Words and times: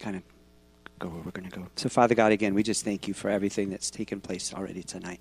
kind 0.00 0.16
of 0.16 0.22
go 0.98 1.08
where 1.08 1.22
we're 1.22 1.30
going 1.30 1.48
to 1.48 1.56
go. 1.56 1.66
So, 1.76 1.88
Father 1.88 2.14
God, 2.14 2.30
again, 2.30 2.54
we 2.54 2.62
just 2.62 2.84
thank 2.84 3.08
you 3.08 3.14
for 3.14 3.30
everything 3.30 3.70
that's 3.70 3.90
taken 3.90 4.20
place 4.20 4.52
already 4.52 4.82
tonight. 4.82 5.20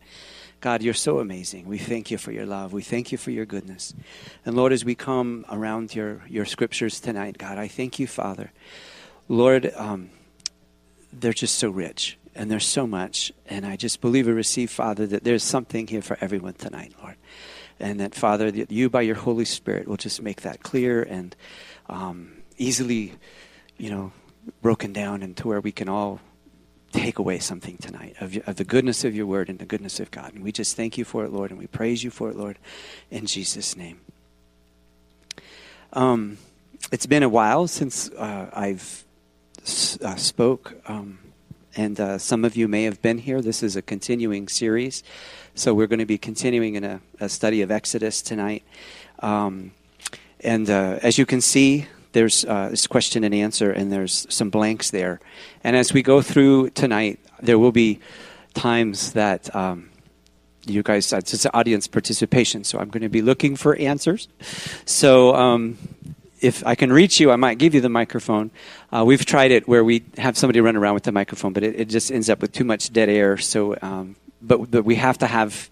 God, 0.62 0.84
you're 0.84 0.94
so 0.94 1.20
amazing. 1.20 1.68
We 1.68 1.78
thank 1.78 2.12
you 2.12 2.18
for 2.18 2.32
your 2.32 2.46
love. 2.46 2.74
We 2.74 2.82
thank 2.82 3.12
you 3.12 3.18
for 3.18 3.32
your 3.32 3.46
goodness. 3.46 3.94
And 4.46 4.56
Lord, 4.56 4.74
as 4.74 4.84
we 4.84 4.94
come 4.94 5.46
around 5.50 5.96
your, 5.96 6.22
your 6.28 6.46
scriptures 6.46 7.00
tonight, 7.00 7.38
God, 7.38 7.58
I 7.58 7.68
thank 7.70 7.98
you, 7.98 8.08
Father. 8.08 8.52
Lord, 9.30 9.72
um, 9.76 10.10
they're 11.14 11.34
just 11.34 11.58
so 11.58 11.70
rich 11.70 12.18
and 12.36 12.52
there's 12.52 12.68
so 12.68 12.86
much. 12.86 13.32
And 13.48 13.66
I 13.66 13.78
just 13.78 14.02
believe 14.02 14.28
and 14.28 14.36
receive, 14.36 14.70
Father, 14.70 15.08
that 15.08 15.24
there's 15.24 15.44
something 15.44 15.88
here 15.88 16.02
for 16.02 16.18
everyone 16.20 16.54
tonight, 16.54 16.94
Lord. 17.02 17.16
And 17.80 18.02
that, 18.02 18.14
Father, 18.14 18.52
that 18.52 18.72
you 18.72 18.90
by 18.90 19.02
your 19.02 19.16
Holy 19.16 19.46
Spirit 19.46 19.88
will 19.88 19.98
just 19.98 20.22
make 20.22 20.42
that 20.42 20.62
clear 20.62 21.04
and 21.04 21.36
um, 21.88 22.34
easily, 22.58 23.14
you 23.78 23.90
know, 23.90 24.12
broken 24.62 24.94
down 24.94 25.22
into 25.24 25.48
where 25.48 25.62
we 25.62 25.72
can 25.72 25.90
all 25.90 26.20
take 26.92 27.20
away 27.20 27.40
something 27.40 27.78
tonight 27.78 28.16
of, 28.20 28.38
of 28.48 28.56
the 28.56 28.64
goodness 28.64 29.04
of 29.04 29.16
your 29.16 29.26
word 29.26 29.50
and 29.50 29.60
the 29.60 29.66
goodness 29.66 30.00
of 30.00 30.10
God. 30.12 30.34
And 30.34 30.44
we 30.44 30.52
just 30.52 30.76
thank 30.76 30.98
you 30.98 31.06
for 31.06 31.24
it, 31.24 31.32
Lord, 31.32 31.52
and 31.52 31.60
we 31.60 31.68
praise 31.68 32.04
you 32.04 32.10
for 32.10 32.30
it, 32.30 32.36
Lord, 32.36 32.58
in 33.12 33.26
Jesus' 33.26 33.76
name. 33.76 34.00
Um, 35.94 36.38
it's 36.92 37.06
been 37.06 37.24
a 37.24 37.30
while 37.30 37.68
since 37.68 38.10
uh, 38.12 38.50
I've 38.54 39.04
uh, 40.04 40.16
spoke, 40.16 40.76
um, 40.88 41.20
and 41.76 42.00
uh, 42.00 42.18
some 42.18 42.46
of 42.46 42.56
you 42.56 42.68
may 42.68 42.84
have 42.84 43.02
been 43.02 43.18
here. 43.18 43.42
This 43.42 43.62
is 43.62 43.76
a 43.76 43.82
continuing 43.82 44.48
series, 44.48 45.04
so 45.56 45.74
we're 45.74 45.88
going 45.88 46.00
to 46.00 46.06
be 46.06 46.18
continuing 46.18 46.76
in 46.76 46.84
a, 46.84 47.02
a 47.20 47.30
study 47.30 47.62
of 47.62 47.72
Exodus 47.72 48.22
tonight. 48.22 48.64
Um, 49.20 49.72
and 50.40 50.70
uh, 50.70 51.00
as 51.04 51.18
you 51.18 51.26
can 51.26 51.42
see, 51.42 51.88
there's 52.12 52.46
uh, 52.46 52.70
this 52.70 52.88
question 52.88 53.24
and 53.24 53.34
answer, 53.34 53.72
and 53.72 53.92
there's 53.92 54.26
some 54.30 54.50
blanks 54.50 54.90
there. 54.90 55.20
And 55.64 55.76
as 55.76 55.94
we 55.94 56.02
go 56.02 56.22
through 56.22 56.72
tonight, 56.72 57.20
there 57.42 57.60
will 57.60 57.72
be 57.72 58.00
times 58.54 59.14
that 59.14 59.54
um, 59.56 59.90
you 60.66 60.84
guys, 60.84 61.12
it's 61.14 61.46
audience 61.54 61.88
participation, 61.88 62.64
so 62.64 62.80
I'm 62.80 62.90
going 62.90 63.04
to 63.04 63.10
be 63.10 63.22
looking 63.22 63.56
for 63.56 63.76
answers. 63.76 64.28
So 64.86 65.36
um, 65.36 65.78
if 66.42 66.66
I 66.66 66.76
can 66.76 66.92
reach 66.92 67.20
you, 67.20 67.32
I 67.32 67.36
might 67.36 67.58
give 67.58 67.74
you 67.76 67.82
the 67.82 67.90
microphone. 67.90 68.52
Uh, 68.92 69.04
we've 69.06 69.26
tried 69.26 69.52
it 69.52 69.68
where 69.68 69.84
we 69.84 70.04
have 70.18 70.38
somebody 70.38 70.62
run 70.62 70.76
around 70.76 70.96
with 70.96 71.04
the 71.04 71.12
microphone, 71.12 71.54
but 71.54 71.64
it, 71.64 71.80
it 71.80 71.90
just 71.90 72.12
ends 72.12 72.30
up 72.30 72.42
with 72.42 72.52
too 72.52 72.64
much 72.64 72.92
dead 72.92 73.10
air. 73.10 73.38
So, 73.38 73.78
um, 73.82 74.16
but, 74.42 74.72
but 74.72 74.84
we 74.84 74.96
have 74.96 75.18
to 75.20 75.28
have 75.28 75.70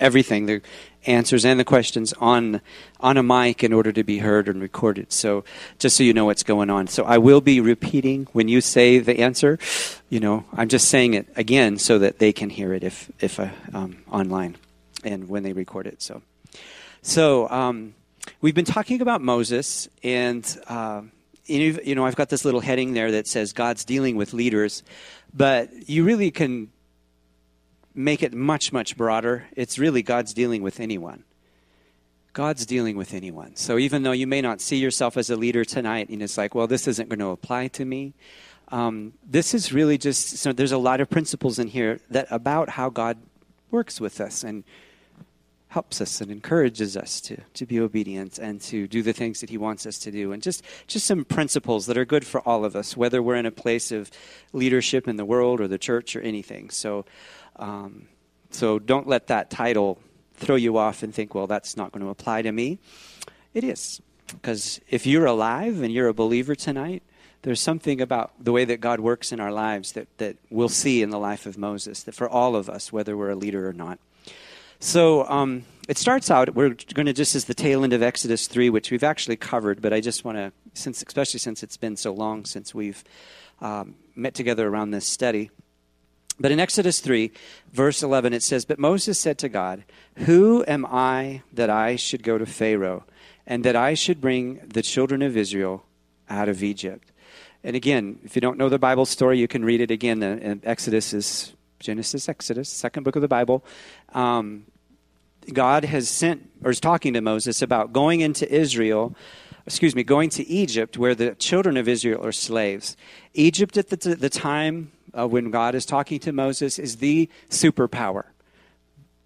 everything 0.00 0.46
the 0.46 0.62
answers 1.06 1.44
and 1.44 1.60
the 1.60 1.64
questions 1.64 2.12
on 2.14 2.60
on 3.00 3.16
a 3.16 3.22
mic 3.22 3.62
in 3.62 3.72
order 3.72 3.92
to 3.92 4.02
be 4.02 4.18
heard 4.18 4.48
and 4.48 4.60
recorded. 4.60 5.12
So 5.12 5.44
just 5.78 5.96
so 5.96 6.02
you 6.02 6.12
know 6.12 6.24
what's 6.24 6.42
going 6.42 6.70
on. 6.70 6.86
So 6.86 7.04
I 7.04 7.18
will 7.18 7.40
be 7.40 7.60
repeating 7.60 8.26
when 8.32 8.48
you 8.48 8.60
say 8.60 8.98
the 8.98 9.20
answer. 9.20 9.58
You 10.08 10.20
know, 10.20 10.44
I'm 10.52 10.68
just 10.68 10.88
saying 10.88 11.14
it 11.14 11.28
again 11.36 11.78
so 11.78 11.98
that 11.98 12.18
they 12.18 12.32
can 12.32 12.50
hear 12.50 12.72
it 12.72 12.82
if 12.82 13.10
if 13.20 13.38
uh, 13.38 13.48
um, 13.72 13.98
online 14.10 14.56
and 15.02 15.28
when 15.28 15.42
they 15.42 15.52
record 15.52 15.86
it. 15.86 16.02
So 16.02 16.22
so 17.02 17.48
um, 17.50 17.94
we've 18.40 18.54
been 18.54 18.64
talking 18.64 19.00
about 19.00 19.20
Moses 19.20 19.88
and. 20.02 20.44
Uh, 20.66 21.02
you 21.46 21.94
know, 21.94 22.06
I've 22.06 22.16
got 22.16 22.30
this 22.30 22.46
little 22.46 22.60
heading 22.60 22.94
there 22.94 23.10
that 23.10 23.26
says 23.26 23.52
God's 23.52 23.84
dealing 23.84 24.16
with 24.16 24.32
leaders, 24.32 24.82
but 25.34 25.68
you 25.86 26.02
really 26.02 26.30
can 26.30 26.70
make 27.94 28.22
it 28.22 28.34
much, 28.34 28.72
much 28.72 28.96
broader. 28.96 29.46
It's 29.56 29.78
really 29.78 30.02
God's 30.02 30.34
dealing 30.34 30.62
with 30.62 30.80
anyone. 30.80 31.24
God's 32.32 32.66
dealing 32.66 32.96
with 32.96 33.14
anyone. 33.14 33.54
So 33.54 33.78
even 33.78 34.02
though 34.02 34.12
you 34.12 34.26
may 34.26 34.40
not 34.40 34.60
see 34.60 34.76
yourself 34.76 35.16
as 35.16 35.30
a 35.30 35.36
leader 35.36 35.64
tonight, 35.64 36.08
and 36.08 36.20
it's 36.20 36.36
like, 36.36 36.54
well, 36.54 36.66
this 36.66 36.88
isn't 36.88 37.08
going 37.08 37.20
to 37.20 37.28
apply 37.28 37.68
to 37.68 37.84
me. 37.84 38.12
Um, 38.68 39.12
this 39.24 39.54
is 39.54 39.72
really 39.72 39.98
just 39.98 40.38
so 40.38 40.52
there's 40.52 40.72
a 40.72 40.78
lot 40.78 41.00
of 41.00 41.08
principles 41.08 41.58
in 41.60 41.68
here 41.68 42.00
that 42.10 42.26
about 42.30 42.70
how 42.70 42.90
God 42.90 43.18
works 43.70 44.00
with 44.00 44.20
us 44.20 44.42
and 44.42 44.64
helps 45.68 46.00
us 46.00 46.20
and 46.20 46.30
encourages 46.30 46.96
us 46.96 47.20
to, 47.20 47.36
to 47.52 47.66
be 47.66 47.80
obedient 47.80 48.38
and 48.38 48.60
to 48.60 48.86
do 48.86 49.02
the 49.02 49.12
things 49.12 49.40
that 49.40 49.50
he 49.50 49.58
wants 49.58 49.86
us 49.86 49.98
to 49.98 50.12
do 50.12 50.30
and 50.30 50.40
just 50.40 50.62
just 50.86 51.04
some 51.04 51.24
principles 51.24 51.86
that 51.86 51.98
are 51.98 52.04
good 52.04 52.24
for 52.24 52.40
all 52.42 52.64
of 52.64 52.76
us 52.76 52.96
whether 52.96 53.20
we're 53.20 53.34
in 53.34 53.44
a 53.44 53.50
place 53.50 53.90
of 53.90 54.08
leadership 54.52 55.08
in 55.08 55.16
the 55.16 55.24
world 55.24 55.60
or 55.60 55.66
the 55.66 55.76
church 55.76 56.14
or 56.14 56.20
anything 56.20 56.70
so 56.70 57.04
um, 57.56 58.08
so 58.50 58.78
don't 58.78 59.06
let 59.06 59.28
that 59.28 59.50
title 59.50 59.98
throw 60.34 60.56
you 60.56 60.76
off 60.76 61.02
and 61.02 61.14
think, 61.14 61.34
well, 61.34 61.46
that's 61.46 61.76
not 61.76 61.92
going 61.92 62.04
to 62.04 62.10
apply 62.10 62.42
to 62.42 62.52
me. 62.52 62.78
It 63.52 63.64
is. 63.64 64.00
Because 64.26 64.80
if 64.88 65.06
you're 65.06 65.26
alive 65.26 65.82
and 65.82 65.92
you're 65.92 66.08
a 66.08 66.14
believer 66.14 66.54
tonight, 66.54 67.02
there's 67.42 67.60
something 67.60 68.00
about 68.00 68.32
the 68.40 68.52
way 68.52 68.64
that 68.64 68.80
God 68.80 69.00
works 69.00 69.30
in 69.30 69.38
our 69.38 69.52
lives 69.52 69.92
that, 69.92 70.08
that 70.18 70.36
we'll 70.50 70.68
see 70.68 71.02
in 71.02 71.10
the 71.10 71.18
life 71.18 71.46
of 71.46 71.58
Moses, 71.58 72.02
that 72.04 72.14
for 72.14 72.28
all 72.28 72.56
of 72.56 72.70
us, 72.70 72.92
whether 72.92 73.16
we're 73.16 73.30
a 73.30 73.36
leader 73.36 73.68
or 73.68 73.72
not. 73.72 73.98
So 74.80 75.26
um, 75.28 75.64
it 75.88 75.98
starts 75.98 76.30
out, 76.30 76.54
we're 76.54 76.76
going 76.94 77.06
to 77.06 77.12
just 77.12 77.34
as 77.34 77.44
the 77.44 77.54
tail 77.54 77.84
end 77.84 77.92
of 77.92 78.02
Exodus 78.02 78.46
3, 78.46 78.70
which 78.70 78.90
we've 78.90 79.04
actually 79.04 79.36
covered, 79.36 79.82
but 79.82 79.92
I 79.92 80.00
just 80.00 80.24
want 80.24 80.38
to, 80.38 80.52
since, 80.72 81.02
especially 81.02 81.38
since 81.38 81.62
it's 81.62 81.76
been 81.76 81.96
so 81.96 82.12
long 82.12 82.44
since 82.44 82.74
we've 82.74 83.04
um, 83.60 83.94
met 84.14 84.34
together 84.34 84.66
around 84.66 84.90
this 84.90 85.06
study. 85.06 85.50
But 86.38 86.50
in 86.50 86.58
Exodus 86.58 87.00
3, 87.00 87.30
verse 87.72 88.02
11, 88.02 88.32
it 88.32 88.42
says, 88.42 88.64
But 88.64 88.78
Moses 88.78 89.18
said 89.18 89.38
to 89.38 89.48
God, 89.48 89.84
Who 90.18 90.64
am 90.66 90.84
I 90.86 91.42
that 91.52 91.70
I 91.70 91.96
should 91.96 92.22
go 92.22 92.38
to 92.38 92.46
Pharaoh, 92.46 93.04
and 93.46 93.64
that 93.64 93.76
I 93.76 93.94
should 93.94 94.20
bring 94.20 94.60
the 94.66 94.82
children 94.82 95.22
of 95.22 95.36
Israel 95.36 95.84
out 96.28 96.48
of 96.48 96.62
Egypt? 96.62 97.12
And 97.62 97.76
again, 97.76 98.18
if 98.24 98.34
you 98.34 98.40
don't 98.40 98.58
know 98.58 98.68
the 98.68 98.78
Bible 98.78 99.06
story, 99.06 99.38
you 99.38 99.48
can 99.48 99.64
read 99.64 99.80
it 99.80 99.90
again. 99.90 100.60
Exodus 100.64 101.14
is 101.14 101.54
Genesis, 101.78 102.28
Exodus, 102.28 102.68
second 102.68 103.04
book 103.04 103.16
of 103.16 103.22
the 103.22 103.28
Bible. 103.28 103.64
Um, 104.12 104.66
God 105.52 105.84
has 105.84 106.08
sent, 106.08 106.50
or 106.62 106.70
is 106.70 106.80
talking 106.80 107.12
to 107.14 107.20
Moses 107.20 107.62
about 107.62 107.92
going 107.92 108.20
into 108.20 108.50
Israel, 108.52 109.14
excuse 109.66 109.94
me, 109.94 110.04
going 110.04 110.30
to 110.30 110.46
Egypt, 110.46 110.98
where 110.98 111.14
the 111.14 111.34
children 111.34 111.76
of 111.76 111.88
Israel 111.88 112.24
are 112.24 112.32
slaves. 112.32 112.96
Egypt 113.32 113.76
at 113.76 113.88
the, 113.90 114.14
the 114.14 114.28
time 114.28 114.92
uh, 115.18 115.26
when 115.26 115.50
God 115.50 115.74
is 115.74 115.86
talking 115.86 116.18
to 116.20 116.32
Moses 116.32 116.78
is 116.78 116.96
the 116.96 117.28
superpower. 117.48 118.24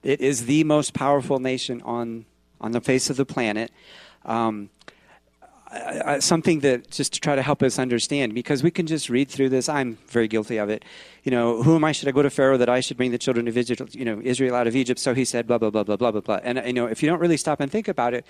It 0.02 0.20
is 0.20 0.46
the 0.46 0.62
most 0.64 0.94
powerful 0.94 1.40
nation 1.40 1.82
on, 1.82 2.24
on 2.60 2.72
the 2.72 2.80
face 2.80 3.10
of 3.10 3.16
the 3.16 3.24
planet. 3.24 3.72
Um, 4.24 4.70
I, 5.70 6.02
I, 6.04 6.18
something 6.20 6.60
that 6.60 6.90
just 6.90 7.14
to 7.14 7.20
try 7.20 7.34
to 7.34 7.42
help 7.42 7.62
us 7.62 7.78
understand, 7.78 8.32
because 8.32 8.62
we 8.62 8.70
can 8.70 8.86
just 8.86 9.10
read 9.10 9.28
through 9.28 9.50
this. 9.50 9.68
I'm 9.68 9.98
very 10.06 10.28
guilty 10.28 10.56
of 10.56 10.70
it. 10.70 10.84
You 11.24 11.30
know, 11.30 11.62
who 11.62 11.74
am 11.74 11.84
I? 11.84 11.92
Should 11.92 12.08
I 12.08 12.12
go 12.12 12.22
to 12.22 12.30
Pharaoh 12.30 12.56
that 12.56 12.68
I 12.68 12.80
should 12.80 12.96
bring 12.96 13.10
the 13.10 13.18
children 13.18 13.48
of 13.48 13.56
Israel, 13.56 13.88
you 13.92 14.04
know, 14.04 14.20
Israel 14.22 14.54
out 14.54 14.66
of 14.66 14.76
Egypt? 14.76 15.00
So 15.00 15.14
he 15.14 15.24
said, 15.24 15.46
blah 15.46 15.58
blah 15.58 15.70
blah 15.70 15.82
blah 15.82 15.96
blah 15.96 16.12
blah 16.12 16.20
blah. 16.20 16.40
And 16.42 16.62
you 16.64 16.72
know, 16.72 16.86
if 16.86 17.02
you 17.02 17.08
don't 17.08 17.20
really 17.20 17.36
stop 17.36 17.60
and 17.60 17.70
think 17.70 17.88
about 17.88 18.14
it, 18.14 18.24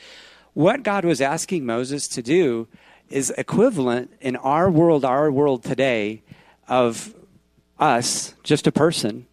what 0.58 0.82
God 0.82 1.04
was 1.04 1.20
asking 1.20 1.64
Moses 1.64 2.08
to 2.08 2.20
do 2.20 2.66
is 3.08 3.32
equivalent 3.38 4.10
in 4.20 4.34
our 4.34 4.68
world, 4.68 5.04
our 5.04 5.30
world 5.30 5.62
today, 5.62 6.20
of 6.66 7.14
us, 7.78 8.34
just 8.42 8.66
a 8.66 8.72
person, 8.72 9.28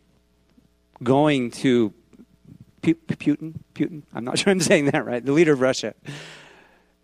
going 1.01 1.49
to 1.49 1.91
Putin, 2.83 3.55
Putin, 3.73 4.03
I'm 4.13 4.23
not 4.23 4.37
sure 4.39 4.51
I'm 4.51 4.59
saying 4.59 4.91
that 4.91 5.03
right, 5.03 5.25
the 5.25 5.31
leader 5.31 5.53
of 5.53 5.61
Russia, 5.61 5.95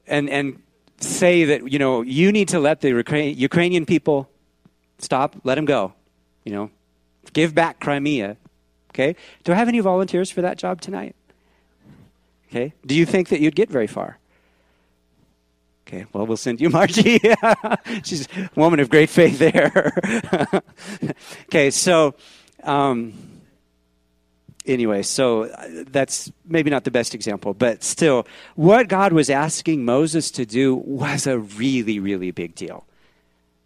and, 0.05 0.29
and 0.29 0.61
say 0.99 1.45
that, 1.45 1.71
you 1.71 1.79
know, 1.79 2.03
you 2.03 2.31
need 2.31 2.49
to 2.49 2.59
let 2.59 2.81
the 2.81 2.89
Ukrainian 3.35 3.87
people 3.87 4.29
stop, 4.99 5.35
let 5.43 5.55
them 5.55 5.65
go, 5.65 5.93
you 6.45 6.51
know, 6.51 6.69
give 7.33 7.55
back 7.55 7.79
Crimea, 7.79 8.37
okay? 8.91 9.15
Do 9.43 9.51
I 9.51 9.55
have 9.55 9.67
any 9.67 9.79
volunteers 9.79 10.29
for 10.29 10.43
that 10.43 10.59
job 10.59 10.79
tonight? 10.79 11.15
Okay, 12.51 12.73
do 12.85 12.95
you 12.95 13.05
think 13.05 13.29
that 13.29 13.39
you'd 13.39 13.55
get 13.55 13.69
very 13.69 13.87
far? 13.87 14.17
Okay, 15.87 16.05
well, 16.11 16.27
we'll 16.27 16.35
send 16.35 16.59
you 16.59 16.69
Margie. 16.77 17.19
She's 18.03 18.27
a 18.35 18.49
woman 18.55 18.81
of 18.81 18.89
great 18.89 19.09
faith 19.09 19.39
there. 19.39 19.93
okay, 21.45 21.71
so 21.71 22.13
um, 22.63 23.13
anyway, 24.65 25.01
so 25.01 25.43
uh, 25.43 25.67
that's 25.87 26.29
maybe 26.45 26.69
not 26.69 26.83
the 26.83 26.91
best 26.91 27.15
example, 27.15 27.53
but 27.53 27.83
still, 27.83 28.27
what 28.55 28.89
God 28.89 29.13
was 29.13 29.29
asking 29.29 29.85
Moses 29.85 30.29
to 30.31 30.45
do 30.45 30.75
was 30.75 31.27
a 31.27 31.39
really, 31.39 31.99
really 31.99 32.31
big 32.31 32.55
deal. 32.55 32.85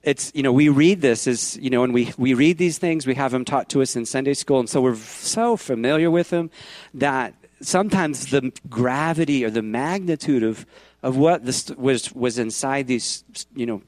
It's, 0.03 0.31
you 0.35 0.43
know, 0.43 0.53
we 0.53 0.69
read 0.69 1.01
this 1.01 1.25
as, 1.25 1.57
you 1.57 1.71
know, 1.71 1.83
and 1.83 1.91
we, 1.91 2.13
we 2.19 2.35
read 2.35 2.59
these 2.59 2.77
things, 2.77 3.07
we 3.07 3.15
have 3.15 3.31
them 3.31 3.43
taught 3.45 3.69
to 3.69 3.81
us 3.81 3.95
in 3.95 4.05
Sunday 4.05 4.35
school, 4.35 4.59
and 4.59 4.69
so 4.69 4.79
we're 4.79 4.95
so 4.95 5.57
familiar 5.57 6.11
with 6.11 6.29
them 6.29 6.51
that 6.93 7.33
sometimes 7.65 8.27
the 8.27 8.51
gravity 8.69 9.43
or 9.43 9.49
the 9.49 9.61
magnitude 9.61 10.43
of 10.43 10.65
of 11.03 11.17
what 11.17 11.45
this 11.45 11.69
was 11.71 12.11
was 12.13 12.39
inside 12.39 12.87
these 12.87 13.23
you 13.55 13.65
know 13.65 13.81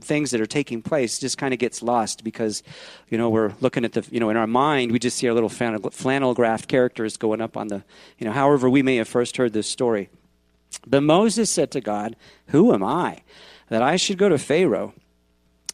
things 0.00 0.30
that 0.30 0.40
are 0.40 0.46
taking 0.46 0.80
place 0.80 1.18
just 1.18 1.38
kind 1.38 1.52
of 1.52 1.58
gets 1.58 1.82
lost 1.82 2.22
because 2.22 2.62
you 3.08 3.18
know 3.18 3.28
we're 3.28 3.52
looking 3.60 3.84
at 3.84 3.92
the 3.92 4.06
you 4.10 4.20
know 4.20 4.30
in 4.30 4.36
our 4.36 4.46
mind 4.46 4.92
we 4.92 4.98
just 4.98 5.16
see 5.16 5.26
our 5.28 5.34
little 5.34 5.48
flannel 5.48 6.34
graph 6.34 6.68
characters 6.68 7.16
going 7.16 7.40
up 7.40 7.56
on 7.56 7.68
the 7.68 7.82
you 8.18 8.26
know 8.26 8.32
however 8.32 8.70
we 8.70 8.82
may 8.82 8.96
have 8.96 9.08
first 9.08 9.36
heard 9.36 9.52
this 9.52 9.68
story 9.68 10.08
but 10.86 11.02
moses 11.02 11.50
said 11.50 11.70
to 11.70 11.80
god 11.80 12.14
who 12.48 12.72
am 12.72 12.84
i 12.84 13.18
that 13.68 13.82
i 13.82 13.96
should 13.96 14.18
go 14.18 14.28
to 14.28 14.38
pharaoh 14.38 14.94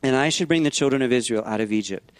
and 0.03 0.15
I 0.15 0.29
should 0.29 0.49
bring 0.49 0.63
the 0.63 0.71
children 0.71 1.03
of 1.03 1.13
Israel 1.13 1.43
out 1.45 1.61
of 1.61 1.73
Egypt. 1.73 2.13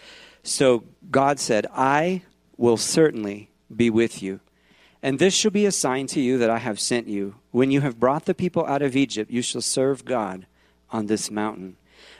So 0.43 0.85
God 1.11 1.39
said, 1.39 1.67
I 1.73 2.23
will 2.57 2.77
certainly 2.77 3.51
be 3.75 3.91
with 3.91 4.23
you. 4.23 4.41
And 5.03 5.19
this 5.19 5.35
shall 5.35 5.51
be 5.51 5.67
a 5.67 5.73
sign 5.73 6.07
to 6.09 6.21
you 6.21 6.39
that 6.39 6.51
I 6.51 6.59
have 6.59 6.81
sent 6.81 7.07
you. 7.07 7.37
When 7.51 7.71
you 7.71 7.81
have 7.83 8.01
brought 8.01 8.25
the 8.25 8.35
people 8.35 8.67
out 8.67 8.83
of 8.83 8.97
Egypt, 8.97 9.31
you 9.31 9.43
shall 9.43 9.61
serve 9.61 10.05
God 10.05 10.47
on 10.91 11.07
this 11.07 11.31
mountain. 11.31 11.77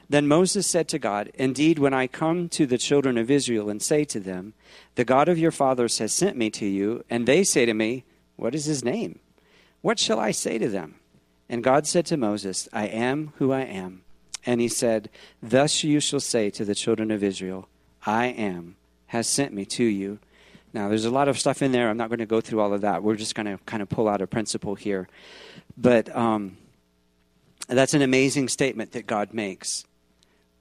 Then 0.09 0.27
Moses 0.27 0.67
said 0.67 0.89
to 0.89 0.99
God, 0.99 1.31
Indeed, 1.35 1.79
when 1.79 1.93
I 1.93 2.07
come 2.07 2.49
to 2.51 2.67
the 2.67 2.79
children 2.79 3.19
of 3.19 3.31
Israel 3.31 3.69
and 3.69 3.83
say 3.83 4.05
to 4.05 4.21
them, 4.21 4.55
The 4.95 5.05
God 5.05 5.29
of 5.29 5.39
your 5.39 5.51
fathers 5.51 5.99
has 5.99 6.13
sent 6.13 6.37
me 6.37 6.51
to 6.51 6.67
you, 6.67 7.05
and 7.11 7.27
they 7.27 7.45
say 7.45 7.67
to 7.67 7.75
me, 7.75 8.05
What 8.37 8.55
is 8.55 8.65
his 8.65 8.85
name? 8.85 9.19
What 9.83 9.99
shall 9.99 10.19
I 10.19 10.31
say 10.31 10.57
to 10.59 10.69
them? 10.69 10.97
And 11.49 11.65
God 11.65 11.87
said 11.87 12.07
to 12.07 12.17
Moses, 12.17 12.69
I 12.73 12.87
am 12.87 13.33
who 13.37 13.53
I 13.53 13.63
am. 13.63 14.03
And 14.47 14.61
he 14.61 14.69
said, 14.69 15.11
Thus 15.43 15.85
you 15.85 16.01
shall 16.01 16.21
say 16.21 16.51
to 16.51 16.65
the 16.65 16.75
children 16.75 17.11
of 17.11 17.23
Israel, 17.23 17.69
I 18.07 18.27
am, 18.27 18.77
has 19.09 19.27
sent 19.27 19.53
me 19.53 19.65
to 19.67 19.85
you. 19.85 20.21
Now, 20.73 20.89
there's 20.89 21.07
a 21.07 21.11
lot 21.11 21.29
of 21.29 21.39
stuff 21.39 21.63
in 21.63 21.73
there. 21.73 21.89
I'm 21.89 21.97
not 21.97 22.09
going 22.09 22.19
to 22.19 22.27
go 22.27 22.41
through 22.41 22.61
all 22.61 22.75
of 22.75 22.83
that. 22.83 23.03
We're 23.03 23.17
just 23.17 23.35
going 23.35 23.47
to 23.47 23.59
kind 23.65 23.83
of 23.83 23.89
pull 23.89 24.09
out 24.09 24.21
a 24.21 24.27
principle 24.27 24.75
here. 24.75 25.09
But 25.77 26.15
um, 26.15 26.59
that's 27.69 27.95
an 27.95 28.03
amazing 28.03 28.49
statement 28.49 28.93
that 28.93 29.07
God 29.07 29.33
makes. 29.33 29.85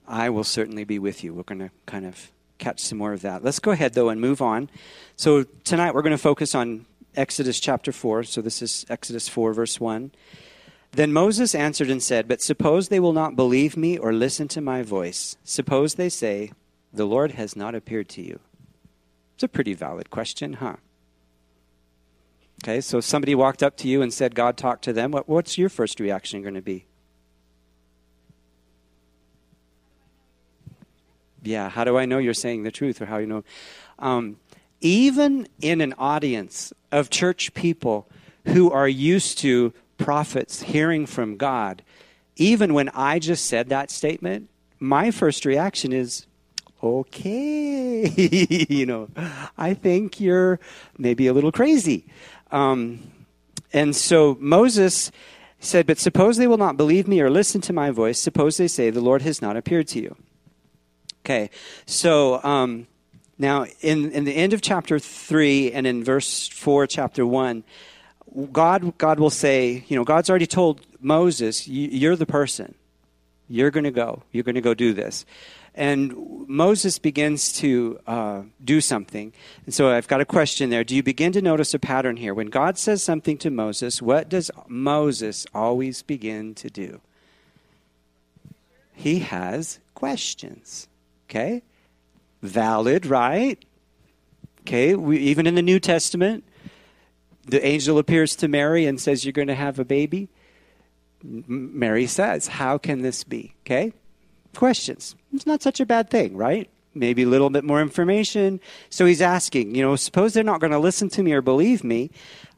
I 0.07 0.29
will 0.29 0.45
certainly 0.45 0.85
be 0.85 0.99
with 0.99 1.23
you. 1.23 1.33
We're 1.33 1.43
going 1.43 1.59
to 1.59 1.71
kind 1.85 2.05
of 2.05 2.31
catch 2.57 2.79
some 2.79 2.97
more 2.97 3.13
of 3.13 3.21
that. 3.21 3.43
Let's 3.43 3.59
go 3.59 3.71
ahead, 3.71 3.93
though, 3.93 4.09
and 4.09 4.21
move 4.21 4.41
on. 4.41 4.69
So, 5.15 5.43
tonight 5.43 5.93
we're 5.93 6.01
going 6.01 6.11
to 6.11 6.17
focus 6.17 6.55
on 6.55 6.85
Exodus 7.15 7.59
chapter 7.59 7.91
4. 7.91 8.23
So, 8.23 8.41
this 8.41 8.61
is 8.61 8.85
Exodus 8.89 9.27
4, 9.27 9.53
verse 9.53 9.79
1. 9.79 10.11
Then 10.91 11.11
Moses 11.11 11.53
answered 11.53 11.89
and 11.89 12.01
said, 12.01 12.27
But 12.27 12.41
suppose 12.41 12.87
they 12.87 12.99
will 12.99 13.13
not 13.13 13.35
believe 13.35 13.75
me 13.75 13.97
or 13.97 14.13
listen 14.13 14.47
to 14.49 14.61
my 14.61 14.83
voice. 14.83 15.35
Suppose 15.43 15.95
they 15.95 16.09
say, 16.09 16.51
The 16.93 17.05
Lord 17.05 17.31
has 17.31 17.55
not 17.55 17.75
appeared 17.75 18.07
to 18.09 18.21
you. 18.21 18.39
It's 19.37 19.43
a 19.43 19.47
pretty 19.47 19.75
valid 19.75 20.09
question, 20.09 20.53
huh? 20.53 20.77
Okay, 22.63 22.81
so 22.81 22.97
if 22.97 23.03
somebody 23.05 23.35
walked 23.35 23.61
up 23.61 23.77
to 23.77 23.87
you 23.87 24.01
and 24.01 24.11
said 24.11 24.33
God 24.33 24.57
talked 24.57 24.83
to 24.85 24.93
them, 24.93 25.11
what, 25.11 25.29
what's 25.29 25.59
your 25.59 25.69
first 25.69 25.99
reaction 25.99 26.41
going 26.41 26.55
to 26.55 26.61
be? 26.63 26.87
Yeah, 31.43 31.69
how 31.69 31.83
do 31.83 31.99
I 31.99 32.05
know 32.05 32.17
you're 32.17 32.33
saying 32.33 32.63
the 32.63 32.71
truth 32.71 32.99
or 32.99 33.05
how 33.05 33.17
you 33.17 33.27
know? 33.27 33.43
Um, 33.99 34.37
even 34.81 35.47
in 35.61 35.81
an 35.81 35.93
audience 35.99 36.73
of 36.91 37.11
church 37.11 37.53
people 37.53 38.09
who 38.45 38.71
are 38.71 38.89
used 38.89 39.37
to 39.37 39.71
prophets 39.99 40.63
hearing 40.63 41.05
from 41.05 41.37
God, 41.37 41.83
even 42.37 42.73
when 42.73 42.89
I 42.89 43.19
just 43.19 43.45
said 43.45 43.69
that 43.69 43.91
statement, 43.91 44.49
my 44.79 45.11
first 45.11 45.45
reaction 45.45 45.93
is, 45.93 46.25
okay, 46.81 48.07
you 48.69 48.85
know, 48.85 49.09
I 49.57 49.73
think 49.73 50.19
you're 50.19 50.59
maybe 50.97 51.27
a 51.27 51.33
little 51.33 51.51
crazy. 51.51 52.05
Um, 52.51 53.11
and 53.73 53.95
so 53.95 54.37
Moses 54.39 55.11
said, 55.59 55.87
But 55.87 55.97
suppose 55.97 56.37
they 56.37 56.47
will 56.47 56.57
not 56.57 56.77
believe 56.77 57.07
me 57.07 57.21
or 57.21 57.29
listen 57.29 57.61
to 57.61 57.73
my 57.73 57.91
voice. 57.91 58.19
Suppose 58.19 58.57
they 58.57 58.67
say, 58.67 58.89
The 58.89 59.01
Lord 59.01 59.21
has 59.23 59.41
not 59.41 59.57
appeared 59.57 59.87
to 59.89 59.99
you. 59.99 60.15
Okay, 61.25 61.49
so 61.85 62.41
um, 62.43 62.87
now 63.37 63.65
in, 63.81 64.11
in 64.11 64.23
the 64.23 64.33
end 64.33 64.53
of 64.53 64.61
chapter 64.61 64.97
3 64.97 65.73
and 65.73 65.85
in 65.85 66.03
verse 66.03 66.47
4, 66.47 66.87
chapter 66.87 67.25
1, 67.25 67.63
God, 68.51 68.97
God 68.97 69.19
will 69.19 69.29
say, 69.29 69.83
you 69.87 69.95
know, 69.95 70.03
God's 70.03 70.29
already 70.29 70.47
told 70.47 70.81
Moses, 71.01 71.67
you're 71.67 72.15
the 72.15 72.25
person. 72.25 72.75
You're 73.49 73.71
going 73.71 73.85
to 73.85 73.91
go. 73.91 74.23
You're 74.31 74.43
going 74.43 74.55
to 74.55 74.61
go 74.61 74.73
do 74.73 74.93
this. 74.93 75.25
And 75.77 76.47
Moses 76.47 76.97
begins 76.97 77.53
to 77.59 77.99
uh, 78.07 78.41
do 78.65 78.81
something. 78.81 79.31
And 79.63 79.75
so 79.75 79.91
I've 79.91 80.07
got 80.07 80.21
a 80.21 80.25
question 80.25 80.71
there. 80.71 80.83
Do 80.83 80.95
you 80.95 81.03
begin 81.03 81.31
to 81.33 81.41
notice 81.41 81.75
a 81.75 81.79
pattern 81.79 82.17
here? 82.17 82.33
When 82.33 82.47
God 82.47 82.79
says 82.79 83.03
something 83.03 83.37
to 83.37 83.51
Moses, 83.51 84.01
what 84.01 84.27
does 84.27 84.49
Moses 84.67 85.45
always 85.53 86.01
begin 86.01 86.55
to 86.55 86.71
do? 86.71 86.99
He 88.91 89.19
has 89.19 89.77
questions. 89.93 90.87
Okay? 91.29 91.61
Valid, 92.41 93.05
right? 93.05 93.63
Okay, 94.61 94.95
we, 94.95 95.19
even 95.19 95.45
in 95.45 95.53
the 95.53 95.61
New 95.61 95.79
Testament, 95.79 96.43
the 97.45 97.63
angel 97.63 97.99
appears 97.99 98.35
to 98.37 98.47
Mary 98.47 98.87
and 98.87 98.99
says, 98.99 99.23
You're 99.23 99.31
going 99.31 99.47
to 99.47 99.55
have 99.55 99.77
a 99.77 99.85
baby. 99.85 100.27
Mary 101.23 102.07
says, 102.07 102.47
How 102.47 102.79
can 102.79 103.03
this 103.03 103.23
be? 103.23 103.53
Okay? 103.61 103.93
questions. 104.57 105.15
It's 105.37 105.45
not 105.45 105.61
such 105.61 105.79
a 105.79 105.85
bad 105.85 106.09
thing, 106.09 106.35
right? 106.35 106.69
Maybe 106.93 107.23
a 107.23 107.27
little 107.27 107.49
bit 107.49 107.63
more 107.63 107.79
information. 107.79 108.59
So 108.89 109.05
he's 109.05 109.21
asking, 109.21 109.75
you 109.75 109.83
know, 109.83 109.95
suppose 109.95 110.33
they're 110.33 110.43
not 110.43 110.59
going 110.59 110.71
to 110.71 110.79
listen 110.79 111.09
to 111.09 111.23
me 111.23 111.31
or 111.33 111.41
believe 111.41 111.83
me. 111.83 112.09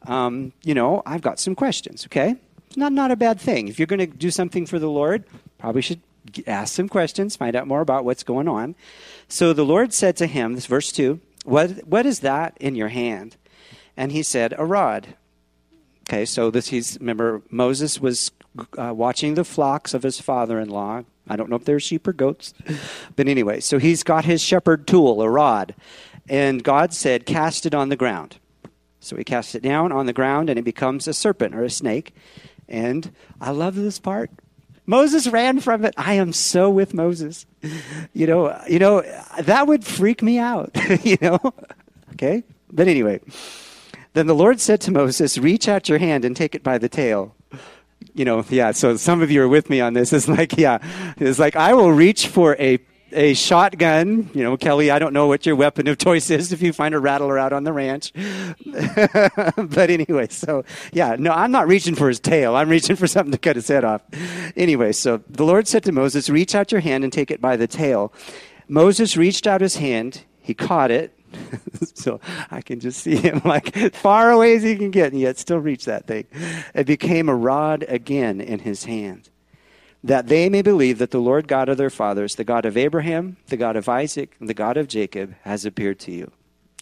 Um, 0.08 0.54
you 0.64 0.74
know, 0.74 1.04
I've 1.06 1.22
got 1.22 1.40
some 1.40 1.56
questions, 1.56 2.06
okay? 2.06 2.36
It's 2.68 2.78
not, 2.78 2.94
not 2.94 3.12
a 3.12 3.18
bad 3.18 3.40
thing. 3.40 3.68
If 3.68 3.80
you're 3.80 3.86
going 3.86 4.00
to 4.00 4.08
do 4.08 4.32
something 4.32 4.66
for 4.66 4.80
the 4.80 4.90
Lord, 4.90 5.26
probably 5.58 5.82
should 5.82 6.00
ask 6.48 6.74
some 6.74 6.88
questions, 6.88 7.36
find 7.36 7.56
out 7.56 7.68
more 7.68 7.82
about 7.82 8.06
what's 8.06 8.24
going 8.24 8.48
on. 8.48 8.76
So 9.28 9.52
the 9.52 9.66
Lord 9.66 9.94
said 9.94 10.16
to 10.18 10.26
him, 10.26 10.54
this 10.56 10.68
verse 10.68 10.92
2, 10.94 11.20
what, 11.44 11.86
what 11.86 12.06
is 12.06 12.22
that 12.22 12.56
in 12.62 12.76
your 12.76 12.90
hand? 12.90 13.36
And 13.98 14.14
he 14.14 14.24
said, 14.24 14.54
A 14.58 14.66
rod. 14.66 15.16
Okay, 16.08 16.26
so 16.26 16.50
this 16.50 16.70
he's 16.70 16.98
remember 17.00 17.42
Moses 17.52 18.00
was 18.00 18.32
uh, 18.78 18.94
watching 18.96 19.36
the 19.36 19.44
flocks 19.44 19.94
of 19.94 20.04
his 20.04 20.20
father-in-law 20.20 21.04
I 21.30 21.36
don't 21.36 21.50
know 21.50 21.56
if 21.56 21.66
they're 21.66 21.80
sheep 21.80 22.08
or 22.08 22.14
goats. 22.14 22.54
But 23.16 23.28
anyway, 23.28 23.60
so 23.60 23.78
he's 23.78 24.04
got 24.04 24.26
his 24.26 24.42
shepherd 24.42 24.88
tool, 24.88 25.22
a 25.22 25.30
rod. 25.30 25.76
And 26.28 26.64
God 26.64 26.94
said, 26.94 27.26
Cast 27.26 27.66
it 27.66 27.74
on 27.74 27.90
the 27.90 27.96
ground. 27.96 28.38
So 29.00 29.16
he 29.16 29.24
casts 29.24 29.56
it 29.56 29.64
down 29.64 29.92
on 29.92 30.06
the 30.06 30.14
ground 30.14 30.50
and 30.50 30.60
it 30.60 30.64
becomes 30.64 31.08
a 31.08 31.14
serpent 31.14 31.56
or 31.56 31.64
a 31.64 31.70
snake. 31.70 32.14
And 32.68 33.12
I 33.40 33.52
love 33.52 33.76
this 33.76 34.00
part. 34.00 34.30
Moses 34.86 35.28
ran 35.28 35.60
from 35.60 35.86
it. 35.86 35.94
I 35.98 36.16
am 36.16 36.34
so 36.34 36.70
with 36.70 36.94
Moses. 36.94 37.46
You 38.14 38.28
know, 38.28 38.60
you 38.68 38.80
know, 38.80 39.04
that 39.40 39.68
would 39.68 39.86
freak 39.86 40.24
me 40.24 40.40
out, 40.40 40.72
you 41.04 41.18
know. 41.22 41.40
Okay? 42.14 42.44
But 42.72 42.88
anyway, 42.88 43.20
then 44.14 44.28
the 44.28 44.36
Lord 44.36 44.60
said 44.60 44.82
to 44.82 44.92
Moses, 44.92 45.38
Reach 45.38 45.68
out 45.68 45.90
your 45.90 46.00
hand 46.00 46.26
and 46.26 46.36
take 46.36 46.56
it 46.56 46.64
by 46.64 46.78
the 46.78 46.90
tail 46.90 47.36
you 48.14 48.26
know, 48.26 48.46
yeah, 48.50 48.72
so 48.72 48.98
some 48.98 49.22
of 49.22 49.32
you 49.32 49.42
are 49.44 49.48
with 49.48 49.70
me 49.70 49.82
on 49.82 49.94
this. 49.94 50.14
It's 50.14 50.28
like, 50.28 50.58
yeah, 50.58 50.80
it's 51.18 51.40
like 51.40 51.56
I 51.56 51.74
will 51.74 51.92
reach 51.92 52.28
for 52.28 52.56
a 52.60 52.80
a 53.12 53.34
shotgun. 53.34 54.30
You 54.34 54.44
know, 54.44 54.58
Kelly, 54.58 54.92
I 54.92 55.00
don't 55.00 55.14
know 55.14 55.28
what 55.28 55.46
your 55.46 55.56
weapon 55.56 55.88
of 55.88 55.98
choice 55.98 56.30
is 56.30 56.52
if 56.52 56.62
you 56.62 56.74
find 56.74 56.94
a 56.94 57.00
rattler 57.00 57.38
out 57.38 57.54
on 57.54 57.64
the 57.64 57.74
ranch. 57.74 58.14
but 59.56 59.90
anyway, 59.90 60.28
so 60.30 60.64
yeah, 60.94 61.16
no, 61.18 61.32
I'm 61.32 61.52
not 61.52 61.68
reaching 61.68 61.96
for 61.96 62.08
his 62.08 62.20
tail. 62.20 62.56
I'm 62.56 62.70
reaching 62.70 62.96
for 62.96 63.08
something 63.08 63.32
to 63.32 63.38
cut 63.38 63.56
his 63.56 63.68
head 63.68 63.84
off. 63.84 64.02
Anyway, 64.56 64.92
so 64.92 65.22
the 65.28 65.46
Lord 65.46 65.68
said 65.68 65.84
to 65.86 65.92
Moses, 65.92 66.30
Reach 66.30 66.56
out 66.56 66.72
your 66.72 66.82
hand 66.82 67.04
and 67.04 67.12
take 67.12 67.32
it 67.32 67.42
by 67.42 67.56
the 67.56 67.68
tail. 67.68 68.14
Moses 68.68 69.18
reached 69.18 69.48
out 69.48 69.62
his 69.62 69.78
hand, 69.78 70.24
he 70.40 70.54
caught 70.54 70.92
it, 70.92 71.19
so 71.94 72.20
I 72.52 72.62
can 72.62 72.80
just 72.80 73.02
see 73.02 73.16
him 73.16 73.42
like 73.46 73.94
far 73.94 74.32
away 74.32 74.56
as 74.56 74.64
he 74.64 74.76
can 74.76 74.92
get, 74.92 75.12
and 75.12 75.22
yet 75.22 75.38
still 75.38 75.60
reach 75.60 75.86
that 75.86 76.08
thing. 76.08 76.26
It 76.74 76.86
became 76.86 77.30
a 77.30 77.36
rod 77.36 77.86
again 77.88 78.42
in 78.42 78.60
his 78.60 78.86
hand, 78.86 79.30
that 80.04 80.28
they 80.28 80.50
may 80.50 80.62
believe 80.62 80.98
that 81.00 81.12
the 81.12 81.20
Lord 81.20 81.48
God 81.48 81.70
of 81.70 81.78
their 81.78 81.90
fathers, 81.90 82.36
the 82.36 82.44
God 82.44 82.66
of 82.66 82.78
Abraham, 82.78 83.38
the 83.48 83.58
God 83.58 83.76
of 83.76 83.90
Isaac, 83.90 84.36
and 84.40 84.50
the 84.50 84.54
God 84.54 84.78
of 84.78 84.88
Jacob, 84.88 85.36
has 85.44 85.66
appeared 85.66 86.00
to 86.00 86.12
you. 86.12 86.32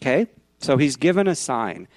Okay? 0.01 0.27
So 0.59 0.77
he's 0.77 0.95
given 0.95 1.27
a 1.27 1.35
sign. 1.35 1.87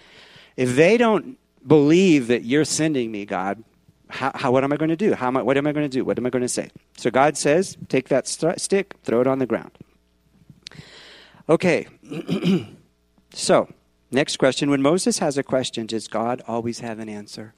If 0.56 0.76
they 0.76 0.96
don't 0.96 1.38
believe 1.66 2.28
that 2.28 2.44
you're 2.44 2.64
sending 2.64 3.10
me, 3.10 3.24
God, 3.24 3.62
how, 4.08 4.32
how, 4.34 4.52
what 4.52 4.64
am 4.64 4.72
I 4.72 4.76
going 4.76 4.90
to 4.90 4.96
do? 4.96 5.14
How 5.14 5.28
am 5.28 5.36
I, 5.36 5.42
what 5.42 5.56
am 5.56 5.66
I 5.66 5.72
going 5.72 5.88
to 5.88 5.88
do? 5.88 6.04
What 6.04 6.18
am 6.18 6.26
I 6.26 6.30
going 6.30 6.42
to 6.42 6.48
say? 6.48 6.70
So 6.96 7.10
God 7.10 7.36
says, 7.36 7.76
take 7.88 8.08
that 8.08 8.26
st- 8.26 8.60
stick, 8.60 8.96
throw 9.04 9.20
it 9.20 9.26
on 9.26 9.38
the 9.38 9.46
ground. 9.46 9.70
Okay. 11.50 11.88
so, 13.34 13.68
next 14.12 14.36
question. 14.36 14.70
When 14.70 14.80
Moses 14.80 15.18
has 15.18 15.36
a 15.36 15.42
question, 15.42 15.86
does 15.86 16.06
God 16.06 16.40
always 16.46 16.78
have 16.78 17.00
an 17.00 17.08
answer? 17.08 17.54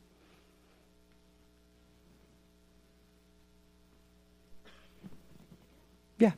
Yeah. 6.18 6.32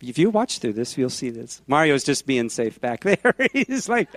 If 0.00 0.16
you 0.16 0.30
watch 0.30 0.60
through 0.60 0.74
this, 0.74 0.96
you'll 0.96 1.10
see 1.10 1.30
this. 1.30 1.60
Mario's 1.66 2.04
just 2.04 2.24
being 2.24 2.48
safe 2.48 2.80
back 2.80 3.00
there. 3.02 3.34
He's 3.52 3.88
like, 3.88 4.08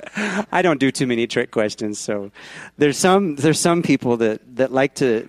I 0.52 0.62
don't 0.62 0.80
do 0.80 0.92
too 0.92 1.08
many 1.08 1.26
trick 1.26 1.50
questions. 1.50 1.98
So 1.98 2.32
there's 2.78 3.00
some 3.00 3.36
there's 3.36 3.60
some 3.60 3.82
people 3.82 4.18
that, 4.18 4.42
that 4.58 4.72
like 4.72 4.94
to 4.96 5.28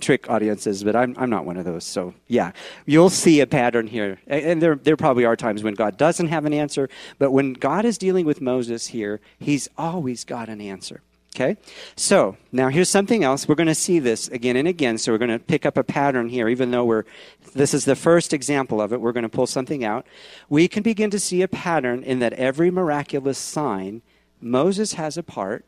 trick 0.00 0.30
audiences, 0.30 0.84
but 0.84 0.96
I'm, 0.96 1.14
I'm 1.18 1.30
not 1.30 1.44
one 1.44 1.56
of 1.56 1.64
those. 1.64 1.84
So, 1.84 2.14
yeah, 2.26 2.52
you'll 2.84 3.10
see 3.10 3.40
a 3.40 3.46
pattern 3.46 3.86
here. 3.86 4.18
And 4.26 4.62
there, 4.62 4.76
there 4.76 4.96
probably 4.96 5.24
are 5.24 5.36
times 5.36 5.62
when 5.62 5.74
God 5.74 5.96
doesn't 5.96 6.28
have 6.28 6.44
an 6.44 6.52
answer, 6.52 6.88
but 7.18 7.30
when 7.30 7.52
God 7.52 7.84
is 7.84 7.98
dealing 7.98 8.26
with 8.26 8.40
Moses 8.40 8.88
here, 8.88 9.20
he's 9.38 9.68
always 9.76 10.24
got 10.24 10.48
an 10.48 10.60
answer. 10.60 11.02
Okay? 11.34 11.58
So, 11.96 12.38
now 12.50 12.68
here's 12.68 12.88
something 12.88 13.22
else. 13.22 13.46
We're 13.46 13.56
going 13.56 13.66
to 13.66 13.74
see 13.74 13.98
this 13.98 14.28
again 14.28 14.56
and 14.56 14.66
again. 14.66 14.96
So, 14.96 15.12
we're 15.12 15.18
going 15.18 15.30
to 15.30 15.38
pick 15.38 15.66
up 15.66 15.76
a 15.76 15.84
pattern 15.84 16.30
here, 16.30 16.48
even 16.48 16.70
though 16.70 16.84
we're, 16.84 17.04
this 17.52 17.74
is 17.74 17.84
the 17.84 17.96
first 17.96 18.32
example 18.32 18.80
of 18.80 18.92
it. 18.92 19.00
We're 19.02 19.12
going 19.12 19.22
to 19.22 19.28
pull 19.28 19.46
something 19.46 19.84
out. 19.84 20.06
We 20.48 20.66
can 20.66 20.82
begin 20.82 21.10
to 21.10 21.20
see 21.20 21.42
a 21.42 21.48
pattern 21.48 22.02
in 22.02 22.20
that 22.20 22.32
every 22.34 22.70
miraculous 22.70 23.36
sign, 23.38 24.00
Moses 24.40 24.94
has 24.94 25.18
a 25.18 25.22
part 25.22 25.66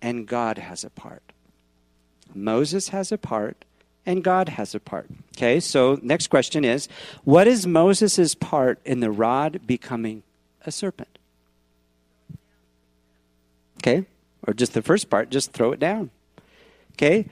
and 0.00 0.26
God 0.26 0.58
has 0.58 0.84
a 0.84 0.90
part. 0.90 1.31
Moses 2.34 2.88
has 2.88 3.12
a 3.12 3.18
part 3.18 3.64
and 4.04 4.24
God 4.24 4.50
has 4.50 4.74
a 4.74 4.80
part. 4.80 5.08
Okay, 5.36 5.60
so 5.60 5.98
next 6.02 6.28
question 6.28 6.64
is 6.64 6.88
what 7.24 7.46
is 7.46 7.66
Moses' 7.66 8.34
part 8.34 8.80
in 8.84 9.00
the 9.00 9.10
rod 9.10 9.60
becoming 9.66 10.22
a 10.66 10.72
serpent? 10.72 11.18
Okay, 13.78 14.06
or 14.46 14.54
just 14.54 14.74
the 14.74 14.82
first 14.82 15.10
part, 15.10 15.30
just 15.30 15.52
throw 15.52 15.72
it 15.72 15.80
down. 15.80 16.10
Okay? 16.94 17.28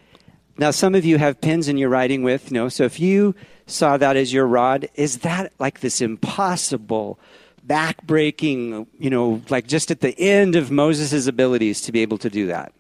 Now, 0.59 0.71
some 0.71 0.95
of 0.95 1.05
you 1.05 1.17
have 1.19 1.41
pens 1.41 1.69
and 1.69 1.79
you're 1.79 1.89
writing 1.89 2.23
with, 2.23 2.51
you 2.51 2.55
know, 2.55 2.69
so 2.69 2.85
if 2.85 3.01
you 3.01 3.35
saw 3.67 3.97
that 3.97 4.17
as 4.17 4.33
your 4.33 4.47
rod, 4.47 4.89
is 4.95 5.19
that 5.19 5.53
like 5.59 5.81
this 5.81 6.01
impossible, 6.01 7.19
backbreaking, 7.67 8.87
you 8.99 9.11
know, 9.11 9.43
like 9.49 9.67
just 9.67 9.91
at 9.91 10.01
the 10.01 10.19
end 10.19 10.57
of 10.57 10.71
Moses' 10.71 11.27
abilities 11.27 11.81
to 11.83 11.93
be 11.93 12.01
able 12.01 12.19
to 12.19 12.29
do 12.29 12.47
that? 12.49 12.73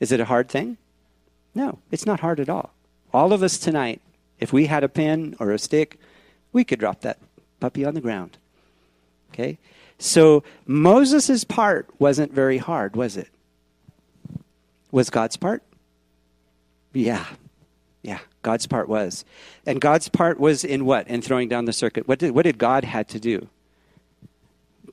Is 0.00 0.12
it 0.12 0.20
a 0.20 0.24
hard 0.24 0.48
thing? 0.48 0.76
No, 1.54 1.78
it's 1.90 2.06
not 2.06 2.20
hard 2.20 2.40
at 2.40 2.48
all. 2.48 2.72
All 3.12 3.32
of 3.32 3.42
us 3.42 3.58
tonight, 3.58 4.00
if 4.38 4.52
we 4.52 4.66
had 4.66 4.84
a 4.84 4.88
pen 4.88 5.34
or 5.40 5.50
a 5.50 5.58
stick, 5.58 5.98
we 6.52 6.64
could 6.64 6.78
drop 6.78 7.00
that 7.00 7.18
puppy 7.60 7.84
on 7.84 7.94
the 7.94 8.00
ground. 8.00 8.38
Okay? 9.32 9.58
So 9.98 10.44
Moses' 10.66 11.44
part 11.44 11.88
wasn't 11.98 12.32
very 12.32 12.58
hard, 12.58 12.94
was 12.94 13.16
it? 13.16 13.28
Was 14.90 15.10
God's 15.10 15.36
part? 15.36 15.62
Yeah. 16.92 17.26
Yeah, 18.02 18.20
God's 18.42 18.66
part 18.66 18.88
was. 18.88 19.24
And 19.66 19.80
God's 19.80 20.08
part 20.08 20.38
was 20.38 20.64
in 20.64 20.84
what? 20.84 21.08
In 21.08 21.20
throwing 21.20 21.48
down 21.48 21.64
the 21.64 21.72
circuit. 21.72 22.06
What 22.06 22.20
did, 22.20 22.30
what 22.30 22.44
did 22.44 22.58
God 22.58 22.84
had 22.84 23.08
to 23.08 23.20
do? 23.20 23.48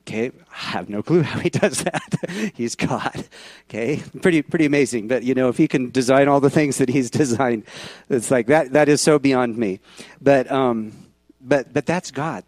Okay, 0.06 0.30
I 0.52 0.56
have 0.56 0.88
no 0.88 1.02
clue 1.02 1.22
how 1.30 1.40
he 1.40 1.50
does 1.50 1.82
that. 1.82 2.14
he's 2.54 2.76
God. 2.76 3.24
Okay, 3.68 4.02
pretty 4.22 4.42
pretty 4.42 4.64
amazing. 4.64 5.08
But 5.08 5.24
you 5.24 5.34
know, 5.34 5.48
if 5.48 5.56
he 5.56 5.66
can 5.66 5.90
design 5.90 6.28
all 6.28 6.40
the 6.40 6.50
things 6.50 6.78
that 6.78 6.88
he's 6.88 7.10
designed, 7.22 7.64
it's 8.08 8.30
like 8.30 8.46
that. 8.46 8.72
That 8.72 8.88
is 8.88 9.00
so 9.00 9.18
beyond 9.18 9.56
me. 9.56 9.80
But 10.20 10.50
um, 10.50 10.92
but 11.40 11.72
but 11.72 11.86
that's 11.86 12.10
God. 12.10 12.44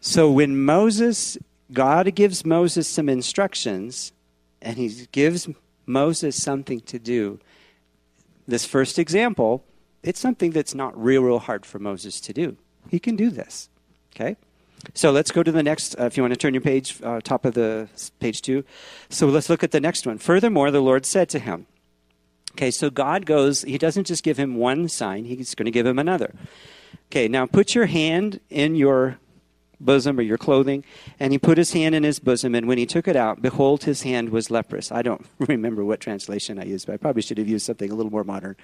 So 0.00 0.30
when 0.30 0.64
Moses, 0.64 1.38
God 1.72 2.14
gives 2.14 2.44
Moses 2.44 2.88
some 2.88 3.08
instructions, 3.08 4.12
and 4.62 4.76
he 4.76 5.06
gives 5.12 5.48
Moses 5.86 6.42
something 6.42 6.80
to 6.82 6.98
do. 6.98 7.38
This 8.46 8.66
first 8.66 8.98
example, 8.98 9.64
it's 10.02 10.20
something 10.20 10.50
that's 10.50 10.74
not 10.74 11.02
real, 11.02 11.22
real 11.22 11.38
hard 11.38 11.64
for 11.64 11.78
Moses 11.78 12.20
to 12.20 12.32
do. 12.34 12.56
He 12.90 12.98
can 12.98 13.16
do 13.16 13.30
this. 13.30 13.70
Okay? 14.14 14.36
So 14.94 15.10
let's 15.10 15.30
go 15.30 15.42
to 15.42 15.52
the 15.52 15.62
next, 15.62 15.98
uh, 15.98 16.04
if 16.04 16.16
you 16.16 16.22
want 16.22 16.34
to 16.34 16.38
turn 16.38 16.54
your 16.54 16.60
page, 16.60 17.00
uh, 17.02 17.20
top 17.20 17.44
of 17.44 17.54
the 17.54 17.88
page 18.20 18.42
two. 18.42 18.64
So 19.08 19.26
let's 19.28 19.48
look 19.48 19.62
at 19.62 19.70
the 19.70 19.80
next 19.80 20.06
one. 20.06 20.18
Furthermore, 20.18 20.70
the 20.70 20.80
Lord 20.80 21.06
said 21.06 21.28
to 21.30 21.38
him, 21.38 21.66
Okay, 22.52 22.70
so 22.70 22.88
God 22.88 23.26
goes, 23.26 23.62
He 23.62 23.78
doesn't 23.78 24.04
just 24.04 24.22
give 24.22 24.36
him 24.36 24.56
one 24.56 24.88
sign, 24.88 25.24
He's 25.24 25.54
going 25.54 25.66
to 25.66 25.72
give 25.72 25.86
him 25.86 25.98
another. 25.98 26.34
Okay, 27.06 27.28
now 27.28 27.46
put 27.46 27.74
your 27.74 27.86
hand 27.86 28.40
in 28.50 28.76
your 28.76 29.18
bosom 29.80 30.18
or 30.18 30.22
your 30.22 30.38
clothing. 30.38 30.84
And 31.20 31.32
he 31.32 31.38
put 31.38 31.58
his 31.58 31.72
hand 31.72 31.94
in 31.94 32.02
his 32.02 32.18
bosom, 32.18 32.54
and 32.54 32.66
when 32.66 32.78
he 32.78 32.86
took 32.86 33.06
it 33.06 33.16
out, 33.16 33.42
behold, 33.42 33.84
his 33.84 34.02
hand 34.02 34.30
was 34.30 34.50
leprous. 34.50 34.90
I 34.90 35.02
don't 35.02 35.24
remember 35.38 35.84
what 35.84 36.00
translation 36.00 36.58
I 36.58 36.64
used, 36.64 36.86
but 36.86 36.94
I 36.94 36.96
probably 36.96 37.22
should 37.22 37.38
have 37.38 37.48
used 37.48 37.66
something 37.66 37.90
a 37.90 37.94
little 37.94 38.12
more 38.12 38.24
modern. 38.24 38.56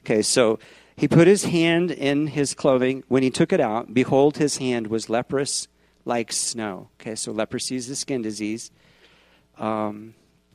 Okay, 0.00 0.22
so 0.22 0.58
he 0.96 1.08
put 1.08 1.26
his 1.26 1.44
hand 1.44 1.90
in 1.90 2.28
his 2.28 2.54
clothing. 2.54 3.04
When 3.08 3.22
he 3.22 3.30
took 3.30 3.52
it 3.52 3.60
out, 3.60 3.92
behold, 3.92 4.36
his 4.36 4.58
hand 4.58 4.86
was 4.86 5.08
leprous 5.08 5.68
like 6.04 6.32
snow. 6.32 6.88
Okay, 7.00 7.14
so 7.14 7.32
leprosy 7.32 7.76
is 7.76 7.88
a 7.90 7.96
skin 7.96 8.22
disease. 8.22 8.70
Um, 9.58 10.14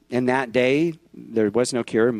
in 0.10 0.26
that 0.26 0.52
day, 0.52 0.94
there 1.14 1.50
was 1.50 1.74
no 1.74 1.84
cure. 1.84 2.14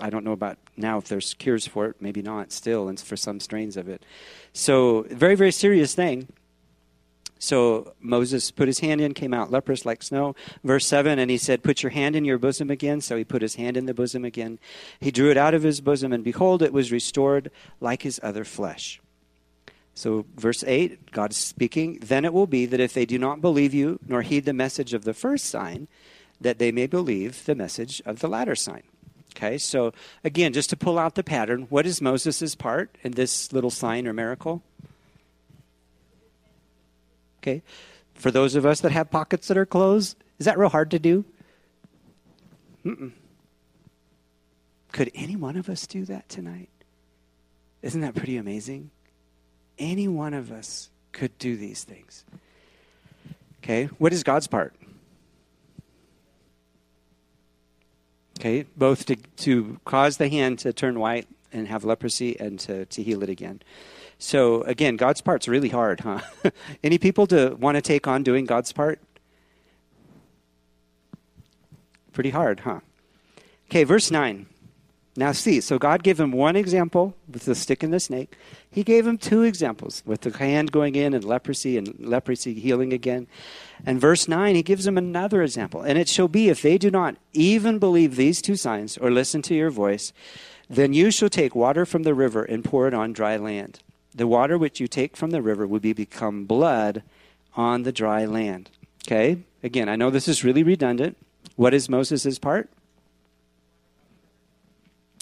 I 0.00 0.10
don't 0.10 0.24
know 0.24 0.32
about 0.32 0.58
now 0.76 0.98
if 0.98 1.08
there's 1.08 1.34
cures 1.34 1.66
for 1.66 1.86
it. 1.86 1.96
Maybe 2.00 2.20
not 2.20 2.52
still, 2.52 2.88
and 2.88 3.00
for 3.00 3.16
some 3.16 3.40
strains 3.40 3.76
of 3.76 3.88
it. 3.88 4.04
So, 4.52 5.06
very, 5.10 5.34
very 5.34 5.52
serious 5.52 5.94
thing. 5.94 6.28
So 7.42 7.94
Moses 7.98 8.52
put 8.52 8.68
his 8.68 8.78
hand 8.78 9.00
in, 9.00 9.14
came 9.14 9.34
out 9.34 9.50
leprous 9.50 9.84
like 9.84 10.04
snow. 10.04 10.36
Verse 10.62 10.86
7, 10.86 11.18
and 11.18 11.28
he 11.28 11.36
said, 11.36 11.64
Put 11.64 11.82
your 11.82 11.90
hand 11.90 12.14
in 12.14 12.24
your 12.24 12.38
bosom 12.38 12.70
again. 12.70 13.00
So 13.00 13.16
he 13.16 13.24
put 13.24 13.42
his 13.42 13.56
hand 13.56 13.76
in 13.76 13.86
the 13.86 13.92
bosom 13.92 14.24
again. 14.24 14.60
He 15.00 15.10
drew 15.10 15.28
it 15.28 15.36
out 15.36 15.52
of 15.52 15.64
his 15.64 15.80
bosom, 15.80 16.12
and 16.12 16.22
behold, 16.22 16.62
it 16.62 16.72
was 16.72 16.92
restored 16.92 17.50
like 17.80 18.02
his 18.02 18.20
other 18.22 18.44
flesh. 18.44 19.00
So, 19.92 20.24
verse 20.36 20.62
8, 20.62 21.10
God 21.10 21.34
speaking, 21.34 21.98
Then 22.00 22.24
it 22.24 22.32
will 22.32 22.46
be 22.46 22.64
that 22.64 22.78
if 22.78 22.94
they 22.94 23.04
do 23.04 23.18
not 23.18 23.40
believe 23.40 23.74
you, 23.74 23.98
nor 24.06 24.22
heed 24.22 24.44
the 24.44 24.52
message 24.52 24.94
of 24.94 25.02
the 25.02 25.12
first 25.12 25.46
sign, 25.46 25.88
that 26.40 26.60
they 26.60 26.70
may 26.70 26.86
believe 26.86 27.44
the 27.44 27.56
message 27.56 28.00
of 28.06 28.20
the 28.20 28.28
latter 28.28 28.54
sign. 28.54 28.84
Okay, 29.34 29.58
so 29.58 29.92
again, 30.22 30.52
just 30.52 30.70
to 30.70 30.76
pull 30.76 30.96
out 30.96 31.16
the 31.16 31.24
pattern, 31.24 31.66
what 31.70 31.86
is 31.86 32.00
Moses' 32.00 32.54
part 32.54 32.96
in 33.02 33.12
this 33.12 33.52
little 33.52 33.70
sign 33.70 34.06
or 34.06 34.12
miracle? 34.12 34.62
Okay? 37.42 37.62
For 38.14 38.30
those 38.30 38.54
of 38.54 38.64
us 38.64 38.80
that 38.80 38.92
have 38.92 39.10
pockets 39.10 39.48
that 39.48 39.58
are 39.58 39.66
closed, 39.66 40.16
is 40.38 40.46
that 40.46 40.58
real 40.58 40.68
hard 40.68 40.90
to 40.92 40.98
do? 40.98 41.24
Mm-mm. 42.84 43.12
Could 44.92 45.10
any 45.14 45.36
one 45.36 45.56
of 45.56 45.68
us 45.68 45.86
do 45.86 46.04
that 46.04 46.28
tonight? 46.28 46.68
Isn't 47.80 48.02
that 48.02 48.14
pretty 48.14 48.36
amazing? 48.36 48.90
Any 49.78 50.06
one 50.06 50.34
of 50.34 50.52
us 50.52 50.90
could 51.12 51.36
do 51.38 51.56
these 51.56 51.84
things. 51.84 52.24
Okay, 53.62 53.86
what 53.98 54.12
is 54.12 54.22
God's 54.22 54.46
part? 54.46 54.74
Okay, 58.38 58.66
both 58.76 59.06
to, 59.06 59.16
to 59.16 59.80
cause 59.84 60.16
the 60.16 60.28
hand 60.28 60.58
to 60.60 60.72
turn 60.72 60.98
white 60.98 61.28
and 61.52 61.68
have 61.68 61.84
leprosy 61.84 62.38
and 62.40 62.58
to, 62.60 62.86
to 62.86 63.02
heal 63.02 63.22
it 63.22 63.28
again. 63.28 63.62
So 64.22 64.62
again, 64.62 64.96
God's 64.96 65.20
part's 65.20 65.48
really 65.48 65.68
hard, 65.68 65.98
huh? 65.98 66.20
Any 66.84 66.96
people 66.96 67.26
to 67.26 67.56
want 67.58 67.74
to 67.74 67.82
take 67.82 68.06
on 68.06 68.22
doing 68.22 68.44
God's 68.44 68.72
part? 68.72 69.00
Pretty 72.12 72.30
hard, 72.30 72.60
huh? 72.60 72.80
Okay, 73.68 73.82
verse 73.82 74.12
9. 74.12 74.46
Now 75.16 75.32
see, 75.32 75.60
so 75.60 75.76
God 75.76 76.04
gave 76.04 76.20
him 76.20 76.30
one 76.30 76.54
example 76.54 77.16
with 77.28 77.46
the 77.46 77.56
stick 77.56 77.82
and 77.82 77.92
the 77.92 77.98
snake. 77.98 78.36
He 78.70 78.84
gave 78.84 79.04
him 79.08 79.18
two 79.18 79.42
examples 79.42 80.04
with 80.06 80.20
the 80.20 80.30
hand 80.38 80.70
going 80.70 80.94
in 80.94 81.14
and 81.14 81.24
leprosy 81.24 81.76
and 81.76 81.92
leprosy 81.98 82.54
healing 82.54 82.92
again. 82.92 83.26
And 83.84 84.00
verse 84.00 84.28
9, 84.28 84.54
he 84.54 84.62
gives 84.62 84.86
him 84.86 84.96
another 84.96 85.42
example. 85.42 85.82
And 85.82 85.98
it 85.98 86.08
shall 86.08 86.28
be 86.28 86.48
if 86.48 86.62
they 86.62 86.78
do 86.78 86.92
not 86.92 87.16
even 87.32 87.80
believe 87.80 88.14
these 88.14 88.40
two 88.40 88.54
signs 88.54 88.96
or 88.96 89.10
listen 89.10 89.42
to 89.42 89.54
your 89.54 89.70
voice, 89.70 90.12
then 90.70 90.92
you 90.92 91.10
shall 91.10 91.28
take 91.28 91.56
water 91.56 91.84
from 91.84 92.04
the 92.04 92.14
river 92.14 92.44
and 92.44 92.64
pour 92.64 92.86
it 92.86 92.94
on 92.94 93.12
dry 93.12 93.36
land 93.36 93.80
the 94.14 94.26
water 94.26 94.58
which 94.58 94.80
you 94.80 94.86
take 94.86 95.16
from 95.16 95.30
the 95.30 95.42
river 95.42 95.66
will 95.66 95.80
be 95.80 95.92
become 95.92 96.44
blood 96.44 97.02
on 97.56 97.82
the 97.82 97.92
dry 97.92 98.24
land. 98.24 98.70
Okay? 99.06 99.38
Again, 99.62 99.88
I 99.88 99.96
know 99.96 100.10
this 100.10 100.28
is 100.28 100.44
really 100.44 100.62
redundant. 100.62 101.16
What 101.56 101.74
is 101.74 101.88
Moses' 101.88 102.38
part? 102.38 102.70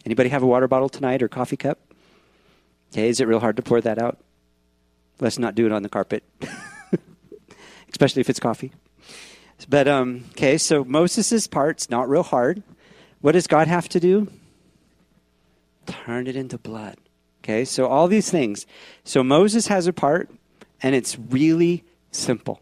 Anybody 0.04 0.30
have 0.30 0.42
a 0.42 0.46
water 0.46 0.68
bottle 0.68 0.88
tonight 0.88 1.22
or 1.22 1.28
coffee 1.28 1.56
cup? 1.56 1.78
Okay, 2.92 3.08
is 3.08 3.20
it 3.20 3.28
real 3.28 3.40
hard 3.40 3.56
to 3.56 3.62
pour 3.62 3.80
that 3.80 3.98
out? 3.98 4.18
Let's 5.20 5.38
not 5.38 5.54
do 5.54 5.66
it 5.66 5.72
on 5.72 5.82
the 5.82 5.88
carpet, 5.88 6.24
especially 7.90 8.20
if 8.20 8.30
it's 8.30 8.40
coffee. 8.40 8.72
But 9.68 9.86
um, 9.86 10.24
okay, 10.30 10.56
so 10.56 10.84
Moses' 10.84 11.46
part's 11.46 11.90
not 11.90 12.08
real 12.08 12.22
hard. 12.22 12.62
What 13.20 13.32
does 13.32 13.46
God 13.46 13.68
have 13.68 13.88
to 13.90 14.00
do? 14.00 14.28
Turn 15.86 16.26
it 16.26 16.36
into 16.36 16.56
blood. 16.56 16.96
Okay, 17.42 17.64
so 17.64 17.86
all 17.86 18.06
these 18.06 18.30
things. 18.30 18.66
So 19.04 19.24
Moses 19.24 19.68
has 19.68 19.86
a 19.86 19.92
part, 19.92 20.30
and 20.82 20.94
it's 20.94 21.18
really 21.18 21.84
simple, 22.10 22.60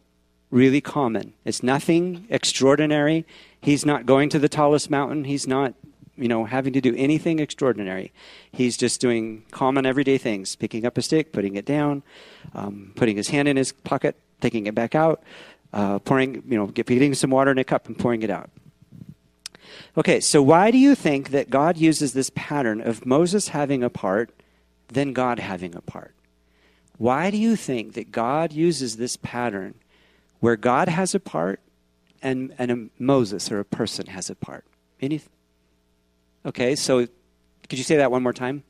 really 0.50 0.80
common. 0.80 1.32
It's 1.44 1.62
nothing 1.62 2.26
extraordinary. 2.30 3.26
He's 3.61 3.85
not 3.85 4.06
going 4.06 4.28
to 4.30 4.38
the 4.38 4.49
tallest 4.49 4.88
mountain. 4.88 5.25
He's 5.25 5.49
not, 5.49 5.75
you 6.16 6.28
know, 6.28 6.44
having 6.44 6.73
to 6.75 6.80
do 6.80 6.94
anything 6.97 7.40
extraordinary. 7.40 8.12
He's 8.52 8.76
just 8.76 9.00
doing 9.00 9.44
common 9.50 9.85
everyday 9.85 10.16
things 10.16 10.54
picking 10.54 10.87
up 10.87 10.97
a 10.97 11.02
stick, 11.02 11.32
putting 11.32 11.56
it 11.56 11.64
down, 11.64 12.04
um, 12.54 12.92
putting 12.94 13.16
his 13.16 13.28
hand 13.28 13.49
in 13.49 13.56
his 13.56 13.73
pocket, 13.73 14.16
taking 14.40 14.66
it 14.66 14.76
back 14.76 14.94
out, 14.94 15.23
uh, 15.73 15.99
pouring, 15.99 16.44
you 16.49 16.56
know, 16.56 16.66
getting 16.68 17.14
some 17.14 17.30
water 17.30 17.50
in 17.50 17.58
a 17.58 17.64
cup 17.64 17.88
and 17.88 17.99
pouring 17.99 18.23
it 18.23 18.30
out. 18.30 18.49
Okay, 19.97 20.20
so 20.20 20.40
why 20.40 20.70
do 20.70 20.78
you 20.78 20.94
think 20.94 21.30
that 21.30 21.50
God 21.50 21.76
uses 21.76 22.12
this 22.12 22.30
pattern 22.35 22.80
of 22.80 23.04
Moses 23.04 23.49
having 23.49 23.82
a 23.82 23.90
part 23.90 24.30
than 24.88 25.12
God 25.12 25.38
having 25.38 25.75
a 25.75 25.80
part. 25.80 26.14
Why 26.97 27.30
do 27.30 27.37
you 27.37 27.54
think 27.57 27.95
that 27.95 28.11
God 28.11 28.52
uses 28.52 28.97
this 28.97 29.16
pattern 29.16 29.75
where 30.40 30.57
God 30.57 30.88
has 30.88 31.14
a 31.14 31.21
part 31.21 31.61
and, 32.21 32.52
and 32.59 32.71
a 32.71 33.02
Moses 33.02 33.52
or 33.52 33.61
a 33.61 33.64
person 33.64 34.07
has 34.07 34.28
a 34.28 34.35
part? 34.35 34.64
Any? 35.00 35.21
Okay, 36.45 36.75
so 36.75 37.07
could 37.68 37.78
you 37.78 37.85
say 37.85 37.97
that 37.97 38.11
one 38.11 38.23
more 38.23 38.33
time? 38.33 38.64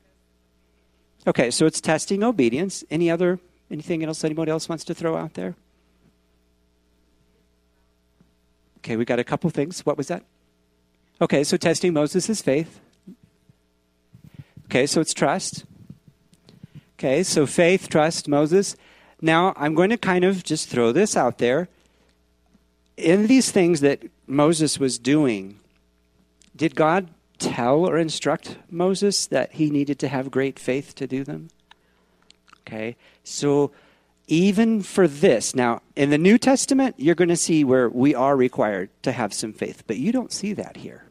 Okay, 1.25 1.51
so 1.51 1.65
it's 1.65 1.81
testing 1.81 2.23
obedience. 2.23 2.83
Any 2.91 3.09
other 3.09 3.39
anything 3.71 4.03
else 4.03 4.23
anybody 4.23 4.51
else 4.51 4.69
wants 4.69 4.83
to 4.85 4.93
throw 4.93 5.17
out 5.17 5.33
there? 5.33 5.55
Okay, 8.79 8.95
we 8.95 9.05
got 9.05 9.19
a 9.19 9.23
couple 9.23 9.49
things. 9.49 9.85
What 9.85 9.97
was 9.97 10.07
that? 10.07 10.23
Okay, 11.21 11.43
so 11.43 11.57
testing 11.57 11.93
Moses' 11.93 12.41
faith. 12.41 12.79
Okay, 14.65 14.85
so 14.85 15.01
it's 15.01 15.13
trust. 15.13 15.65
Okay, 16.99 17.23
so 17.23 17.45
faith, 17.45 17.87
trust, 17.87 18.27
Moses. 18.27 18.75
Now, 19.21 19.53
I'm 19.55 19.73
going 19.73 19.89
to 19.89 19.97
kind 19.97 20.25
of 20.25 20.43
just 20.43 20.67
throw 20.67 20.91
this 20.91 21.15
out 21.15 21.37
there. 21.37 21.69
In 22.97 23.27
these 23.27 23.51
things 23.51 23.79
that 23.79 24.03
Moses 24.27 24.79
was 24.79 24.99
doing, 24.99 25.61
did 26.53 26.75
God 26.75 27.07
tell 27.37 27.85
or 27.85 27.97
instruct 27.97 28.57
Moses 28.69 29.27
that 29.27 29.53
he 29.53 29.69
needed 29.69 29.97
to 29.99 30.09
have 30.09 30.29
great 30.29 30.59
faith 30.59 30.93
to 30.95 31.07
do 31.07 31.23
them? 31.23 31.47
Okay, 32.67 32.97
so 33.23 33.71
even 34.27 34.81
for 34.81 35.07
this, 35.07 35.55
now 35.55 35.81
in 35.95 36.09
the 36.09 36.17
New 36.17 36.37
Testament, 36.37 36.95
you're 36.97 37.15
going 37.15 37.29
to 37.29 37.37
see 37.37 37.63
where 37.63 37.87
we 37.87 38.13
are 38.13 38.35
required 38.35 38.89
to 39.03 39.13
have 39.13 39.33
some 39.33 39.53
faith, 39.53 39.83
but 39.87 39.95
you 39.95 40.11
don't 40.11 40.33
see 40.33 40.51
that 40.51 40.75
here. 40.75 41.05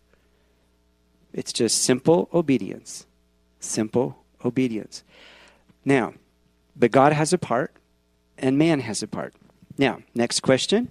It's 1.33 1.53
just 1.55 1.83
simple 1.83 2.29
obedience. 2.35 3.07
Simple 3.59 4.19
obedience. 4.45 5.03
Now, 5.85 6.15
but 6.77 6.91
God 6.91 7.13
has 7.13 7.33
a 7.33 7.39
part 7.39 7.73
and 8.37 8.59
man 8.59 8.81
has 8.81 9.03
a 9.03 9.09
part. 9.09 9.35
Now, 9.77 10.01
next 10.15 10.41
question. 10.41 10.91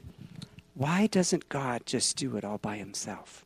Why 0.74 1.08
doesn't 1.08 1.50
God 1.50 1.84
just 1.86 2.17
do 2.17 2.38
it 2.38 2.44
all 2.44 2.58
by 2.58 2.77
himself? 2.77 3.46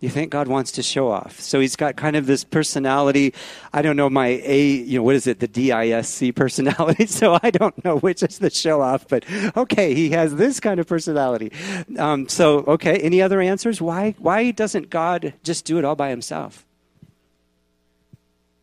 You 0.00 0.10
think 0.10 0.30
God 0.30 0.46
wants 0.46 0.72
to 0.72 0.82
show 0.82 1.10
off. 1.10 1.40
So 1.40 1.58
he's 1.58 1.74
got 1.74 1.96
kind 1.96 2.16
of 2.16 2.26
this 2.26 2.44
personality. 2.44 3.32
I 3.72 3.80
don't 3.80 3.96
know 3.96 4.10
my 4.10 4.40
A, 4.44 4.62
you 4.62 4.98
know, 4.98 5.02
what 5.02 5.16
is 5.16 5.26
it? 5.26 5.40
The 5.40 5.48
DISC 5.48 6.34
personality. 6.34 7.06
So 7.16 7.38
I 7.42 7.50
don't 7.50 7.82
know 7.82 7.98
which 7.98 8.22
is 8.22 8.38
the 8.38 8.50
show 8.50 8.82
off, 8.82 9.08
but 9.08 9.24
okay, 9.56 9.94
he 9.94 10.10
has 10.10 10.34
this 10.34 10.60
kind 10.60 10.78
of 10.78 10.86
personality. 10.86 11.50
Um, 11.98 12.28
so, 12.28 12.58
okay, 12.58 12.98
any 12.98 13.22
other 13.22 13.40
answers? 13.40 13.80
Why, 13.80 14.14
why 14.18 14.50
doesn't 14.50 14.90
God 14.90 15.32
just 15.42 15.64
do 15.64 15.78
it 15.78 15.84
all 15.84 15.96
by 15.96 16.10
himself? 16.10 16.65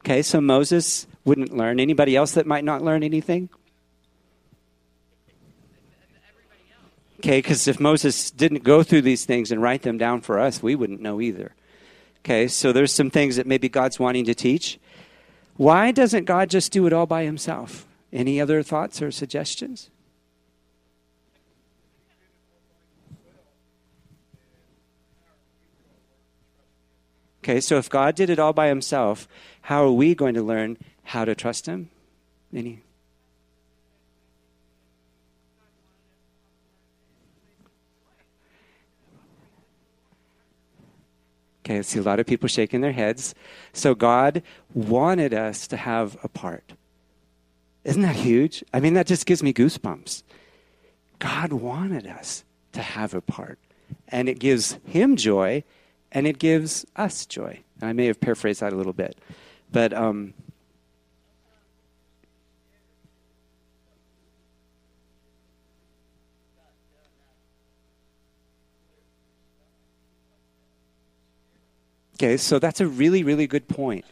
Okay, 0.06 0.22
so 0.22 0.42
Moses 0.42 1.08
wouldn't 1.24 1.56
learn. 1.56 1.80
Anybody 1.80 2.16
else 2.16 2.34
that 2.34 2.46
might 2.46 2.66
not 2.66 2.82
learn 2.82 3.04
anything? 3.04 3.50
Okay, 7.20 7.38
because 7.38 7.70
if 7.70 7.80
Moses 7.80 8.30
didn't 8.32 8.66
go 8.66 8.84
through 8.84 9.04
these 9.04 9.24
things 9.24 9.50
and 9.50 9.62
write 9.62 9.84
them 9.84 9.98
down 9.98 10.20
for 10.20 10.40
us, 10.40 10.62
we 10.62 10.76
wouldn't 10.76 11.00
know 11.00 11.22
either. 11.22 11.56
Okay, 12.20 12.50
so 12.50 12.74
there's 12.74 12.94
some 12.94 13.10
things 13.10 13.38
that 13.38 13.48
maybe 13.48 13.70
God's 13.70 13.98
wanting 13.98 14.26
to 14.26 14.36
teach. 14.36 14.78
Why 15.56 15.92
doesn't 15.92 16.26
God 16.26 16.50
just 16.50 16.74
do 16.74 16.86
it 16.86 16.92
all 16.92 17.06
by 17.06 17.24
himself? 17.24 17.88
Any 18.12 18.42
other 18.42 18.62
thoughts 18.62 19.02
or 19.02 19.10
suggestions? 19.10 19.90
Okay, 27.44 27.60
so 27.60 27.78
if 27.78 27.90
God 27.90 28.16
did 28.16 28.30
it 28.30 28.40
all 28.40 28.54
by 28.54 28.70
himself, 28.70 29.28
how 29.64 29.84
are 29.84 29.92
we 29.92 30.16
going 30.16 30.34
to 30.36 30.42
learn 30.42 30.78
how 31.04 31.26
to 31.26 31.36
trust 31.36 31.66
him? 31.66 31.90
Any 32.56 32.80
Okay, 41.66 41.80
I 41.80 41.82
see 41.82 42.00
a 42.00 42.04
lot 42.04 42.20
of 42.20 42.26
people 42.26 42.48
shaking 42.48 42.80
their 42.80 42.92
heads. 42.92 43.36
So 43.74 43.94
God 43.94 44.42
wanted 44.74 45.34
us 45.34 45.68
to 45.68 45.78
have 45.78 46.18
a 46.24 46.28
part. 46.30 46.74
Isn't 47.84 48.02
that 48.04 48.16
huge? 48.16 48.63
I 48.74 48.80
mean, 48.80 48.94
that 48.96 49.08
just 49.08 49.26
gives 49.26 49.44
me 49.44 49.54
goosebumps. 49.54 50.24
God 51.20 51.54
wanted 51.54 52.06
us 52.08 52.44
to 52.74 52.82
have 52.82 53.13
a 53.13 53.22
part. 53.22 53.60
And 54.10 54.28
it 54.28 54.39
gives 54.39 54.78
him 54.86 55.15
joy, 55.15 55.63
and 56.13 56.28
it 56.28 56.39
gives 56.39 56.86
us 56.95 57.26
joy. 57.26 57.60
And 57.82 57.89
I 57.89 57.93
may 57.93 58.06
have 58.06 58.21
paraphrased 58.21 58.62
that 58.62 58.71
a 58.71 58.76
little 58.76 58.93
bit. 58.93 59.17
But 59.71 59.93
um, 59.93 60.34
Okay, 72.15 72.38
so 72.38 72.58
that's 72.58 72.80
a 72.80 72.88
really, 72.88 73.21
really 73.23 73.47
good 73.47 73.67
point. 73.67 74.06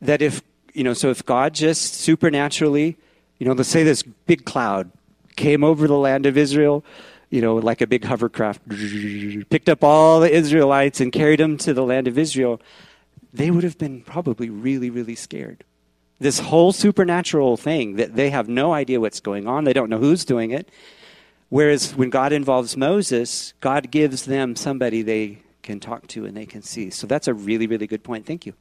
That 0.00 0.22
if, 0.22 0.40
you 0.72 0.84
know, 0.84 0.94
so 0.94 1.10
if 1.10 1.26
God 1.26 1.52
just 1.52 1.92
supernaturally, 1.92 2.96
you 3.38 3.46
know, 3.46 3.52
let's 3.52 3.68
say 3.68 3.82
this 3.82 4.02
big 4.02 4.46
cloud 4.46 4.90
came 5.34 5.62
over 5.62 5.86
the 5.86 5.98
land 5.98 6.24
of 6.24 6.38
Israel, 6.38 6.82
you 7.36 7.42
know, 7.42 7.56
like 7.56 7.82
a 7.82 7.86
big 7.86 8.02
hovercraft, 8.02 8.66
picked 9.50 9.68
up 9.68 9.84
all 9.84 10.20
the 10.20 10.34
Israelites 10.34 11.02
and 11.02 11.12
carried 11.12 11.38
them 11.38 11.58
to 11.58 11.74
the 11.74 11.82
land 11.82 12.08
of 12.08 12.16
Israel, 12.16 12.62
they 13.30 13.50
would 13.50 13.62
have 13.62 13.76
been 13.76 14.00
probably 14.00 14.48
really, 14.48 14.88
really 14.88 15.14
scared. 15.14 15.62
This 16.18 16.38
whole 16.38 16.72
supernatural 16.72 17.58
thing 17.58 17.96
that 17.96 18.16
they 18.16 18.30
have 18.30 18.48
no 18.48 18.72
idea 18.72 19.00
what's 19.00 19.20
going 19.20 19.46
on, 19.46 19.64
they 19.64 19.74
don't 19.74 19.90
know 19.90 19.98
who's 19.98 20.24
doing 20.24 20.50
it. 20.50 20.70
Whereas 21.50 21.94
when 21.94 22.08
God 22.08 22.32
involves 22.32 22.74
Moses, 22.74 23.52
God 23.60 23.90
gives 23.90 24.24
them 24.24 24.56
somebody 24.56 25.02
they 25.02 25.40
can 25.62 25.78
talk 25.78 26.06
to 26.06 26.24
and 26.24 26.34
they 26.34 26.46
can 26.46 26.62
see. 26.62 26.88
So 26.88 27.06
that's 27.06 27.28
a 27.28 27.34
really, 27.34 27.66
really 27.66 27.86
good 27.86 28.02
point. 28.02 28.24
Thank 28.24 28.46
you. 28.46 28.54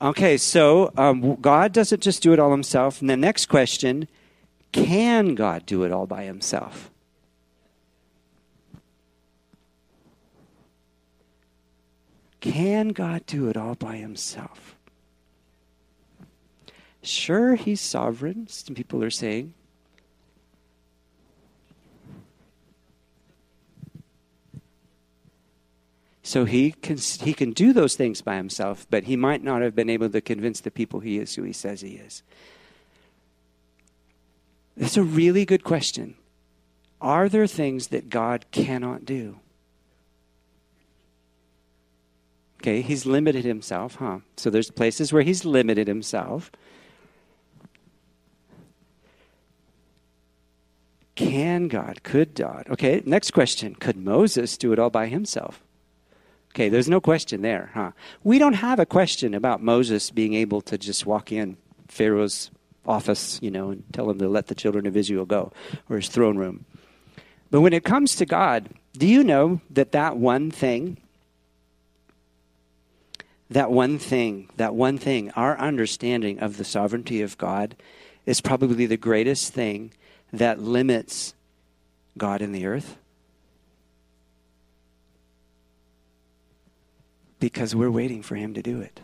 Okay, 0.00 0.36
so 0.36 0.92
um, 0.96 1.36
God 1.36 1.72
doesn't 1.72 2.02
just 2.02 2.24
do 2.24 2.32
it 2.32 2.40
all 2.40 2.50
himself. 2.50 3.00
And 3.00 3.08
the 3.08 3.16
next 3.16 3.46
question 3.46 4.08
can 4.72 5.36
God 5.36 5.64
do 5.64 5.84
it 5.84 5.92
all 5.92 6.08
by 6.08 6.24
himself? 6.24 6.91
Can 12.42 12.88
God 12.88 13.24
do 13.24 13.48
it 13.48 13.56
all 13.56 13.76
by 13.76 13.96
himself? 13.96 14.74
Sure, 17.00 17.54
he's 17.54 17.80
sovereign, 17.80 18.48
some 18.48 18.74
people 18.74 19.02
are 19.04 19.10
saying. 19.10 19.54
So 26.24 26.44
he 26.44 26.72
can, 26.72 26.96
he 26.96 27.32
can 27.32 27.52
do 27.52 27.72
those 27.72 27.94
things 27.94 28.22
by 28.22 28.36
himself, 28.36 28.88
but 28.90 29.04
he 29.04 29.14
might 29.14 29.44
not 29.44 29.62
have 29.62 29.76
been 29.76 29.90
able 29.90 30.10
to 30.10 30.20
convince 30.20 30.60
the 30.60 30.70
people 30.72 30.98
he 30.98 31.18
is 31.18 31.36
who 31.36 31.44
he 31.44 31.52
says 31.52 31.80
he 31.80 31.92
is. 31.92 32.24
That's 34.76 34.96
a 34.96 35.02
really 35.04 35.44
good 35.44 35.62
question. 35.62 36.16
Are 37.00 37.28
there 37.28 37.46
things 37.46 37.88
that 37.88 38.10
God 38.10 38.46
cannot 38.50 39.04
do? 39.04 39.38
Okay, 42.62 42.80
he's 42.80 43.04
limited 43.04 43.44
himself, 43.44 43.96
huh? 43.96 44.20
So 44.36 44.48
there's 44.48 44.70
places 44.70 45.12
where 45.12 45.22
he's 45.22 45.44
limited 45.44 45.88
himself. 45.88 46.52
Can 51.16 51.66
God, 51.66 52.04
could 52.04 52.36
God? 52.36 52.68
Okay, 52.70 53.02
next 53.04 53.32
question. 53.32 53.74
Could 53.74 53.96
Moses 53.96 54.56
do 54.56 54.72
it 54.72 54.78
all 54.78 54.90
by 54.90 55.08
himself? 55.08 55.60
Okay, 56.52 56.68
there's 56.68 56.88
no 56.88 57.00
question 57.00 57.42
there, 57.42 57.72
huh? 57.74 57.90
We 58.22 58.38
don't 58.38 58.52
have 58.52 58.78
a 58.78 58.86
question 58.86 59.34
about 59.34 59.60
Moses 59.60 60.12
being 60.12 60.34
able 60.34 60.60
to 60.60 60.78
just 60.78 61.04
walk 61.04 61.32
in 61.32 61.56
Pharaoh's 61.88 62.52
office, 62.86 63.40
you 63.42 63.50
know, 63.50 63.70
and 63.70 63.82
tell 63.92 64.08
him 64.08 64.20
to 64.20 64.28
let 64.28 64.46
the 64.46 64.54
children 64.54 64.86
of 64.86 64.96
Israel 64.96 65.24
go, 65.24 65.50
or 65.90 65.96
his 65.96 66.08
throne 66.08 66.36
room. 66.36 66.64
But 67.50 67.62
when 67.62 67.72
it 67.72 67.82
comes 67.82 68.14
to 68.16 68.24
God, 68.24 68.68
do 68.92 69.08
you 69.08 69.24
know 69.24 69.60
that 69.70 69.90
that 69.90 70.16
one 70.16 70.52
thing, 70.52 70.98
that 73.52 73.70
one 73.70 73.98
thing, 73.98 74.48
that 74.56 74.74
one 74.74 74.98
thing, 74.98 75.30
our 75.32 75.58
understanding 75.58 76.40
of 76.40 76.56
the 76.56 76.64
sovereignty 76.64 77.22
of 77.22 77.38
God 77.38 77.76
is 78.26 78.40
probably 78.40 78.86
the 78.86 78.96
greatest 78.96 79.52
thing 79.52 79.92
that 80.32 80.60
limits 80.60 81.34
God 82.16 82.42
in 82.42 82.52
the 82.52 82.66
earth? 82.66 82.96
Because 87.40 87.74
we're 87.74 87.90
waiting 87.90 88.22
for 88.22 88.36
Him 88.36 88.54
to 88.54 88.62
do 88.62 88.80
it. 88.80 89.00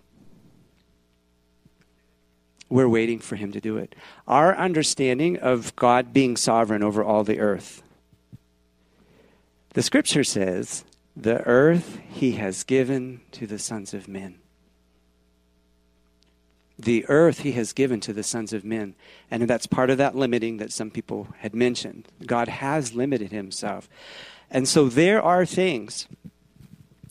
We're 2.70 2.88
waiting 2.88 3.18
for 3.18 3.37
Him 3.37 3.52
to 3.52 3.61
do 3.61 3.76
it. 3.78 3.94
Our 4.26 4.56
understanding 4.56 5.38
of 5.38 5.74
God 5.74 6.12
being 6.12 6.37
sovereign 6.37 6.82
over 6.82 7.02
all 7.02 7.24
the 7.24 7.40
earth. 7.40 7.82
The 9.74 9.82
scripture 9.82 10.24
says, 10.24 10.84
the 11.20 11.42
earth 11.46 11.98
He 12.09 12.33
has 12.33 12.62
given 12.64 13.20
to 13.33 13.46
the 13.46 13.59
sons 13.59 13.92
of 13.92 14.09
men. 14.09 14.38
The 16.78 17.04
earth 17.09 17.40
he 17.40 17.52
has 17.52 17.72
given 17.72 17.98
to 18.00 18.12
the 18.12 18.22
sons 18.22 18.52
of 18.52 18.64
men. 18.64 18.94
And 19.31 19.48
that's 19.48 19.66
part 19.66 19.90
of 19.90 19.98
that 19.98 20.14
limiting 20.14 20.59
that 20.59 20.70
some 20.70 20.90
people 20.90 21.26
had 21.38 21.54
mentioned. 21.54 22.07
God 22.24 22.46
has 22.46 22.94
limited 22.94 23.33
himself. 23.33 23.88
And 24.48 24.68
so 24.68 24.88
there 24.88 25.20
are 25.20 25.44
things 25.44 26.07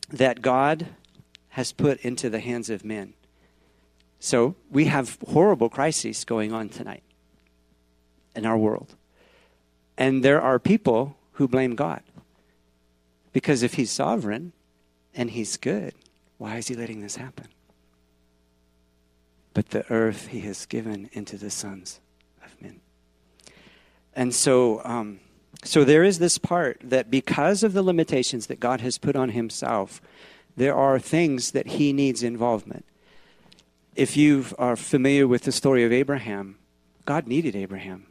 that 0.10 0.41
God 0.41 0.88
has 1.50 1.74
put 1.74 2.00
into 2.00 2.30
the 2.30 2.39
hands 2.39 2.70
of 2.70 2.86
men. 2.86 3.13
So 4.20 4.56
we 4.72 4.86
have 4.86 5.17
horrible 5.28 5.70
crises 5.70 6.24
going 6.24 6.54
on 6.54 6.70
tonight 6.70 7.04
in 8.36 8.46
our 8.46 8.58
world. 8.58 8.96
And 9.98 10.24
there 10.24 10.41
are 10.41 10.60
people 10.60 11.17
who 11.34 11.48
blame 11.48 11.76
God. 11.76 12.02
Because 13.38 13.62
if 13.62 13.76
he's 13.76 13.91
sovereign 13.91 14.52
and 15.13 15.30
he's 15.30 15.58
good, 15.58 15.93
why 16.39 16.58
is 16.58 16.69
he 16.69 16.73
letting 16.73 17.02
this 17.02 17.17
happen? 17.17 17.45
But 19.54 19.69
the 19.69 19.86
earth 19.91 20.30
he 20.30 20.39
has 20.39 20.65
given 20.65 21.08
into 21.13 21.38
the 21.38 21.52
sons 21.52 22.00
of 22.43 22.60
men. 22.60 22.82
And 24.15 24.34
so, 24.34 24.82
um, 24.84 25.19
so 25.63 25.84
there 25.84 26.04
is 26.04 26.17
this 26.17 26.39
part 26.39 26.82
that 26.82 27.12
because 27.12 27.62
of 27.62 27.73
the 27.73 27.84
limitations 27.84 28.47
that 28.47 28.60
God 28.60 28.82
has 28.82 28.97
put 28.97 29.15
on 29.15 29.30
himself, 29.30 30.02
there 30.56 30.73
are 30.73 30.97
things 30.97 31.52
that 31.52 31.67
he 31.67 31.93
needs 31.93 32.23
involvement. 32.23 32.86
If 33.95 34.17
you 34.17 34.45
are 34.58 34.76
familiar 34.76 35.28
with 35.28 35.43
the 35.43 35.52
story 35.52 35.84
of 35.84 35.93
Abraham, 35.93 36.58
God 37.06 37.28
needed 37.28 37.56
Abraham. 37.56 38.08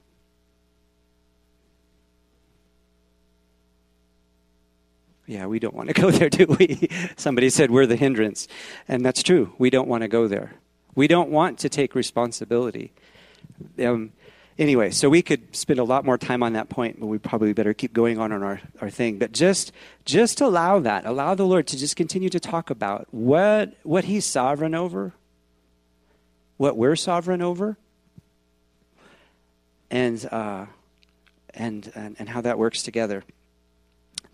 Yeah, 5.27 5.47
we 5.47 5.59
don't 5.59 5.75
want 5.75 5.89
to 5.89 5.95
go 6.01 6.11
there, 6.11 6.31
do 6.31 6.47
we? 6.59 6.89
Somebody 7.17 7.51
said 7.51 7.71
we're 7.71 7.87
the 7.87 7.97
hindrance. 7.97 8.49
And 8.89 9.05
that's 9.05 9.23
true. 9.23 9.53
We 9.59 9.71
don't 9.71 9.89
want 9.89 10.03
to 10.03 10.09
go 10.09 10.29
there. 10.29 10.55
We 10.95 11.09
don't 11.09 11.31
want 11.31 11.59
to 11.59 11.69
take 11.69 11.95
responsibility. 11.95 12.93
Um, 13.79 14.13
anyway, 14.59 14.91
so 14.91 15.09
we 15.09 15.23
could 15.23 15.55
spend 15.55 15.79
a 15.79 15.85
lot 15.85 16.05
more 16.05 16.17
time 16.17 16.43
on 16.43 16.55
that 16.55 16.69
point, 16.69 17.01
but 17.01 17.07
we 17.07 17.19
probably 17.19 17.53
better 17.53 17.75
keep 17.75 17.93
going 17.93 18.19
on 18.19 18.33
on 18.33 18.43
our, 18.43 18.61
our 18.81 18.91
thing. 18.91 19.19
But 19.19 19.33
just 19.33 19.73
just 20.05 20.41
allow 20.41 20.79
that. 20.81 21.05
Allow 21.05 21.35
the 21.35 21.47
Lord 21.47 21.67
to 21.69 21.77
just 21.77 21.97
continue 21.97 22.31
to 22.31 22.41
talk 22.41 22.71
about 22.71 23.09
what 23.11 23.75
what 23.83 24.05
He's 24.05 24.25
sovereign 24.25 24.75
over, 24.75 25.13
what 26.57 26.77
we're 26.77 26.97
sovereign 26.97 27.43
over, 27.43 27.77
and 29.91 30.27
uh, 30.31 30.67
and, 31.53 31.93
and 31.95 32.17
and 32.19 32.29
how 32.29 32.41
that 32.41 32.59
works 32.59 32.83
together. 32.83 33.23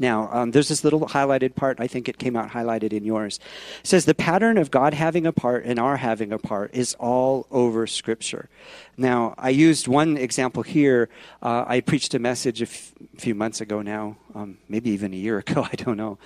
Now, 0.03 0.29
um, 0.33 0.51
there's 0.51 0.67
this 0.67 0.83
little 0.83 1.03
highlighted 1.03 1.55
part. 1.55 1.79
I 1.79 1.87
think 1.87 2.09
it 2.09 2.19
came 2.19 2.35
out 2.35 2.51
highlighted 2.51 2.93
in 2.93 3.05
yours. 3.05 3.39
It 3.83 3.87
says 3.87 4.05
the 4.05 4.17
pattern 4.17 4.59
of 4.59 4.73
God 4.73 4.95
having 4.95 5.27
a 5.27 5.33
part 5.33 5.65
and 5.65 5.79
our 5.79 5.97
having 5.97 6.33
a 6.33 6.41
part 6.41 6.75
is 6.75 6.95
all 6.99 7.47
over 7.53 7.87
Scripture. 7.87 8.49
Now, 8.97 9.33
I 9.39 9.51
used 9.51 9.87
one 9.87 10.17
example 10.17 10.65
here. 10.65 11.09
Uh, 11.41 11.65
I 11.69 11.79
preached 11.79 12.15
a 12.15 12.19
message 12.19 12.61
a 12.61 12.65
f- 12.65 12.93
few 13.17 13.37
months 13.37 13.61
ago 13.61 13.81
now, 13.81 14.17
um, 14.35 14.59
maybe 14.69 14.91
even 14.91 15.13
a 15.15 15.17
year 15.17 15.39
ago. 15.47 15.69
I 15.71 15.77
don't 15.77 15.97
know. 15.97 16.19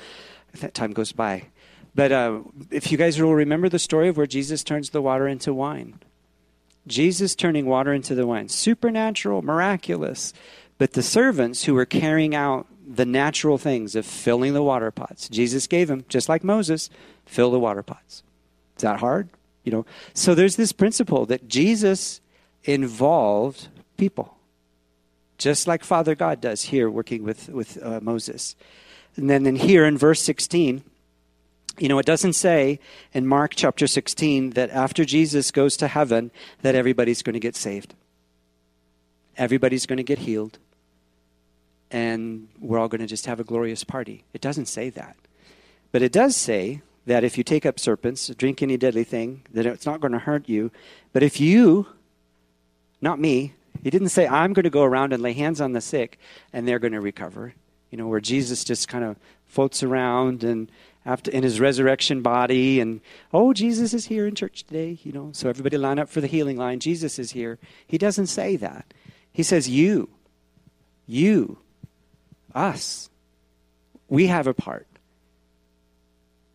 That 0.61 0.73
time 0.73 0.95
goes 0.95 1.13
by. 1.13 1.49
But 1.95 2.13
uh, 2.13 2.41
if 2.71 2.91
you 2.91 2.97
guys 2.97 3.21
will 3.21 3.35
remember 3.35 3.69
the 3.69 3.79
story 3.79 4.09
of 4.09 4.17
where 4.17 4.27
Jesus 4.27 4.65
turns 4.65 4.89
the 4.89 5.03
water 5.03 5.29
into 5.29 5.53
wine. 5.53 5.99
Jesus 6.87 7.35
turning 7.35 7.67
water 7.67 7.93
into 7.93 8.15
the 8.15 8.27
wine. 8.27 8.49
Supernatural, 8.49 9.43
miraculous. 9.43 10.33
But 10.79 10.95
the 10.95 11.03
servants 11.03 11.65
who 11.65 11.75
were 11.75 11.85
carrying 11.85 12.35
out 12.35 12.67
the 12.87 13.05
natural 13.05 13.59
things 13.59 13.97
of 13.97 14.07
filling 14.07 14.55
the 14.55 14.63
water 14.63 14.91
pots. 14.91 15.29
Jesus 15.29 15.67
gave 15.67 15.91
him, 15.91 16.05
just 16.09 16.29
like 16.29 16.45
Moses, 16.45 16.89
fill 17.25 17.51
the 17.51 17.59
water 17.59 17.83
pots. 17.83 18.23
Is 18.77 18.83
that 18.83 19.01
hard? 19.01 19.29
You 19.65 19.73
know. 19.73 19.87
So 20.15 20.35
there's 20.35 20.57
this 20.57 20.73
principle 20.73 21.27
that 21.27 21.49
Jesus 21.49 22.21
involved 22.65 23.69
people, 23.97 24.37
just 25.39 25.67
like 25.67 25.83
Father 25.83 26.15
God 26.15 26.41
does 26.41 26.63
here, 26.63 26.89
working 26.89 27.25
with 27.25 27.49
with 27.49 27.83
uh, 27.83 28.01
Moses. 28.01 28.55
And 29.17 29.29
then, 29.31 29.45
then 29.45 29.57
here 29.57 29.87
in 29.87 29.97
verse 29.97 30.21
16, 30.21 30.85
you 31.79 31.89
know, 31.89 31.99
it 31.99 32.07
doesn't 32.07 32.35
say 32.35 32.79
in 33.15 33.27
Mark 33.27 33.55
chapter 33.55 33.87
16 33.87 34.51
that 34.51 34.71
after 34.71 35.07
Jesus 35.07 35.51
goes 35.51 35.77
to 35.79 35.89
heaven 35.89 36.31
that 36.61 36.75
everybody's 36.75 37.23
going 37.23 37.35
to 37.35 37.41
get 37.41 37.57
saved. 37.57 37.95
Everybody's 39.39 39.87
going 39.87 39.97
to 39.97 40.03
get 40.03 40.21
healed 40.21 40.59
and 41.91 42.49
we're 42.61 42.79
all 42.79 42.89
going 42.89 43.01
to 43.01 43.07
just 43.07 43.27
have 43.27 43.41
a 43.41 43.45
glorious 43.45 43.85
party. 43.85 44.25
It 44.33 44.41
doesn't 44.41 44.67
say 44.67 44.91
that. 44.91 45.17
But 45.93 46.03
it 46.03 46.13
does 46.13 46.37
say 46.37 46.83
that 47.07 47.25
if 47.25 47.39
you 47.39 47.45
take 47.45 47.65
up 47.65 47.79
serpents, 47.79 48.29
drink 48.29 48.63
any 48.63 48.77
deadly 48.77 49.05
thing, 49.05 49.43
that 49.53 49.67
it's 49.67 49.87
not 49.87 50.01
going 50.01 50.13
to 50.13 50.19
hurt 50.19 50.49
you. 50.49 50.73
But 51.13 51.23
if 51.23 51.41
you, 51.41 51.87
not 53.01 53.21
me, 53.21 53.55
he 53.83 53.91
didn't 53.91 54.09
say, 54.09 54.27
I'm 54.27 54.53
going 54.53 54.65
to 54.65 54.71
go 54.71 54.83
around 54.83 55.13
and 55.13 55.23
lay 55.23 55.33
hands 55.33 55.61
on 55.61 55.73
the 55.73 55.81
sick 55.81 56.19
and 56.53 56.67
they're 56.67 56.79
going 56.79 56.93
to 56.93 57.01
recover. 57.01 57.55
You 57.91 57.99
know, 57.99 58.09
where 58.09 58.21
Jesus 58.21 58.65
just 58.65 58.89
kind 58.89 59.05
of 59.05 59.17
floats 59.47 59.83
around 59.83 60.43
and 60.43 60.71
after 61.07 61.31
in 61.31 61.45
his 61.45 61.61
resurrection 61.61 62.21
body 62.21 62.81
and 62.81 63.01
oh 63.33 63.53
jesus 63.53 63.95
is 63.95 64.07
here 64.07 64.27
in 64.27 64.35
church 64.35 64.65
today 64.65 64.99
you 65.05 65.13
know 65.13 65.31
so 65.33 65.49
everybody 65.49 65.79
line 65.79 65.99
up 65.99 66.09
for 66.09 66.21
the 66.21 66.27
healing 66.27 66.57
line 66.57 66.81
jesus 66.81 67.19
is 67.19 67.31
here 67.31 67.59
he 67.87 67.97
doesn't 67.97 68.27
say 68.27 68.57
that 68.57 68.93
he 69.33 69.43
says 69.43 69.69
you 69.69 70.09
you 71.07 71.59
us. 72.57 73.11
We 74.09 74.27
have 74.29 74.47
a 74.47 74.55
part. 74.55 74.87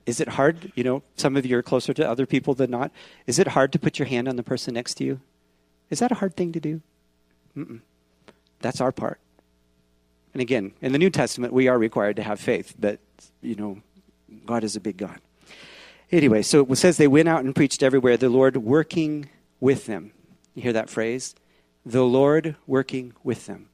Is 0.05 0.19
it 0.19 0.29
hard? 0.29 0.71
You 0.75 0.83
know, 0.83 1.03
some 1.15 1.37
of 1.37 1.45
you 1.45 1.57
are 1.57 1.63
closer 1.63 1.93
to 1.93 2.09
other 2.09 2.25
people 2.25 2.55
than 2.55 2.71
not. 2.71 2.91
Is 3.27 3.39
it 3.39 3.49
hard 3.49 3.71
to 3.73 3.79
put 3.79 3.99
your 3.99 4.07
hand 4.07 4.27
on 4.27 4.35
the 4.35 4.43
person 4.43 4.73
next 4.73 4.95
to 4.95 5.03
you? 5.03 5.21
Is 5.89 5.99
that 5.99 6.11
a 6.11 6.15
hard 6.15 6.35
thing 6.35 6.51
to 6.53 6.59
do? 6.59 6.81
Mm-mm. 7.55 7.81
That's 8.59 8.81
our 8.81 8.91
part. 8.91 9.19
And 10.33 10.41
again, 10.41 10.71
in 10.81 10.91
the 10.91 10.97
New 10.97 11.09
Testament, 11.09 11.53
we 11.53 11.67
are 11.67 11.77
required 11.77 12.15
to 12.15 12.23
have 12.23 12.39
faith, 12.39 12.73
but, 12.79 12.99
you 13.41 13.55
know, 13.55 13.81
God 14.45 14.63
is 14.63 14.75
a 14.75 14.79
big 14.79 14.97
God. 14.97 15.19
Anyway, 16.11 16.41
so 16.41 16.65
it 16.65 16.75
says 16.77 16.97
they 16.97 17.07
went 17.07 17.29
out 17.29 17.43
and 17.43 17.55
preached 17.55 17.83
everywhere, 17.83 18.17
the 18.17 18.29
Lord 18.29 18.57
working 18.57 19.29
with 19.59 19.85
them. 19.85 20.11
You 20.55 20.63
hear 20.63 20.73
that 20.73 20.89
phrase? 20.89 21.35
The 21.85 22.03
Lord 22.03 22.55
working 22.65 23.13
with 23.23 23.45
them 23.45 23.67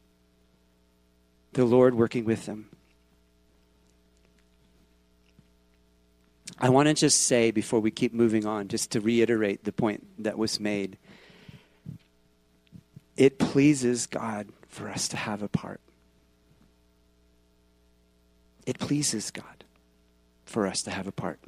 the 1.53 1.65
Lord 1.65 1.95
working 1.95 2.25
with 2.25 2.45
them. 2.45 2.69
I 6.59 6.69
want 6.69 6.87
to 6.87 6.93
just 6.93 7.25
say 7.25 7.51
before 7.51 7.79
we 7.79 7.91
keep 7.91 8.13
moving 8.13 8.45
on, 8.45 8.67
just 8.67 8.91
to 8.91 9.01
reiterate 9.01 9.63
the 9.63 9.71
point 9.71 10.07
that 10.23 10.37
was 10.37 10.59
made. 10.59 10.97
It 13.15 13.37
pleases 13.37 14.07
God 14.07 14.47
for 14.67 14.89
us 14.89 15.07
to 15.09 15.17
have 15.17 15.43
a 15.43 15.47
part. 15.47 15.79
It 18.65 18.79
pleases 18.79 19.31
God 19.31 19.63
for 20.45 20.67
us 20.67 20.81
to 20.83 20.91
have 20.91 21.07
a 21.07 21.11
part. 21.11 21.39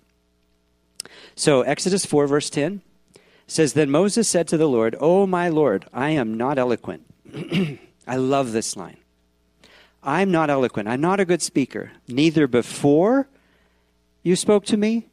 So, 1.36 1.62
Exodus 1.62 2.06
4, 2.06 2.28
verse 2.28 2.50
10 2.50 2.82
says, 3.48 3.74
Then 3.74 3.90
Moses 3.90 4.28
said 4.30 4.48
to 4.50 4.58
the 4.58 4.70
Lord, 4.70 4.96
Oh, 5.00 5.26
my 5.26 5.50
Lord, 5.50 5.86
I 5.94 6.12
am 6.12 6.36
not 6.38 6.58
eloquent. 6.58 7.04
I 8.08 8.16
love 8.16 8.52
this 8.52 8.76
line. 8.78 8.98
I'm 10.02 10.32
not 10.32 10.50
eloquent. 10.50 10.88
I'm 10.88 11.02
not 11.02 11.20
a 11.20 11.26
good 11.26 11.42
speaker, 11.42 11.92
neither 12.08 12.48
before 12.48 13.28
you 14.24 14.36
spoke 14.36 14.66
to 14.66 14.78
me 14.78 15.08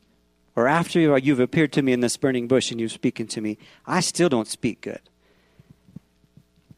or 0.54 0.68
after 0.68 1.00
you've 1.18 1.40
appeared 1.40 1.72
to 1.74 1.82
me 1.82 1.92
in 1.92 2.00
this 2.00 2.16
burning 2.16 2.48
bush 2.48 2.70
and 2.70 2.80
you've 2.80 2.92
spoken 2.92 3.26
to 3.28 3.40
me. 3.40 3.58
I 3.84 4.00
still 4.00 4.28
don't 4.28 4.48
speak 4.48 4.80
good. 4.80 5.00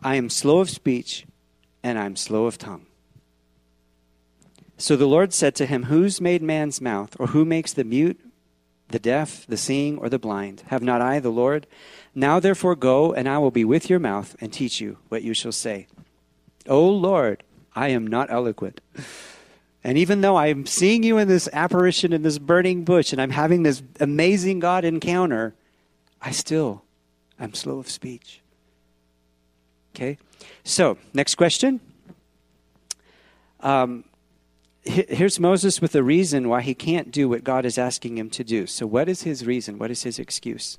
I 0.01 0.17
am 0.17 0.31
slow 0.31 0.61
of 0.61 0.71
speech 0.71 1.27
and 1.83 1.99
I'm 1.99 2.17
slow 2.17 2.47
of 2.47 2.59
tongue. 2.59 2.87
So 4.77 4.97
the 4.97 5.07
Lord 5.07 5.33
said 5.33 5.55
to 5.57 5.67
him, 5.67 5.85
Who's 5.85 6.21
made 6.21 6.41
man's 6.41 6.81
mouth, 6.81 7.17
or 7.19 7.29
who 7.29 7.45
makes 7.45 7.73
the 7.73 7.83
mute, 7.83 8.21
the 8.89 9.01
deaf, 9.01 9.45
the 9.47 9.57
seeing, 9.57 9.99
or 9.99 10.09
the 10.09 10.21
blind? 10.21 10.63
Have 10.69 10.83
not 10.83 11.01
I, 11.01 11.19
the 11.19 11.31
Lord? 11.31 11.67
Now 12.15 12.39
therefore 12.39 12.77
go, 12.77 13.13
and 13.13 13.29
I 13.29 13.39
will 13.39 13.51
be 13.51 13.65
with 13.65 13.91
your 13.91 13.99
mouth 13.99 14.37
and 14.41 14.53
teach 14.53 14.81
you 14.81 14.99
what 15.09 15.23
you 15.25 15.35
shall 15.35 15.53
say. 15.53 15.89
O 16.69 16.89
Lord, 16.89 17.43
I 17.79 17.89
am 17.91 18.09
not 18.09 18.29
eloquent. 18.29 18.81
And 19.85 19.97
even 19.97 20.21
though 20.21 20.35
I'm 20.35 20.67
seeing 20.67 21.05
you 21.05 21.17
in 21.17 21.29
this 21.29 21.49
apparition 21.53 22.13
in 22.13 22.23
this 22.23 22.37
burning 22.37 22.83
bush 22.83 23.13
and 23.13 23.23
I'm 23.23 23.31
having 23.31 23.63
this 23.63 23.85
amazing 24.01 24.59
God 24.59 24.85
encounter, 24.85 25.55
I 26.21 26.33
still 26.33 26.83
am 27.39 27.55
slow 27.55 27.79
of 27.79 27.89
speech. 27.89 28.41
Okay? 29.95 30.19
So, 30.65 30.99
next 31.15 31.37
question. 31.37 31.79
Um, 33.61 34.03
here's 34.83 35.39
Moses 35.39 35.81
with 35.81 35.95
a 35.95 36.03
reason 36.03 36.49
why 36.49 36.63
he 36.63 36.75
can't 36.75 37.13
do 37.13 37.29
what 37.29 37.45
God 37.45 37.65
is 37.65 37.79
asking 37.79 38.19
him 38.19 38.29
to 38.31 38.43
do. 38.43 38.67
So, 38.67 38.89
what 38.89 39.09
is 39.09 39.23
his 39.23 39.47
reason? 39.47 39.79
What 39.79 39.93
is 39.93 40.03
his 40.03 40.19
excuse? 40.19 40.79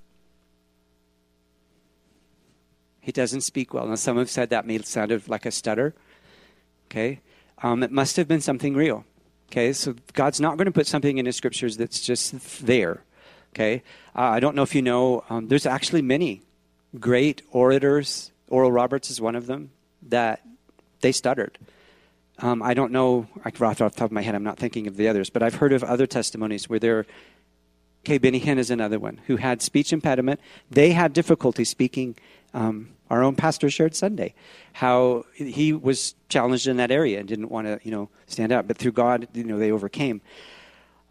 He 2.99 3.13
doesn't 3.13 3.41
speak 3.41 3.73
well. 3.73 3.87
Now, 3.87 3.95
some 3.95 4.17
have 4.17 4.29
said 4.29 4.49
that 4.49 4.67
may 4.67 4.79
sound 4.79 5.29
like 5.29 5.45
a 5.45 5.51
stutter. 5.51 5.95
Okay? 6.89 7.21
Um, 7.61 7.83
it 7.83 7.91
must 7.91 8.15
have 8.17 8.27
been 8.27 8.41
something 8.41 8.75
real. 8.75 9.05
Okay? 9.51 9.73
So 9.73 9.95
God's 10.13 10.39
not 10.39 10.57
going 10.57 10.65
to 10.65 10.71
put 10.71 10.87
something 10.87 11.17
in 11.17 11.25
His 11.25 11.35
scriptures 11.35 11.77
that's 11.77 11.99
just 11.99 12.65
there. 12.65 13.03
Okay, 13.53 13.81
uh, 14.15 14.21
I 14.21 14.39
don't 14.39 14.55
know 14.55 14.61
if 14.61 14.75
you 14.75 14.81
know. 14.81 15.23
Um, 15.29 15.47
there's 15.47 15.65
actually 15.65 16.01
many 16.01 16.43
great 16.99 17.41
orators. 17.51 18.31
Oral 18.47 18.71
Roberts 18.71 19.09
is 19.09 19.19
one 19.19 19.35
of 19.35 19.47
them 19.47 19.71
that 20.03 20.41
they 21.01 21.11
stuttered. 21.11 21.57
Um, 22.39 22.63
I 22.63 22.73
don't 22.73 22.91
know, 22.91 23.27
I 23.43 23.49
off 23.49 23.77
the 23.77 23.89
top 23.89 24.01
of 24.01 24.11
my 24.11 24.21
head, 24.21 24.33
I'm 24.33 24.43
not 24.43 24.57
thinking 24.57 24.87
of 24.87 24.95
the 24.95 25.09
others, 25.09 25.29
but 25.29 25.43
I've 25.43 25.55
heard 25.55 25.73
of 25.73 25.83
other 25.83 26.07
testimonies 26.07 26.69
where 26.69 26.79
they're, 26.79 27.05
okay, 28.05 28.17
Benny 28.17 28.39
Hinn 28.39 28.57
is 28.57 28.71
another 28.71 28.97
one 28.97 29.19
who 29.27 29.35
had 29.35 29.61
speech 29.61 29.91
impediment. 29.91 30.39
They 30.71 30.91
had 30.91 31.11
difficulty 31.11 31.65
speaking. 31.65 32.15
Um, 32.53 32.89
our 33.09 33.23
own 33.23 33.35
pastor 33.35 33.69
shared 33.69 33.95
Sunday 33.95 34.33
how 34.73 35.25
he 35.33 35.73
was 35.73 36.15
challenged 36.29 36.67
in 36.67 36.77
that 36.77 36.91
area 36.91 37.19
and 37.19 37.27
didn't 37.27 37.49
want 37.49 37.67
to, 37.67 37.79
you 37.83 37.91
know, 37.91 38.09
stand 38.27 38.51
out. 38.51 38.67
But 38.67 38.77
through 38.77 38.91
God, 38.91 39.27
you 39.33 39.43
know, 39.43 39.57
they 39.57 39.71
overcame. 39.71 40.21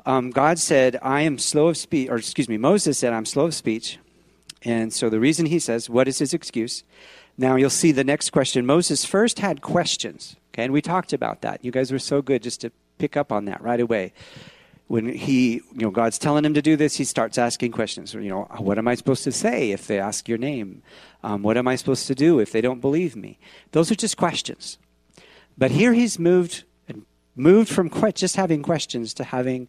Um, 0.07 0.31
God 0.31 0.59
said, 0.59 0.99
I 1.03 1.23
am 1.23 1.39
slow 1.39 1.69
of 1.69 1.77
speech, 1.77 2.09
or 2.09 2.17
excuse 2.17 2.49
me, 2.49 2.57
Moses 2.57 2.99
said, 2.99 3.13
I'm 3.13 3.27
slow 3.27 3.47
of 3.47 3.55
speech. 3.55 3.99
And 4.63 4.93
so 4.93 5.11
the 5.11 5.21
reason 5.21 5.47
he 5.47 5.59
says, 5.59 5.91
what 5.91 6.09
is 6.09 6.19
his 6.19 6.33
excuse? 6.33 6.83
Now 7.37 7.57
you'll 7.57 7.71
see 7.71 7.93
the 7.93 8.05
next 8.05 8.31
question. 8.31 8.65
Moses 8.65 9.05
first 9.05 9.39
had 9.39 9.61
questions, 9.61 10.37
okay, 10.53 10.65
and 10.65 10.73
we 10.73 10.81
talked 10.81 11.13
about 11.13 11.43
that. 11.43 11.65
You 11.65 11.71
guys 11.71 11.93
were 11.93 11.99
so 11.99 12.23
good 12.23 12.43
just 12.43 12.61
to 12.63 12.73
pick 12.99 13.17
up 13.17 13.31
on 13.31 13.45
that 13.45 13.61
right 13.61 13.81
away. 13.81 14.13
When 14.89 15.07
he, 15.07 15.55
you 15.55 15.83
know, 15.83 15.91
God's 15.91 16.19
telling 16.19 16.45
him 16.45 16.55
to 16.55 16.63
do 16.63 16.75
this, 16.75 16.97
he 16.97 17.05
starts 17.05 17.39
asking 17.39 17.73
questions. 17.73 18.15
You 18.15 18.29
know, 18.29 18.45
what 18.57 18.79
am 18.79 18.89
I 18.89 18.95
supposed 18.95 19.23
to 19.25 19.33
say 19.33 19.71
if 19.71 19.87
they 19.87 20.01
ask 20.01 20.29
your 20.29 20.39
name? 20.39 20.83
Um, 21.23 21.43
what 21.43 21.57
am 21.57 21.69
I 21.69 21.77
supposed 21.77 22.07
to 22.07 22.15
do 22.15 22.39
if 22.41 22.53
they 22.53 22.61
don't 22.61 22.81
believe 22.81 23.15
me? 23.15 23.39
Those 23.73 23.91
are 23.91 23.95
just 23.95 24.17
questions. 24.17 24.79
But 25.57 25.71
here 25.71 25.93
he's 25.93 26.19
moved 26.19 26.65
moved 27.39 27.69
from 27.69 27.89
just 28.15 28.37
having 28.37 28.63
questions 28.63 29.15
to 29.15 29.25
having 29.25 29.69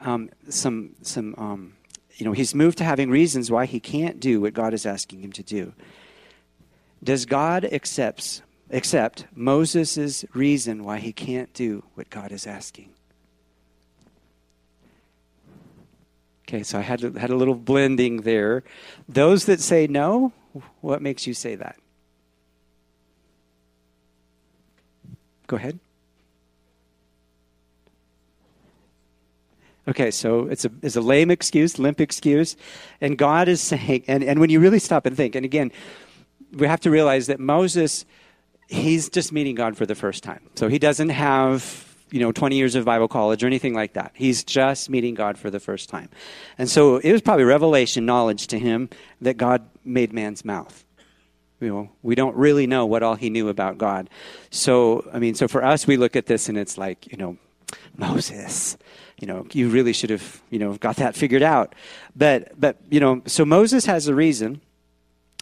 um, 0.00 0.30
some 0.48 0.94
some 1.02 1.34
um, 1.36 1.72
you 2.16 2.24
know 2.24 2.32
he's 2.32 2.54
moved 2.54 2.78
to 2.78 2.84
having 2.84 3.10
reasons 3.10 3.50
why 3.50 3.66
he 3.66 3.80
can't 3.80 4.20
do 4.20 4.40
what 4.40 4.54
God 4.54 4.72
is 4.72 4.86
asking 4.86 5.20
him 5.20 5.32
to 5.32 5.42
do. 5.42 5.72
Does 7.02 7.24
God 7.24 7.64
accepts, 7.64 8.42
accept 8.70 9.24
Moses' 9.34 10.24
reason 10.34 10.84
why 10.84 10.98
he 10.98 11.12
can't 11.12 11.52
do 11.54 11.82
what 11.94 12.10
God 12.10 12.30
is 12.30 12.46
asking? 12.46 12.90
Okay, 16.50 16.64
so 16.64 16.80
I 16.80 16.82
had, 16.82 17.00
had 17.00 17.30
a 17.30 17.36
little 17.36 17.54
blending 17.54 18.22
there. 18.22 18.64
Those 19.08 19.44
that 19.44 19.60
say 19.60 19.86
no, 19.86 20.32
what 20.80 21.00
makes 21.00 21.24
you 21.24 21.32
say 21.32 21.54
that? 21.54 21.76
Go 25.46 25.54
ahead. 25.54 25.78
Okay, 29.86 30.10
so 30.10 30.46
it's 30.46 30.64
a, 30.64 30.72
it's 30.82 30.96
a 30.96 31.00
lame 31.00 31.30
excuse, 31.30 31.78
limp 31.78 32.00
excuse. 32.00 32.56
And 33.00 33.16
God 33.16 33.46
is 33.46 33.60
saying, 33.60 34.02
and, 34.08 34.24
and 34.24 34.40
when 34.40 34.50
you 34.50 34.58
really 34.58 34.80
stop 34.80 35.06
and 35.06 35.16
think, 35.16 35.36
and 35.36 35.44
again, 35.44 35.70
we 36.52 36.66
have 36.66 36.80
to 36.80 36.90
realize 36.90 37.28
that 37.28 37.38
Moses, 37.38 38.04
he's 38.66 39.08
just 39.08 39.30
meeting 39.30 39.54
God 39.54 39.76
for 39.76 39.86
the 39.86 39.94
first 39.94 40.24
time. 40.24 40.40
So 40.56 40.66
he 40.66 40.80
doesn't 40.80 41.10
have 41.10 41.89
you 42.10 42.20
know 42.20 42.32
20 42.32 42.56
years 42.56 42.74
of 42.74 42.84
bible 42.84 43.08
college 43.08 43.42
or 43.42 43.46
anything 43.46 43.74
like 43.74 43.94
that. 43.94 44.12
He's 44.14 44.44
just 44.44 44.90
meeting 44.90 45.14
god 45.14 45.38
for 45.38 45.50
the 45.50 45.60
first 45.60 45.88
time. 45.88 46.08
And 46.58 46.68
so 46.68 46.96
it 46.96 47.12
was 47.12 47.22
probably 47.22 47.44
revelation 47.44 48.06
knowledge 48.06 48.48
to 48.48 48.58
him 48.58 48.88
that 49.20 49.36
god 49.36 49.68
made 49.84 50.12
man's 50.12 50.44
mouth. 50.44 50.84
You 51.60 51.68
know 51.68 51.90
we 52.02 52.14
don't 52.14 52.36
really 52.36 52.66
know 52.66 52.86
what 52.86 53.02
all 53.02 53.14
he 53.14 53.30
knew 53.30 53.48
about 53.48 53.78
god. 53.78 54.10
So 54.50 55.08
i 55.12 55.18
mean 55.18 55.34
so 55.34 55.48
for 55.48 55.64
us 55.64 55.86
we 55.86 55.96
look 55.96 56.16
at 56.16 56.26
this 56.26 56.48
and 56.48 56.58
it's 56.58 56.76
like 56.78 57.10
you 57.10 57.16
know 57.16 57.36
moses 57.96 58.76
you 59.20 59.26
know 59.26 59.46
you 59.52 59.68
really 59.68 59.92
should 59.92 60.10
have 60.10 60.42
you 60.50 60.58
know 60.58 60.74
got 60.78 60.96
that 60.96 61.14
figured 61.14 61.42
out. 61.42 61.74
But 62.16 62.58
but 62.58 62.78
you 62.90 63.00
know 63.00 63.22
so 63.26 63.44
moses 63.44 63.86
has 63.86 64.08
a 64.08 64.14
reason. 64.14 64.60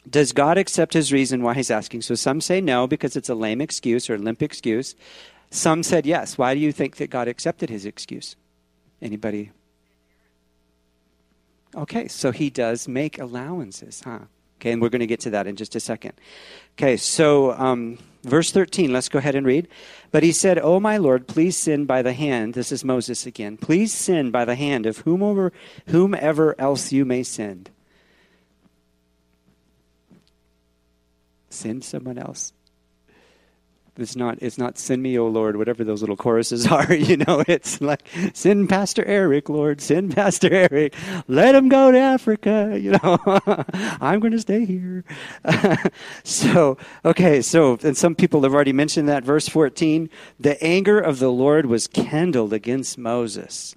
Does 0.08 0.32
God 0.32 0.56
accept 0.56 0.94
his 0.94 1.12
reason 1.12 1.42
why 1.42 1.52
he's 1.52 1.70
asking? 1.70 2.00
So 2.00 2.14
some 2.14 2.40
say 2.40 2.62
no 2.62 2.86
because 2.86 3.14
it's 3.14 3.28
a 3.28 3.34
lame 3.34 3.60
excuse 3.60 4.08
or 4.08 4.14
a 4.14 4.18
limp 4.18 4.42
excuse. 4.42 4.94
Some 5.50 5.82
said 5.82 6.06
yes. 6.06 6.36
Why 6.36 6.54
do 6.54 6.60
you 6.60 6.72
think 6.72 6.96
that 6.96 7.10
God 7.10 7.28
accepted 7.28 7.70
his 7.70 7.86
excuse? 7.86 8.36
Anybody? 9.00 9.50
Okay, 11.74 12.08
so 12.08 12.32
he 12.32 12.50
does 12.50 12.88
make 12.88 13.18
allowances, 13.18 14.02
huh? 14.04 14.20
Okay, 14.60 14.72
and 14.72 14.82
we're 14.82 14.88
going 14.88 15.00
to 15.00 15.06
get 15.06 15.20
to 15.20 15.30
that 15.30 15.46
in 15.46 15.54
just 15.54 15.76
a 15.76 15.80
second. 15.80 16.14
Okay, 16.76 16.96
so 16.96 17.52
um, 17.52 17.98
verse 18.24 18.50
13, 18.50 18.92
let's 18.92 19.08
go 19.08 19.18
ahead 19.18 19.36
and 19.36 19.46
read. 19.46 19.68
But 20.10 20.24
he 20.24 20.32
said, 20.32 20.58
Oh, 20.58 20.80
my 20.80 20.96
Lord, 20.96 21.28
please 21.28 21.56
sin 21.56 21.84
by 21.84 22.02
the 22.02 22.12
hand. 22.12 22.54
This 22.54 22.72
is 22.72 22.84
Moses 22.84 23.24
again. 23.24 23.56
Please 23.56 23.92
sin 23.92 24.30
by 24.30 24.44
the 24.44 24.56
hand 24.56 24.84
of 24.84 24.98
whomever, 24.98 25.52
whomever 25.86 26.60
else 26.60 26.92
you 26.92 27.04
may 27.04 27.22
send. 27.22 27.70
send 31.50 31.84
someone 31.84 32.18
else. 32.18 32.52
It's 33.98 34.14
not, 34.14 34.38
it's 34.40 34.58
not 34.58 34.78
send 34.78 35.02
me, 35.02 35.18
O 35.18 35.26
Lord, 35.26 35.56
whatever 35.56 35.82
those 35.82 36.00
little 36.00 36.16
choruses 36.16 36.66
are, 36.72 36.92
you 36.94 37.16
know, 37.16 37.42
it's 37.48 37.80
like 37.80 38.02
send 38.32 38.68
Pastor 38.68 39.04
Eric, 39.04 39.48
Lord, 39.48 39.80
send 39.80 40.14
Pastor 40.16 40.52
Eric, 40.52 40.94
let 41.26 41.54
him 41.54 41.68
go 41.68 41.90
to 41.90 41.98
Africa, 41.98 42.78
you 42.80 42.92
know, 42.92 43.18
I'm 44.00 44.20
going 44.20 44.32
to 44.32 44.38
stay 44.38 44.64
here. 44.64 45.04
so, 46.24 46.78
okay, 47.04 47.42
so, 47.42 47.78
and 47.82 47.96
some 47.96 48.14
people 48.14 48.42
have 48.42 48.54
already 48.54 48.72
mentioned 48.72 49.08
that, 49.08 49.24
verse 49.24 49.48
14, 49.48 50.08
the 50.38 50.62
anger 50.62 50.98
of 50.98 51.18
the 51.18 51.30
Lord 51.30 51.66
was 51.66 51.86
kindled 51.86 52.52
against 52.52 52.98
Moses. 52.98 53.74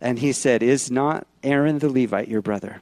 And 0.00 0.18
he 0.18 0.32
said, 0.32 0.62
Is 0.62 0.90
not 0.90 1.26
Aaron 1.42 1.78
the 1.78 1.90
Levite 1.90 2.28
your 2.28 2.42
brother? 2.42 2.80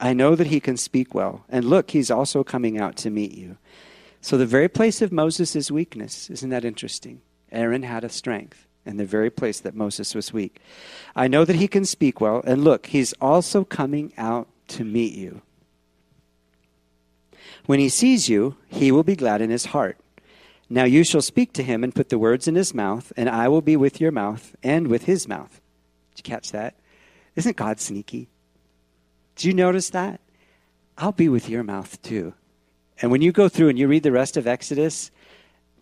I 0.00 0.12
know 0.12 0.34
that 0.34 0.48
he 0.48 0.60
can 0.60 0.76
speak 0.76 1.14
well. 1.14 1.44
And 1.48 1.64
look, 1.64 1.90
he's 1.90 2.10
also 2.10 2.42
coming 2.42 2.78
out 2.78 2.96
to 2.96 3.10
meet 3.10 3.32
you. 3.32 3.56
So, 4.24 4.38
the 4.38 4.46
very 4.46 4.70
place 4.70 5.02
of 5.02 5.12
Moses' 5.12 5.70
weakness, 5.70 6.30
isn't 6.30 6.48
that 6.48 6.64
interesting? 6.64 7.20
Aaron 7.52 7.82
had 7.82 8.04
a 8.04 8.08
strength 8.08 8.66
in 8.86 8.96
the 8.96 9.04
very 9.04 9.28
place 9.28 9.60
that 9.60 9.74
Moses 9.74 10.14
was 10.14 10.32
weak. 10.32 10.62
I 11.14 11.28
know 11.28 11.44
that 11.44 11.56
he 11.56 11.68
can 11.68 11.84
speak 11.84 12.22
well. 12.22 12.42
And 12.46 12.64
look, 12.64 12.86
he's 12.86 13.12
also 13.20 13.64
coming 13.64 14.14
out 14.16 14.48
to 14.68 14.82
meet 14.82 15.12
you. 15.12 15.42
When 17.66 17.78
he 17.78 17.90
sees 17.90 18.26
you, 18.30 18.56
he 18.68 18.90
will 18.90 19.02
be 19.02 19.14
glad 19.14 19.42
in 19.42 19.50
his 19.50 19.66
heart. 19.66 19.98
Now 20.70 20.84
you 20.84 21.04
shall 21.04 21.20
speak 21.20 21.52
to 21.52 21.62
him 21.62 21.84
and 21.84 21.94
put 21.94 22.08
the 22.08 22.18
words 22.18 22.48
in 22.48 22.54
his 22.54 22.72
mouth, 22.72 23.12
and 23.18 23.28
I 23.28 23.48
will 23.48 23.60
be 23.60 23.76
with 23.76 24.00
your 24.00 24.10
mouth 24.10 24.56
and 24.62 24.88
with 24.88 25.04
his 25.04 25.28
mouth. 25.28 25.60
Did 26.14 26.26
you 26.26 26.32
catch 26.32 26.50
that? 26.50 26.76
Isn't 27.36 27.58
God 27.58 27.78
sneaky? 27.78 28.30
Do 29.36 29.48
you 29.48 29.52
notice 29.52 29.90
that? 29.90 30.22
I'll 30.96 31.12
be 31.12 31.28
with 31.28 31.50
your 31.50 31.62
mouth 31.62 32.00
too. 32.00 32.32
And 33.00 33.10
when 33.10 33.22
you 33.22 33.32
go 33.32 33.48
through 33.48 33.68
and 33.68 33.78
you 33.78 33.88
read 33.88 34.02
the 34.02 34.12
rest 34.12 34.36
of 34.36 34.46
Exodus, 34.46 35.10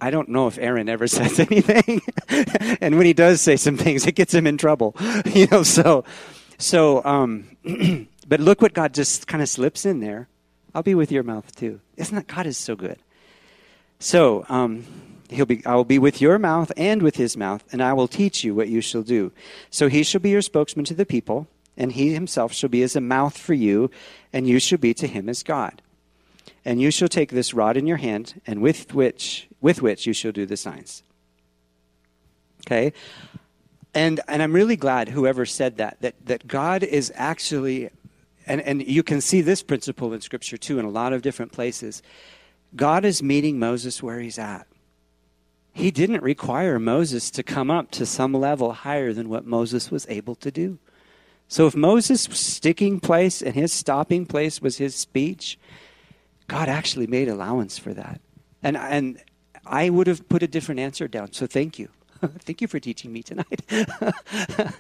I 0.00 0.10
don't 0.10 0.28
know 0.28 0.46
if 0.46 0.58
Aaron 0.58 0.88
ever 0.88 1.06
says 1.08 1.38
anything. 1.38 2.02
and 2.80 2.96
when 2.96 3.06
he 3.06 3.12
does 3.12 3.40
say 3.40 3.56
some 3.56 3.76
things, 3.76 4.06
it 4.06 4.14
gets 4.14 4.34
him 4.34 4.46
in 4.46 4.58
trouble. 4.58 4.96
you 5.26 5.46
know, 5.50 5.62
so 5.62 6.04
so 6.58 7.04
um 7.04 7.56
but 8.28 8.40
look 8.40 8.62
what 8.62 8.72
God 8.72 8.94
just 8.94 9.26
kind 9.26 9.42
of 9.42 9.48
slips 9.48 9.84
in 9.84 10.00
there. 10.00 10.28
I'll 10.74 10.82
be 10.82 10.94
with 10.94 11.12
your 11.12 11.22
mouth 11.22 11.54
too. 11.54 11.80
Isn't 11.96 12.14
that 12.16 12.26
God 12.26 12.46
is 12.46 12.56
so 12.56 12.74
good? 12.74 12.98
So 13.98 14.44
um 14.48 14.84
he'll 15.28 15.46
be 15.46 15.64
I 15.66 15.74
will 15.74 15.84
be 15.84 15.98
with 15.98 16.20
your 16.20 16.38
mouth 16.38 16.72
and 16.76 17.02
with 17.02 17.16
his 17.16 17.36
mouth, 17.36 17.64
and 17.72 17.82
I 17.82 17.92
will 17.92 18.08
teach 18.08 18.42
you 18.42 18.54
what 18.54 18.68
you 18.68 18.80
shall 18.80 19.02
do. 19.02 19.32
So 19.70 19.88
he 19.88 20.02
shall 20.02 20.20
be 20.20 20.30
your 20.30 20.42
spokesman 20.42 20.84
to 20.86 20.94
the 20.94 21.06
people 21.06 21.46
and 21.76 21.92
he 21.92 22.12
himself 22.12 22.52
shall 22.52 22.68
be 22.68 22.82
as 22.82 22.96
a 22.96 23.00
mouth 23.00 23.36
for 23.36 23.54
you, 23.54 23.90
and 24.32 24.46
you 24.46 24.58
shall 24.58 24.78
be 24.78 24.94
to 24.94 25.06
him 25.06 25.28
as 25.28 25.42
God. 25.42 25.80
And 26.64 26.80
you 26.80 26.90
shall 26.90 27.08
take 27.08 27.30
this 27.30 27.52
rod 27.52 27.76
in 27.76 27.86
your 27.86 27.96
hand, 27.96 28.40
and 28.46 28.62
with 28.62 28.94
which 28.94 29.48
with 29.60 29.82
which 29.82 30.06
you 30.06 30.12
shall 30.12 30.32
do 30.32 30.46
the 30.46 30.56
signs. 30.56 31.02
Okay? 32.66 32.92
And 33.94 34.20
and 34.28 34.42
I'm 34.42 34.52
really 34.52 34.76
glad 34.76 35.08
whoever 35.08 35.44
said 35.44 35.76
that, 35.78 36.00
that 36.00 36.14
that 36.26 36.46
God 36.46 36.82
is 36.82 37.12
actually 37.14 37.90
and, 38.46 38.60
and 38.60 38.86
you 38.86 39.02
can 39.02 39.20
see 39.20 39.40
this 39.40 39.62
principle 39.62 40.12
in 40.12 40.20
scripture 40.20 40.56
too 40.56 40.78
in 40.78 40.84
a 40.84 40.90
lot 40.90 41.12
of 41.12 41.22
different 41.22 41.52
places. 41.52 42.02
God 42.74 43.04
is 43.04 43.22
meeting 43.22 43.58
Moses 43.58 44.02
where 44.02 44.20
he's 44.20 44.38
at. 44.38 44.66
He 45.72 45.90
didn't 45.90 46.22
require 46.22 46.78
Moses 46.78 47.30
to 47.30 47.42
come 47.42 47.70
up 47.70 47.90
to 47.92 48.04
some 48.04 48.34
level 48.34 48.72
higher 48.72 49.12
than 49.12 49.28
what 49.28 49.46
Moses 49.46 49.90
was 49.90 50.06
able 50.08 50.34
to 50.36 50.50
do. 50.50 50.78
So 51.48 51.66
if 51.66 51.74
Moses' 51.74 52.22
sticking 52.22 53.00
place 53.00 53.42
and 53.42 53.54
his 53.54 53.72
stopping 53.72 54.26
place 54.26 54.60
was 54.60 54.78
his 54.78 54.94
speech, 54.94 55.58
God 56.48 56.68
actually 56.68 57.06
made 57.06 57.28
allowance 57.28 57.78
for 57.78 57.94
that. 57.94 58.20
And, 58.62 58.76
and 58.76 59.22
I 59.66 59.90
would 59.90 60.06
have 60.06 60.28
put 60.28 60.42
a 60.42 60.46
different 60.46 60.80
answer 60.80 61.08
down. 61.08 61.32
So 61.32 61.46
thank 61.46 61.78
you. 61.78 61.88
thank 62.40 62.60
you 62.60 62.68
for 62.68 62.78
teaching 62.78 63.12
me 63.12 63.22
tonight. 63.22 63.62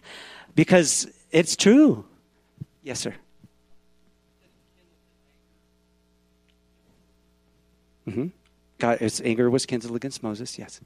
because 0.54 1.08
it's 1.30 1.56
true. 1.56 2.04
Yes, 2.82 3.00
sir. 3.00 3.14
Mm-hmm. 8.08 8.26
God, 8.78 9.00
its 9.00 9.20
anger 9.20 9.48
was 9.48 9.64
kindled 9.64 9.94
against 9.94 10.22
Moses. 10.22 10.58
Yes. 10.58 10.80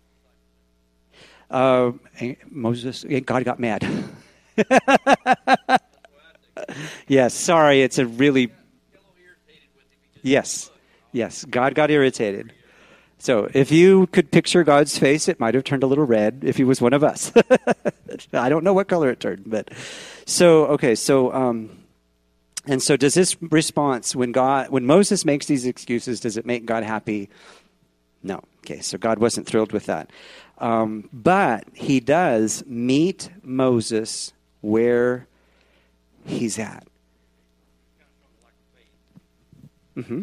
Uh, 1.50 1.92
Moses, 2.50 3.04
God 3.24 3.44
got 3.44 3.58
mad. 3.58 3.86
yes, 7.08 7.34
sorry, 7.34 7.82
it's 7.82 7.98
a 7.98 8.06
really. 8.06 8.52
Yes, 10.26 10.72
yes, 11.12 11.44
God 11.44 11.76
got 11.76 11.88
irritated. 11.88 12.52
So 13.18 13.48
if 13.54 13.70
you 13.70 14.08
could 14.08 14.32
picture 14.32 14.64
God's 14.64 14.98
face, 14.98 15.28
it 15.28 15.38
might 15.38 15.54
have 15.54 15.62
turned 15.62 15.84
a 15.84 15.86
little 15.86 16.04
red 16.04 16.40
if 16.42 16.56
he 16.56 16.64
was 16.64 16.80
one 16.80 16.92
of 16.92 17.04
us. 17.04 17.32
I 18.32 18.48
don't 18.48 18.64
know 18.64 18.74
what 18.74 18.88
color 18.88 19.08
it 19.10 19.20
turned, 19.20 19.44
but 19.46 19.70
so 20.24 20.66
okay, 20.66 20.96
so 20.96 21.32
um, 21.32 21.78
and 22.66 22.82
so 22.82 22.96
does 22.96 23.14
this 23.14 23.40
response 23.40 24.16
when 24.16 24.32
God 24.32 24.68
when 24.70 24.84
Moses 24.84 25.24
makes 25.24 25.46
these 25.46 25.64
excuses, 25.64 26.18
does 26.18 26.36
it 26.36 26.44
make 26.44 26.66
God 26.66 26.82
happy? 26.82 27.30
No. 28.24 28.42
Okay, 28.64 28.80
so 28.80 28.98
God 28.98 29.20
wasn't 29.20 29.46
thrilled 29.46 29.70
with 29.70 29.86
that. 29.86 30.10
Um, 30.58 31.08
but 31.12 31.68
he 31.72 32.00
does 32.00 32.64
meet 32.66 33.30
Moses 33.44 34.32
where 34.60 35.28
he's 36.24 36.58
at. 36.58 36.84
Mm-hmm. 39.96 40.22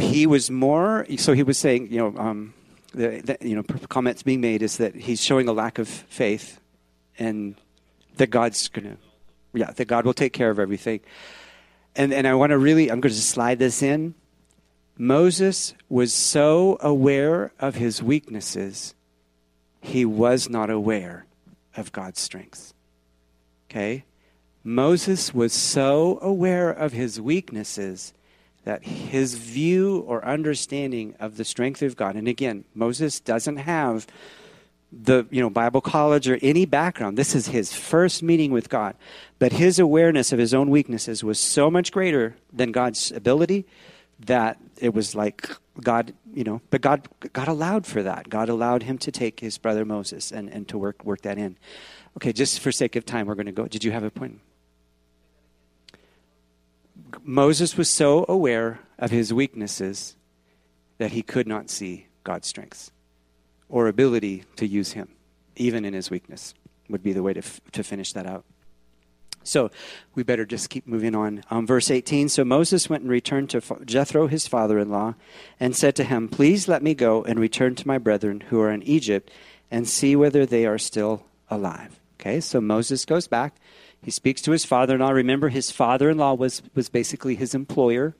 He 0.00 0.26
was 0.26 0.50
more, 0.50 1.06
so 1.16 1.34
he 1.34 1.42
was 1.42 1.58
saying, 1.58 1.92
you 1.92 1.98
know, 1.98 2.18
um, 2.18 2.54
the, 2.92 3.20
the, 3.20 3.48
you 3.48 3.54
know, 3.54 3.62
comments 3.88 4.22
being 4.22 4.40
made 4.40 4.62
is 4.62 4.78
that 4.78 4.94
he's 4.94 5.20
showing 5.20 5.48
a 5.48 5.52
lack 5.52 5.78
of 5.78 5.88
faith 5.88 6.60
and 7.18 7.56
that 8.16 8.28
God's 8.28 8.68
to, 8.70 8.96
yeah, 9.52 9.70
that 9.72 9.86
God 9.86 10.06
will 10.06 10.14
take 10.14 10.32
care 10.32 10.50
of 10.50 10.58
everything. 10.58 11.00
And, 11.96 12.12
and 12.12 12.26
I 12.26 12.34
want 12.34 12.50
to 12.50 12.58
really, 12.58 12.90
I'm 12.90 13.00
going 13.00 13.14
to 13.14 13.20
slide 13.20 13.58
this 13.58 13.82
in. 13.82 14.14
Moses 14.96 15.74
was 15.88 16.12
so 16.12 16.78
aware 16.80 17.52
of 17.58 17.74
his 17.74 18.02
weaknesses, 18.02 18.94
he 19.80 20.04
was 20.04 20.48
not 20.48 20.70
aware 20.70 21.26
of 21.76 21.92
God's 21.92 22.20
strength. 22.20 22.72
Okay? 23.68 24.04
Moses 24.64 25.34
was 25.34 25.52
so 25.52 26.18
aware 26.22 26.70
of 26.70 26.92
his 26.92 27.20
weaknesses 27.20 28.14
that 28.64 28.82
his 28.82 29.34
view 29.34 29.98
or 30.06 30.24
understanding 30.24 31.14
of 31.20 31.36
the 31.36 31.44
strength 31.44 31.82
of 31.82 31.96
God, 31.96 32.16
and 32.16 32.26
again, 32.26 32.64
Moses 32.74 33.20
doesn't 33.20 33.58
have 33.58 34.06
the 34.90 35.26
you 35.30 35.42
know 35.42 35.50
Bible 35.50 35.82
college 35.82 36.28
or 36.28 36.38
any 36.40 36.64
background. 36.64 37.18
This 37.18 37.34
is 37.34 37.48
his 37.48 37.74
first 37.74 38.22
meeting 38.22 38.52
with 38.52 38.70
God, 38.70 38.96
but 39.38 39.52
his 39.52 39.78
awareness 39.78 40.32
of 40.32 40.38
his 40.38 40.54
own 40.54 40.70
weaknesses 40.70 41.22
was 41.22 41.38
so 41.38 41.70
much 41.70 41.92
greater 41.92 42.36
than 42.52 42.72
God's 42.72 43.12
ability 43.12 43.66
that 44.20 44.58
it 44.78 44.94
was 44.94 45.14
like 45.14 45.50
God, 45.82 46.14
you 46.32 46.44
know, 46.44 46.60
but 46.70 46.80
God 46.80 47.08
God 47.32 47.48
allowed 47.48 47.86
for 47.86 48.02
that. 48.02 48.28
God 48.30 48.48
allowed 48.48 48.84
him 48.84 48.96
to 48.98 49.12
take 49.12 49.40
his 49.40 49.58
brother 49.58 49.84
Moses 49.84 50.32
and, 50.32 50.48
and 50.48 50.66
to 50.68 50.78
work 50.78 51.04
work 51.04 51.22
that 51.22 51.36
in. 51.36 51.56
Okay, 52.16 52.32
just 52.32 52.60
for 52.60 52.70
sake 52.70 52.96
of 52.96 53.04
time, 53.04 53.26
we're 53.26 53.34
going 53.34 53.46
to 53.46 53.52
go. 53.52 53.66
Did 53.66 53.84
you 53.84 53.90
have 53.90 54.04
a 54.04 54.10
point? 54.10 54.40
Moses 57.22 57.76
was 57.76 57.90
so 57.90 58.24
aware 58.28 58.80
of 58.98 59.10
his 59.10 59.32
weaknesses 59.32 60.16
that 60.98 61.12
he 61.12 61.22
could 61.22 61.46
not 61.46 61.70
see 61.70 62.06
God's 62.22 62.48
strengths 62.48 62.90
or 63.68 63.88
ability 63.88 64.44
to 64.56 64.66
use 64.66 64.92
him, 64.92 65.08
even 65.56 65.84
in 65.84 65.94
his 65.94 66.10
weakness, 66.10 66.54
would 66.88 67.02
be 67.02 67.12
the 67.12 67.22
way 67.22 67.32
to, 67.32 67.40
f- 67.40 67.60
to 67.72 67.82
finish 67.82 68.12
that 68.12 68.26
out. 68.26 68.44
So 69.42 69.70
we 70.14 70.22
better 70.22 70.46
just 70.46 70.70
keep 70.70 70.86
moving 70.86 71.14
on. 71.14 71.44
Um, 71.50 71.66
verse 71.66 71.90
18 71.90 72.30
So 72.30 72.44
Moses 72.44 72.88
went 72.88 73.02
and 73.02 73.10
returned 73.10 73.50
to 73.50 73.60
Jethro, 73.84 74.26
his 74.26 74.46
father 74.46 74.78
in 74.78 74.90
law, 74.90 75.14
and 75.60 75.76
said 75.76 75.94
to 75.96 76.04
him, 76.04 76.28
Please 76.28 76.66
let 76.66 76.82
me 76.82 76.94
go 76.94 77.22
and 77.24 77.38
return 77.38 77.74
to 77.74 77.86
my 77.86 77.98
brethren 77.98 78.40
who 78.48 78.60
are 78.60 78.70
in 78.70 78.82
Egypt 78.82 79.30
and 79.70 79.86
see 79.86 80.16
whether 80.16 80.46
they 80.46 80.64
are 80.64 80.78
still 80.78 81.26
alive. 81.50 82.00
Okay, 82.18 82.40
so 82.40 82.60
Moses 82.60 83.04
goes 83.04 83.28
back 83.28 83.56
he 84.04 84.10
speaks 84.10 84.42
to 84.42 84.50
his 84.50 84.66
father 84.66 84.96
in 84.96 85.00
law. 85.00 85.10
Remember, 85.10 85.48
his 85.48 85.70
father 85.70 86.10
in 86.10 86.18
law 86.18 86.34
was, 86.34 86.60
was 86.74 86.90
basically 86.90 87.36
his 87.36 87.54
employer 87.54 88.14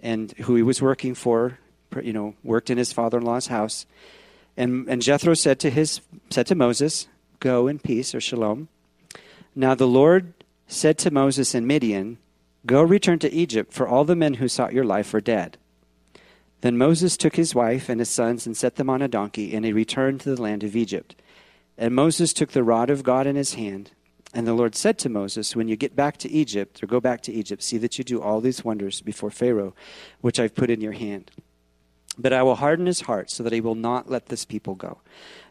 and 0.00 0.32
who 0.32 0.56
he 0.56 0.62
was 0.62 0.80
working 0.80 1.14
for, 1.14 1.58
you 2.02 2.14
know, 2.14 2.34
worked 2.42 2.70
in 2.70 2.78
his 2.78 2.94
father 2.94 3.18
in 3.18 3.24
law's 3.24 3.48
house. 3.48 3.84
And, 4.56 4.88
and 4.88 5.02
Jethro 5.02 5.34
said 5.34 5.60
to, 5.60 5.70
his, 5.70 6.00
said 6.30 6.46
to 6.46 6.54
Moses, 6.54 7.08
Go 7.40 7.68
in 7.68 7.78
peace, 7.78 8.14
or 8.14 8.22
shalom. 8.22 8.68
Now 9.54 9.74
the 9.74 9.86
Lord 9.86 10.32
said 10.66 10.96
to 10.98 11.10
Moses 11.10 11.54
in 11.54 11.66
Midian, 11.66 12.16
Go 12.64 12.82
return 12.82 13.18
to 13.18 13.32
Egypt, 13.32 13.70
for 13.70 13.86
all 13.86 14.04
the 14.04 14.16
men 14.16 14.34
who 14.34 14.48
sought 14.48 14.72
your 14.72 14.84
life 14.84 15.12
are 15.12 15.20
dead. 15.20 15.58
Then 16.62 16.78
Moses 16.78 17.18
took 17.18 17.36
his 17.36 17.54
wife 17.54 17.90
and 17.90 18.00
his 18.00 18.08
sons 18.08 18.46
and 18.46 18.56
set 18.56 18.76
them 18.76 18.88
on 18.88 19.02
a 19.02 19.08
donkey, 19.08 19.54
and 19.54 19.66
he 19.66 19.74
returned 19.74 20.20
to 20.20 20.34
the 20.34 20.40
land 20.40 20.64
of 20.64 20.74
Egypt. 20.74 21.16
And 21.76 21.94
Moses 21.94 22.32
took 22.32 22.52
the 22.52 22.64
rod 22.64 22.88
of 22.88 23.02
God 23.02 23.26
in 23.26 23.36
his 23.36 23.54
hand 23.54 23.90
and 24.34 24.46
the 24.46 24.54
Lord 24.54 24.74
said 24.74 24.98
to 25.00 25.08
Moses, 25.08 25.54
When 25.54 25.68
you 25.68 25.76
get 25.76 25.94
back 25.94 26.16
to 26.18 26.30
Egypt, 26.30 26.82
or 26.82 26.86
go 26.86 27.00
back 27.00 27.20
to 27.22 27.32
Egypt, 27.32 27.62
see 27.62 27.78
that 27.78 27.98
you 27.98 28.04
do 28.04 28.20
all 28.20 28.40
these 28.40 28.64
wonders 28.64 29.00
before 29.00 29.30
Pharaoh, 29.30 29.74
which 30.20 30.40
I've 30.40 30.54
put 30.54 30.70
in 30.70 30.80
your 30.80 30.92
hand. 30.92 31.30
But 32.18 32.32
I 32.32 32.42
will 32.42 32.56
harden 32.56 32.86
his 32.86 33.02
heart, 33.02 33.30
so 33.30 33.42
that 33.42 33.52
he 33.52 33.60
will 33.60 33.74
not 33.74 34.10
let 34.10 34.26
this 34.26 34.44
people 34.44 34.74
go. 34.74 34.98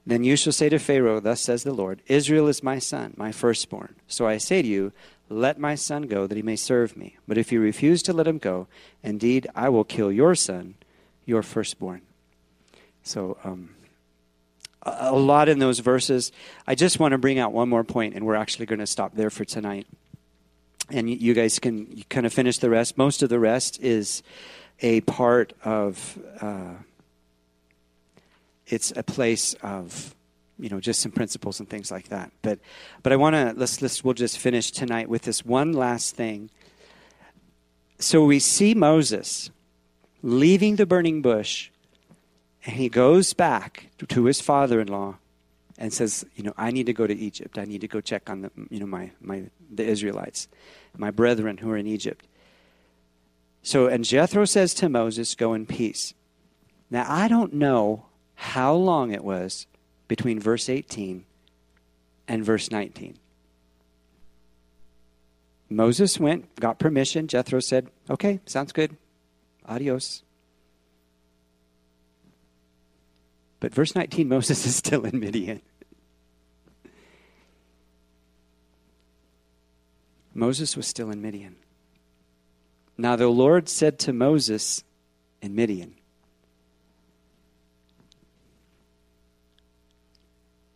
Then 0.06 0.24
you 0.24 0.36
shall 0.36 0.54
say 0.54 0.70
to 0.70 0.80
Pharaoh, 0.80 1.20
Thus 1.20 1.42
says 1.42 1.64
the 1.64 1.74
Lord, 1.74 2.02
Israel 2.08 2.48
is 2.48 2.64
my 2.64 2.80
son, 2.80 3.14
my 3.18 3.32
firstborn. 3.32 3.96
So 4.08 4.28
I 4.28 4.38
say 4.38 4.64
to 4.64 4.68
you, 4.68 4.94
Let 5.30 5.60
my 5.60 5.76
son 5.76 6.04
go, 6.04 6.26
that 6.26 6.36
he 6.36 6.42
may 6.42 6.56
serve 6.56 6.98
me. 6.98 7.18
But 7.28 7.38
if 7.38 7.52
you 7.52 7.60
refuse 7.60 8.02
to 8.04 8.14
let 8.14 8.28
him 8.28 8.40
go, 8.40 8.68
indeed 9.04 9.48
I 9.56 9.70
will 9.70 9.84
kill 9.84 10.12
your 10.12 10.34
son, 10.34 10.76
your 11.26 11.44
firstborn. 11.44 12.02
So, 13.04 13.38
um, 13.44 13.76
a 14.84 15.16
lot 15.16 15.50
in 15.50 15.60
those 15.60 15.80
verses. 15.80 16.32
I 16.66 16.76
just 16.76 17.00
want 17.00 17.12
to 17.12 17.18
bring 17.18 17.40
out 17.40 17.54
one 17.54 17.70
more 17.70 17.84
point, 17.84 18.16
and 18.16 18.26
we're 18.26 18.36
actually 18.36 18.66
going 18.66 18.80
to 18.80 18.88
stop 18.88 19.14
there 19.16 19.30
for 19.30 19.46
tonight. 19.46 19.88
And 20.90 21.10
you 21.10 21.34
guys 21.34 21.60
can 21.60 22.04
kind 22.10 22.26
of 22.26 22.34
finish 22.34 22.58
the 22.58 22.70
rest. 22.70 22.98
Most 22.98 23.24
of 23.24 23.30
the 23.30 23.40
rest 23.40 23.80
is 23.80 24.24
a 24.82 25.02
part 25.02 25.54
of, 25.64 26.20
uh, 26.42 26.74
it's 28.68 28.92
a 28.96 29.04
place 29.04 29.54
of, 29.62 30.16
you 30.60 30.70
know, 30.70 30.80
just 30.80 31.02
some 31.02 31.12
principles 31.12 31.60
and 31.60 31.70
things 31.70 31.92
like 31.92 32.10
that. 32.10 32.32
But, 32.42 32.60
but 33.04 33.14
I 33.14 33.16
want 33.16 33.36
to, 33.36 33.54
let's, 33.56 33.82
let's, 33.82 34.04
we'll 34.04 34.16
just 34.16 34.38
finish 34.38 34.72
tonight 34.72 35.08
with 35.08 35.22
this 35.22 35.46
one 35.46 35.72
last 35.74 36.16
thing. 36.16 36.50
So 38.00 38.26
we 38.26 38.40
see 38.40 38.74
Moses 38.74 39.52
leaving 40.24 40.76
the 40.76 40.86
burning 40.86 41.22
bush 41.22 41.70
and 42.66 42.76
he 42.76 42.90
goes 42.90 43.34
back 43.34 43.88
to 44.08 44.26
his 44.26 44.42
father-in-law 44.42 45.18
and 45.78 45.92
says, 45.92 46.26
you 46.36 46.44
know, 46.44 46.54
I 46.58 46.72
need 46.72 46.86
to 46.86 46.94
go 46.94 47.08
to 47.08 47.16
Egypt. 47.16 47.58
I 47.58 47.66
need 47.66 47.82
to 47.82 47.88
go 47.88 48.02
check 48.02 48.30
on 48.30 48.42
the, 48.42 48.52
you 48.70 48.80
know, 48.80 48.86
my, 48.86 49.12
my 49.20 49.44
the 49.74 49.84
Israelites, 49.84 50.48
my 50.96 51.10
brethren 51.10 51.58
who 51.58 51.72
are 51.72 51.78
in 51.78 51.88
Egypt. 51.88 52.28
So, 53.64 53.88
and 53.88 54.04
Jethro 54.04 54.46
says 54.46 54.74
to 54.76 54.90
Moses, 54.90 55.34
go 55.34 55.54
in 55.54 55.66
peace. 55.66 56.14
Now, 56.90 57.06
I 57.08 57.28
don't 57.28 57.54
know 57.54 58.06
how 58.36 58.74
long 58.74 59.12
it 59.12 59.24
was 59.24 59.66
between 60.08 60.40
verse 60.40 60.70
18 60.70 61.26
and 62.28 62.46
verse 62.46 62.70
19. 62.70 63.18
Moses 65.70 66.20
went, 66.20 66.54
got 66.60 66.80
permission. 66.80 67.28
Jethro 67.28 67.60
said, 67.60 67.90
okay, 68.10 68.40
sounds 68.46 68.72
good. 68.72 68.98
Adios. 69.66 70.22
But 73.62 73.74
verse 73.74 73.96
19, 73.96 74.28
Moses 74.28 74.66
is 74.66 74.76
still 74.76 75.06
in 75.06 75.22
Midian. 75.22 75.62
Moses 80.34 80.76
was 80.76 80.88
still 80.88 81.10
in 81.10 81.22
Midian. 81.22 81.56
Now 82.98 83.16
the 83.16 83.28
Lord 83.28 83.70
said 83.70 84.00
to 84.00 84.14
Moses 84.14 84.84
in 85.42 85.56
Midian, 85.56 85.96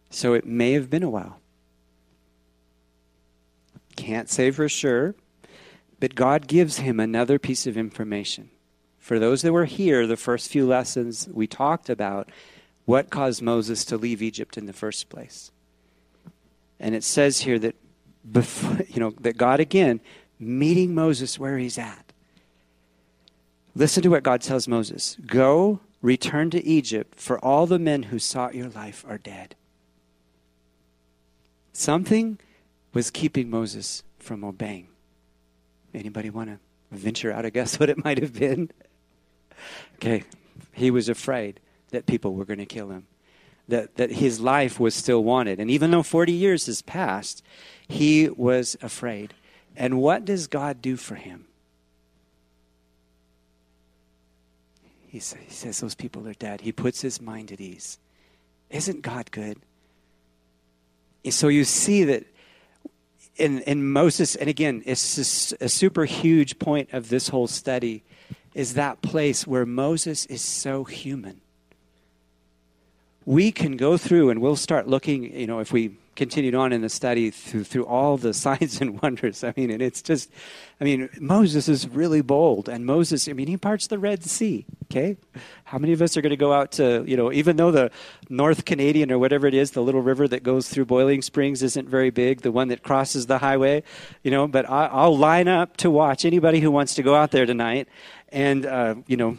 So 0.09 0.33
it 0.33 0.45
may 0.45 0.71
have 0.73 0.89
been 0.89 1.03
a 1.03 1.09
while. 1.09 1.41
Can't 3.97 4.29
say 4.29 4.49
for 4.49 4.69
sure, 4.69 5.13
but 5.99 6.15
God 6.15 6.47
gives 6.47 6.77
him 6.77 6.99
another 6.99 7.37
piece 7.37 7.67
of 7.67 7.75
information. 7.75 8.49
For 8.97 9.19
those 9.19 9.41
that 9.41 9.51
were 9.51 9.65
here, 9.65 10.07
the 10.07 10.15
first 10.15 10.49
few 10.49 10.65
lessons 10.65 11.27
we 11.33 11.47
talked 11.47 11.89
about 11.89 12.29
what 12.85 13.09
caused 13.09 13.41
Moses 13.41 13.83
to 13.85 13.97
leave 13.97 14.21
Egypt 14.21 14.57
in 14.57 14.65
the 14.65 14.73
first 14.73 15.09
place? 15.09 15.51
And 16.79 16.93
it 16.95 17.03
says 17.03 17.41
here 17.41 17.59
that 17.59 17.75
before, 18.29 18.85
you 18.89 18.99
know 18.99 19.13
that 19.21 19.37
God 19.37 19.59
again 19.59 19.99
meeting 20.39 20.93
Moses 20.93 21.39
where 21.39 21.57
he's 21.57 21.77
at. 21.77 22.11
Listen 23.73 24.03
to 24.03 24.09
what 24.09 24.23
God 24.23 24.41
tells 24.41 24.67
Moses. 24.67 25.17
Go, 25.25 25.79
return 26.01 26.49
to 26.51 26.63
Egypt, 26.63 27.15
for 27.19 27.39
all 27.39 27.65
the 27.65 27.79
men 27.79 28.03
who 28.03 28.19
sought 28.19 28.55
your 28.55 28.69
life 28.69 29.03
are 29.07 29.17
dead. 29.17 29.55
Something 31.73 32.39
was 32.93 33.11
keeping 33.11 33.49
Moses 33.49 34.03
from 34.17 34.43
obeying. 34.43 34.87
Anybody 35.93 36.29
want 36.29 36.49
to 36.49 36.59
venture 36.91 37.31
out 37.31 37.45
a 37.45 37.49
guess 37.49 37.79
what 37.79 37.89
it 37.89 38.03
might 38.03 38.19
have 38.19 38.33
been? 38.33 38.71
Okay, 39.95 40.23
he 40.73 40.91
was 40.91 41.09
afraid 41.09 41.59
that 41.91 42.05
people 42.05 42.33
were 42.33 42.45
going 42.45 42.59
to 42.59 42.65
kill 42.65 42.89
him. 42.89 43.07
that, 43.67 43.95
that 43.95 44.11
his 44.11 44.39
life 44.39 44.79
was 44.79 44.93
still 44.93 45.23
wanted. 45.23 45.59
And 45.59 45.71
even 45.71 45.91
though 45.91 46.03
40 46.03 46.31
years 46.31 46.67
has 46.67 46.81
passed, 46.81 47.43
he 47.87 48.29
was 48.29 48.77
afraid. 48.81 49.33
And 49.75 49.99
what 49.99 50.25
does 50.25 50.47
God 50.47 50.81
do 50.81 50.97
for 50.97 51.15
him? 51.15 51.45
He, 55.07 55.17
he 55.17 55.19
says, 55.19 55.79
Those 55.79 55.95
people 55.95 56.27
are 56.27 56.33
dead. 56.33 56.61
He 56.61 56.71
puts 56.71 57.01
his 57.01 57.21
mind 57.21 57.51
at 57.51 57.61
ease. 57.61 57.99
Isn't 58.69 59.01
God 59.01 59.31
good? 59.31 59.57
So 61.29 61.47
you 61.47 61.63
see 61.63 62.03
that 62.03 62.25
in, 63.35 63.59
in 63.61 63.89
Moses, 63.89 64.35
and 64.35 64.49
again, 64.49 64.83
it's 64.85 65.53
a 65.59 65.69
super 65.69 66.05
huge 66.05 66.59
point 66.59 66.89
of 66.93 67.09
this 67.09 67.29
whole 67.29 67.47
study, 67.47 68.03
is 68.53 68.75
that 68.75 69.01
place 69.01 69.45
where 69.45 69.65
Moses 69.65 70.25
is 70.27 70.41
so 70.41 70.83
human. 70.83 71.41
We 73.25 73.51
can 73.51 73.77
go 73.77 73.97
through 73.97 74.29
and 74.29 74.41
we'll 74.41 74.55
start 74.55 74.87
looking, 74.87 75.37
you 75.37 75.47
know, 75.47 75.59
if 75.59 75.71
we 75.71 75.97
continued 76.15 76.55
on 76.55 76.71
in 76.71 76.81
the 76.81 76.89
study 76.89 77.29
through, 77.29 77.63
through 77.63 77.85
all 77.85 78.17
the 78.17 78.33
signs 78.45 78.81
and 78.81 79.01
wonders. 79.01 79.43
I 79.43 79.53
mean, 79.55 79.69
and 79.69 79.81
it's 79.81 80.01
just, 80.01 80.31
I 80.79 80.83
mean, 80.83 81.09
Moses 81.19 81.67
is 81.67 81.87
really 81.87 82.21
bold. 82.21 82.69
And 82.69 82.85
Moses, 82.85 83.27
I 83.27 83.33
mean, 83.33 83.47
he 83.47 83.57
parts 83.57 83.87
the 83.87 83.99
Red 83.99 84.23
Sea, 84.23 84.65
okay? 84.85 85.17
How 85.65 85.77
many 85.77 85.93
of 85.93 86.01
us 86.01 86.15
are 86.17 86.21
going 86.21 86.31
to 86.31 86.37
go 86.37 86.53
out 86.53 86.73
to, 86.73 87.03
you 87.07 87.17
know, 87.17 87.31
even 87.31 87.57
though 87.57 87.71
the 87.71 87.91
North 88.29 88.65
Canadian 88.65 89.11
or 89.11 89.19
whatever 89.19 89.47
it 89.47 89.53
is, 89.53 89.71
the 89.71 89.81
little 89.81 90.01
river 90.01 90.27
that 90.27 90.43
goes 90.43 90.69
through 90.69 90.85
Boiling 90.85 91.21
Springs 91.21 91.61
isn't 91.63 91.87
very 91.87 92.09
big, 92.09 92.41
the 92.41 92.51
one 92.51 92.69
that 92.69 92.83
crosses 92.83 93.27
the 93.27 93.37
highway, 93.39 93.83
you 94.23 94.31
know, 94.31 94.47
but 94.47 94.69
I, 94.69 94.87
I'll 94.87 95.17
line 95.17 95.47
up 95.47 95.77
to 95.77 95.91
watch 95.91 96.25
anybody 96.25 96.59
who 96.59 96.71
wants 96.71 96.95
to 96.95 97.03
go 97.03 97.15
out 97.15 97.31
there 97.31 97.45
tonight 97.45 97.87
and, 98.29 98.65
uh, 98.65 98.95
you 99.07 99.17
know, 99.17 99.37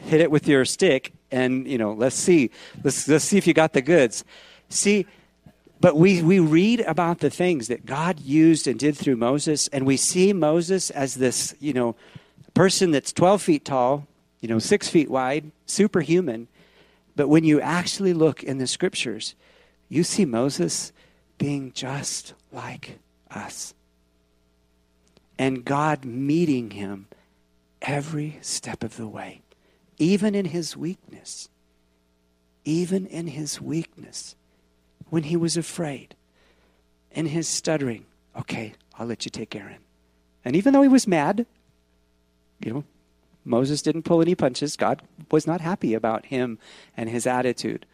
hit 0.00 0.20
it 0.20 0.30
with 0.30 0.48
your 0.48 0.64
stick 0.64 1.12
and, 1.30 1.66
you 1.66 1.78
know, 1.78 1.92
let's 1.92 2.16
see. 2.16 2.50
Let's, 2.82 3.06
let's 3.08 3.24
see 3.24 3.38
if 3.38 3.46
you 3.46 3.54
got 3.54 3.72
the 3.72 3.82
goods. 3.82 4.24
See, 4.68 5.06
but 5.80 5.96
we, 5.96 6.22
we 6.22 6.40
read 6.40 6.80
about 6.80 7.20
the 7.20 7.30
things 7.30 7.68
that 7.68 7.86
God 7.86 8.20
used 8.20 8.66
and 8.66 8.78
did 8.78 8.96
through 8.96 9.16
Moses, 9.16 9.68
and 9.68 9.86
we 9.86 9.96
see 9.96 10.32
Moses 10.32 10.90
as 10.90 11.14
this, 11.14 11.54
you 11.60 11.72
know, 11.72 11.94
person 12.54 12.90
that's 12.90 13.12
12 13.12 13.42
feet 13.42 13.64
tall, 13.64 14.06
you 14.40 14.48
know, 14.48 14.58
six 14.58 14.88
feet 14.88 15.10
wide, 15.10 15.50
superhuman. 15.66 16.48
But 17.14 17.28
when 17.28 17.44
you 17.44 17.60
actually 17.60 18.12
look 18.12 18.42
in 18.42 18.58
the 18.58 18.66
scriptures, 18.66 19.34
you 19.88 20.02
see 20.02 20.24
Moses 20.24 20.92
being 21.38 21.72
just 21.72 22.34
like 22.52 22.98
us. 23.30 23.74
And 25.38 25.64
God 25.64 26.04
meeting 26.04 26.70
him 26.70 27.06
every 27.80 28.38
step 28.40 28.82
of 28.82 28.96
the 28.96 29.06
way, 29.06 29.42
even 29.98 30.34
in 30.34 30.46
his 30.46 30.76
weakness. 30.76 31.48
Even 32.64 33.06
in 33.06 33.28
his 33.28 33.60
weakness 33.60 34.36
when 35.10 35.24
he 35.24 35.36
was 35.36 35.56
afraid 35.56 36.14
in 37.12 37.26
his 37.26 37.48
stuttering, 37.48 38.04
okay, 38.38 38.74
I'll 38.98 39.06
let 39.06 39.24
you 39.24 39.30
take 39.30 39.56
Aaron. 39.56 39.78
And 40.44 40.54
even 40.54 40.72
though 40.72 40.82
he 40.82 40.88
was 40.88 41.06
mad, 41.06 41.46
you 42.60 42.72
know, 42.72 42.84
Moses 43.44 43.80
didn't 43.80 44.02
pull 44.02 44.20
any 44.20 44.34
punches. 44.34 44.76
God 44.76 45.02
was 45.30 45.46
not 45.46 45.60
happy 45.60 45.94
about 45.94 46.26
him 46.26 46.58
and 46.96 47.08
his 47.08 47.26
attitude. 47.26 47.86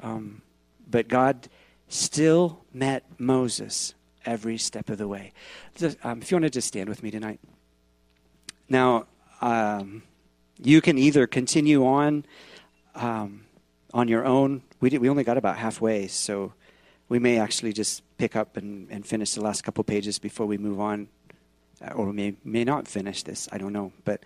Um, 0.00 0.42
but 0.88 1.08
God 1.08 1.48
still 1.88 2.60
met 2.72 3.04
Moses 3.18 3.94
every 4.24 4.56
step 4.58 4.88
of 4.88 4.98
the 4.98 5.08
way. 5.08 5.32
Um, 6.04 6.22
if 6.22 6.30
you 6.30 6.38
want 6.38 6.52
to 6.52 6.60
stand 6.62 6.88
with 6.88 7.02
me 7.02 7.10
tonight. 7.10 7.40
Now, 8.68 9.06
um, 9.40 10.02
you 10.62 10.80
can 10.80 10.98
either 10.98 11.26
continue 11.26 11.86
on 11.86 12.24
um, 12.94 13.44
on 13.92 14.08
your 14.08 14.24
own 14.24 14.62
we, 14.84 14.90
did, 14.90 15.00
we 15.00 15.08
only 15.08 15.24
got 15.24 15.38
about 15.38 15.56
halfway, 15.56 16.08
so 16.08 16.52
we 17.08 17.18
may 17.18 17.38
actually 17.38 17.72
just 17.72 18.02
pick 18.18 18.36
up 18.36 18.58
and, 18.58 18.86
and 18.90 19.06
finish 19.06 19.32
the 19.32 19.40
last 19.40 19.64
couple 19.64 19.82
pages 19.82 20.18
before 20.18 20.44
we 20.44 20.58
move 20.58 20.78
on, 20.78 21.08
uh, 21.80 21.94
or 21.94 22.08
we 22.08 22.12
may, 22.12 22.36
may 22.44 22.64
not 22.64 22.86
finish 22.86 23.22
this. 23.22 23.48
I 23.50 23.56
don't 23.56 23.72
know. 23.72 23.92
But, 24.04 24.22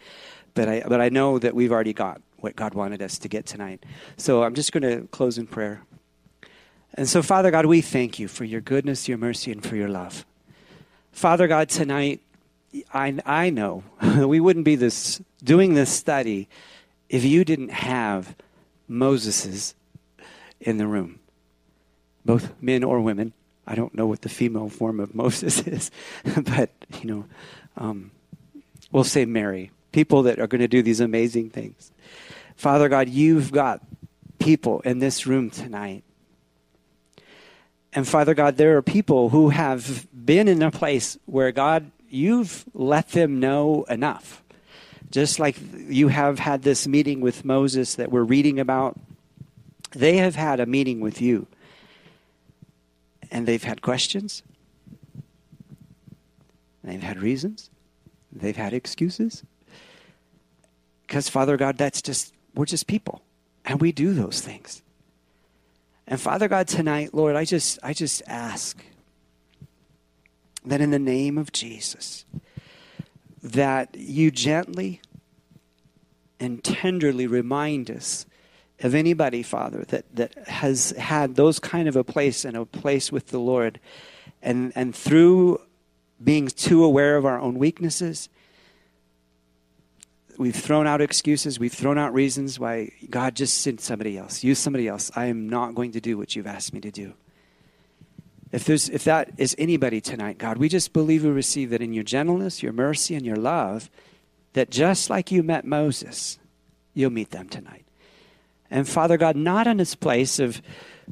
but, 0.55 0.68
I, 0.68 0.83
but 0.85 1.01
I 1.01 1.11
know 1.11 1.39
that 1.39 1.55
we've 1.55 1.70
already 1.70 1.93
got 1.93 2.20
what 2.39 2.57
God 2.57 2.74
wanted 2.74 3.03
us 3.03 3.18
to 3.18 3.29
get 3.29 3.47
tonight. 3.47 3.87
So 4.16 4.43
I'm 4.43 4.57
just 4.57 4.72
going 4.72 4.83
to 4.83 5.07
close 5.12 5.39
in 5.39 5.47
prayer. 5.47 5.83
And 6.95 7.09
so, 7.09 7.22
Father 7.22 7.53
God, 7.53 7.66
we 7.66 7.81
thank 7.81 8.18
you 8.18 8.26
for 8.26 8.43
your 8.43 8.61
goodness, 8.61 9.07
your 9.07 9.16
mercy, 9.16 9.53
and 9.53 9.64
for 9.64 9.76
your 9.76 9.89
love. 9.89 10.26
Father 11.12 11.47
God, 11.47 11.68
tonight, 11.68 12.20
I, 12.93 13.19
I 13.25 13.51
know 13.51 13.83
we 14.27 14.41
wouldn't 14.41 14.64
be 14.64 14.77
this, 14.77 15.21
doing 15.43 15.75
this 15.75 15.91
study 15.91 16.49
if 17.09 17.25
you 17.25 17.45
didn't 17.45 17.71
have 17.71 18.35
Moses's 18.87 19.75
in 20.61 20.79
the 20.79 20.87
room, 20.87 21.21
both 22.25 22.53
men 22.61 22.85
or 22.85 23.01
women. 23.01 23.33
I 23.66 23.75
don't 23.75 23.95
know 23.95 24.07
what 24.07 24.23
the 24.23 24.29
female 24.29 24.69
form 24.69 25.01
of 25.01 25.14
Moses 25.14 25.61
is, 25.66 25.91
but, 26.43 26.71
you 27.01 27.09
know, 27.09 27.25
um, 27.77 28.11
we'll 28.91 29.05
say 29.05 29.25
Mary, 29.25 29.71
people 29.93 30.23
that 30.25 30.39
are 30.39 30.47
going 30.47 30.61
to 30.61 30.69
do 30.69 30.83
these 30.83 31.01
amazing 31.01 31.51
things. 31.51 31.91
Father 32.57 32.89
God, 32.89 33.09
you've 33.09 33.53
got 33.53 33.81
people 34.39 34.81
in 34.81 34.99
this 34.99 35.27
room 35.27 35.51
tonight. 35.51 36.03
And 37.93 38.07
Father 38.07 38.35
God, 38.35 38.57
there 38.57 38.77
are 38.77 38.83
people 38.83 39.31
who 39.31 39.49
have 39.49 40.07
been 40.12 40.49
in 40.49 40.62
a 40.62 40.71
place 40.71 41.19
where 41.27 41.53
God, 41.53 41.91
you've 42.09 42.65
let 42.75 43.11
them 43.11 43.41
know 43.41 43.85
enough. 43.89 44.43
Just 45.11 45.39
like 45.39 45.57
you 45.89 46.09
have 46.09 46.39
had 46.39 46.63
this 46.63 46.87
meeting 46.87 47.21
with 47.21 47.45
Moses 47.45 47.95
that 47.95 48.11
we're 48.11 48.25
reading 48.25 48.61
about 48.61 48.99
they 49.93 50.19
have 50.19 50.35
had 50.35 50.61
a 50.61 50.67
meeting 50.67 51.01
with 51.01 51.21
you 51.21 51.47
and 53.31 53.47
they've 53.47 53.63
had 53.63 53.83
questions, 53.83 54.43
they've 56.83 57.03
had 57.03 57.21
reasons, 57.21 57.71
they've 58.33 58.57
had 58.57 58.73
excuses. 58.73 59.43
Because, 61.07 61.29
Father 61.29 61.57
God, 61.57 61.79
that's 61.79 62.03
just, 62.03 62.35
we're 62.55 62.67
just 62.67 62.87
people 62.87 63.23
and 63.65 63.81
we 63.81 63.93
do 63.93 64.13
those 64.13 64.41
things. 64.41 64.83
And 66.07 66.21
Father 66.21 66.49
God, 66.49 66.69
tonight, 66.69 67.15
Lord, 67.15 67.37
I 67.37 67.45
just, 67.45 67.79
I 67.83 67.93
just 67.93 68.23
ask 68.27 68.83
that 70.65 70.81
in 70.81 70.91
the 70.91 70.99
name 70.99 71.39
of 71.39 71.53
Jesus, 71.53 72.25
that 73.43 73.97
you 73.97 74.31
gently 74.31 75.01
and 76.41 76.63
tenderly 76.63 77.27
remind 77.27 77.91
us 77.91 78.27
of 78.81 78.95
anybody, 78.95 79.43
Father, 79.43 79.85
that, 79.89 80.05
that 80.15 80.49
has 80.49 80.91
had 80.93 81.35
those 81.35 81.59
kind 81.59 81.89
of 81.89 81.97
a 81.97 82.05
place 82.05 82.45
and 82.45 82.57
a 82.57 82.65
place 82.65 83.11
with 83.11 83.29
the 83.29 83.41
Lord, 83.41 83.81
and, 84.41 84.73
and 84.77 84.95
through 84.95 85.61
being 86.23 86.49
too 86.49 86.85
aware 86.85 87.17
of 87.17 87.27
our 87.27 87.41
own 87.41 87.59
weaknesses, 87.59 88.29
we've 90.37 90.55
thrown 90.55 90.87
out 90.87 91.01
excuses, 91.01 91.59
we've 91.59 91.73
thrown 91.73 91.99
out 91.99 92.15
reasons 92.15 92.61
why 92.61 92.93
God 93.11 93.35
just 93.35 93.59
sent 93.59 93.81
somebody 93.81 94.17
else, 94.17 94.45
use 94.45 94.59
somebody 94.59 94.87
else. 94.87 95.11
I 95.17 95.27
am 95.27 95.49
not 95.49 95.75
going 95.75 95.93
to 95.93 96.01
do 96.01 96.17
what 96.17 96.37
you've 96.37 96.47
asked 96.47 96.73
me 96.73 96.81
to 96.81 96.91
do. 96.91 97.15
If, 98.51 98.64
there's, 98.64 98.88
if 98.88 99.05
that 99.05 99.32
is 99.36 99.55
anybody 99.59 100.01
tonight, 100.01 100.38
God, 100.38 100.59
we 100.59 100.68
just 100.68 100.92
believe 100.92 101.24
we 101.24 101.30
receive 101.30 101.70
that 101.70 101.82
in 101.82 101.92
your 101.92 102.05
gentleness, 102.05 102.62
your 102.62 102.72
mercy, 102.72 103.14
and 103.14 103.24
your 103.24 103.36
love, 103.36 103.90
that 104.55 104.70
just 104.70 105.11
like 105.11 105.30
you 105.30 105.42
met 105.42 105.64
Moses, 105.64 106.38
you'll 106.94 107.11
meet 107.11 107.30
them 107.30 107.49
tonight. 107.49 107.84
And 108.70 108.88
Father 108.88 109.16
God, 109.16 109.36
not 109.36 109.66
in 109.66 109.76
this 109.76 109.94
place 109.94 110.38
of, 110.38 110.61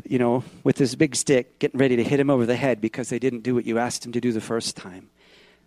you 0.04 0.18
know, 0.18 0.44
with 0.64 0.76
this 0.76 0.94
big 0.94 1.14
stick, 1.14 1.58
getting 1.58 1.78
ready 1.78 1.96
to 1.96 2.04
hit 2.04 2.20
him 2.20 2.30
over 2.30 2.46
the 2.46 2.56
head 2.56 2.80
because 2.80 3.08
they 3.08 3.18
didn't 3.18 3.42
do 3.42 3.54
what 3.54 3.66
you 3.66 3.78
asked 3.78 4.04
him 4.04 4.12
to 4.12 4.20
do 4.20 4.32
the 4.32 4.40
first 4.40 4.76
time. 4.76 5.10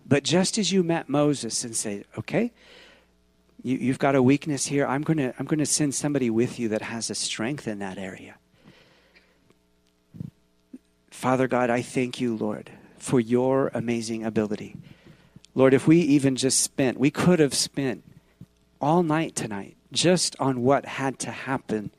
But 0.06 0.24
just 0.24 0.58
as 0.58 0.72
you 0.72 0.84
met 0.84 1.08
Moses 1.08 1.64
and 1.64 1.76
say, 1.76 2.04
okay, 2.18 2.52
you, 3.62 3.90
have 3.90 4.00
got 4.00 4.16
a 4.16 4.24
weakness 4.24 4.66
here, 4.66 4.88
I'm 4.88 5.02
going 5.02 5.18
to 5.18 5.34
I'm 5.38 5.46
going 5.46 5.60
to 5.60 5.66
send 5.66 5.94
somebody 5.94 6.30
with 6.30 6.60
you 6.60 6.70
that 6.70 6.82
has 6.82 7.10
a 7.10 7.16
strength 7.16 7.68
in 7.68 7.80
that 7.80 7.98
area. 7.98 8.36
Father 11.20 11.50
God, 11.50 11.70
I 11.70 11.82
thank 11.82 12.22
you, 12.22 12.38
Lord, 12.38 12.72
for 12.98 13.20
your 13.20 13.72
amazing 13.74 14.24
ability. 14.24 14.78
Lord, 15.54 15.74
if 15.74 15.86
we 15.86 15.98
even 15.98 16.38
just 16.38 16.62
spent, 16.62 16.98
we 16.98 17.12
could 17.12 17.40
have 17.40 17.54
spent 17.54 18.06
all 18.80 19.04
night 19.04 19.36
tonight 19.36 19.76
just 19.92 20.38
on 20.40 20.64
what 20.64 20.86
had 20.86 21.20
to 21.20 21.32
happen 21.32 21.92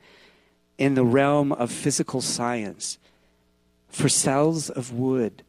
in 0.79 0.95
the 0.95 1.03
realm 1.03 1.51
of 1.51 1.71
physical 1.71 2.19
science 2.19 2.97
for 3.89 4.09
cells 4.09 4.71
of 4.71 4.91
wood 4.91 5.43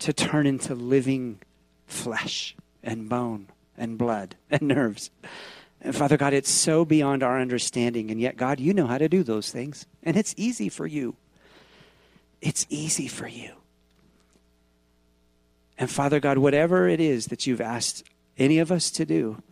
to 0.00 0.12
turn 0.12 0.44
into 0.44 0.74
living 0.74 1.38
flesh 1.86 2.56
and 2.82 3.08
bone 3.08 3.46
and 3.78 3.96
blood 3.96 4.34
and 4.50 4.62
nerves. 4.62 5.12
And 5.80 5.94
Father 5.94 6.16
God, 6.16 6.32
it's 6.32 6.50
so 6.50 6.84
beyond 6.84 7.22
our 7.22 7.40
understanding. 7.40 8.10
And 8.10 8.20
yet, 8.20 8.36
God, 8.36 8.58
you 8.58 8.74
know 8.74 8.88
how 8.88 8.98
to 8.98 9.08
do 9.08 9.22
those 9.22 9.52
things. 9.52 9.86
And 10.02 10.16
it's 10.16 10.34
easy 10.36 10.68
for 10.68 10.88
you. 10.88 11.14
It's 12.44 12.66
easy 12.68 13.08
for 13.08 13.26
you. 13.26 13.52
And 15.78 15.90
Father 15.90 16.20
God, 16.20 16.36
whatever 16.36 16.86
it 16.86 17.00
is 17.00 17.26
that 17.28 17.46
you've 17.46 17.60
asked 17.62 18.04
any 18.38 18.58
of 18.58 18.70
us 18.70 18.90
to 18.92 19.06
do, 19.06 19.42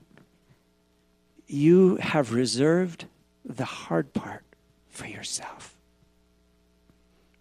you 1.47 1.97
have 1.97 2.35
reserved 2.35 3.07
the 3.45 3.65
hard 3.65 4.13
part 4.13 4.45
for 4.91 5.07
yourself. 5.07 5.75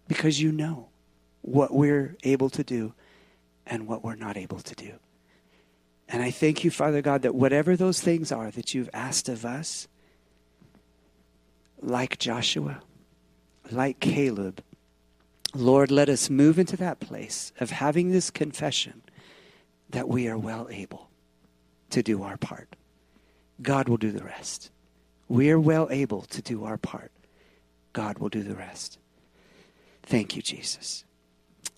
because 0.08 0.40
you 0.40 0.52
know 0.52 0.88
what 1.40 1.72
we're 1.72 2.16
able 2.22 2.50
to 2.50 2.62
do 2.62 2.92
and 3.66 3.86
what 3.86 4.04
we're 4.04 4.14
not 4.14 4.36
able 4.36 4.58
to 4.60 4.74
do. 4.74 4.92
And 6.08 6.22
I 6.22 6.30
thank 6.30 6.64
you, 6.64 6.70
Father 6.70 7.00
God, 7.00 7.22
that 7.22 7.34
whatever 7.34 7.76
those 7.76 8.00
things 8.00 8.30
are 8.30 8.50
that 8.50 8.74
you've 8.74 8.90
asked 8.92 9.28
of 9.30 9.46
us, 9.46 9.88
like 11.80 12.18
Joshua, 12.18 12.82
like 13.70 14.00
Caleb, 14.00 14.62
Lord, 15.54 15.90
let 15.90 16.08
us 16.08 16.30
move 16.30 16.58
into 16.58 16.76
that 16.78 17.00
place 17.00 17.52
of 17.60 17.70
having 17.70 18.10
this 18.10 18.30
confession 18.30 19.02
that 19.90 20.08
we 20.08 20.26
are 20.28 20.38
well 20.38 20.68
able 20.70 21.10
to 21.90 22.02
do 22.02 22.22
our 22.22 22.38
part. 22.38 22.74
God 23.60 23.88
will 23.88 23.98
do 23.98 24.10
the 24.10 24.24
rest. 24.24 24.70
We 25.28 25.50
are 25.50 25.60
well 25.60 25.88
able 25.90 26.22
to 26.22 26.42
do 26.42 26.64
our 26.64 26.78
part. 26.78 27.12
God 27.92 28.18
will 28.18 28.30
do 28.30 28.42
the 28.42 28.54
rest. 28.54 28.98
Thank 30.02 30.34
you, 30.34 30.42
Jesus. 30.42 31.04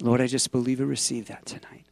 Lord, 0.01 0.21
I 0.21 0.27
just 0.27 0.53
believe 0.53 0.81
and 0.81 0.89
receive 0.89 1.27
that 1.27 1.45
tonight. 1.45 1.85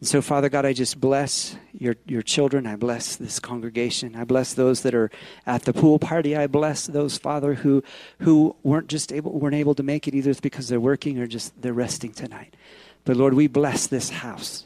And 0.00 0.08
so, 0.08 0.22
Father 0.22 0.48
God, 0.48 0.64
I 0.64 0.72
just 0.72 0.98
bless 0.98 1.56
your, 1.72 1.94
your 2.06 2.22
children. 2.22 2.66
I 2.66 2.76
bless 2.76 3.16
this 3.16 3.38
congregation. 3.38 4.16
I 4.16 4.24
bless 4.24 4.54
those 4.54 4.80
that 4.82 4.94
are 4.94 5.10
at 5.46 5.64
the 5.64 5.74
pool 5.74 5.98
party. 5.98 6.34
I 6.34 6.46
bless 6.46 6.86
those, 6.86 7.18
Father, 7.18 7.54
who, 7.54 7.84
who 8.20 8.56
weren't 8.62 8.88
just 8.88 9.12
able, 9.12 9.38
weren't 9.38 9.54
able 9.54 9.74
to 9.74 9.82
make 9.82 10.08
it 10.08 10.14
either 10.14 10.32
because 10.34 10.68
they're 10.68 10.80
working 10.80 11.18
or 11.18 11.26
just 11.26 11.60
they're 11.60 11.74
resting 11.74 12.12
tonight. 12.12 12.56
But 13.04 13.18
Lord, 13.18 13.34
we 13.34 13.46
bless 13.46 13.86
this 13.86 14.08
house 14.08 14.64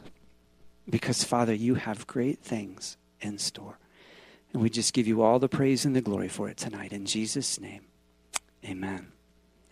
because, 0.88 1.24
Father, 1.24 1.52
you 1.52 1.74
have 1.74 2.06
great 2.06 2.38
things 2.38 2.96
in 3.20 3.38
store. 3.38 3.78
And 4.52 4.62
we 4.62 4.70
just 4.70 4.92
give 4.92 5.08
you 5.08 5.22
all 5.22 5.40
the 5.40 5.48
praise 5.48 5.84
and 5.84 5.96
the 5.96 6.00
glory 6.00 6.28
for 6.28 6.48
it 6.48 6.56
tonight. 6.56 6.92
In 6.92 7.06
Jesus' 7.06 7.58
name, 7.58 7.80
amen. 8.64 9.08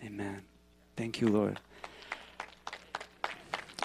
Amen. 0.04 0.42
Thank 0.96 1.20
you, 1.20 1.28
Lord. 1.28 1.60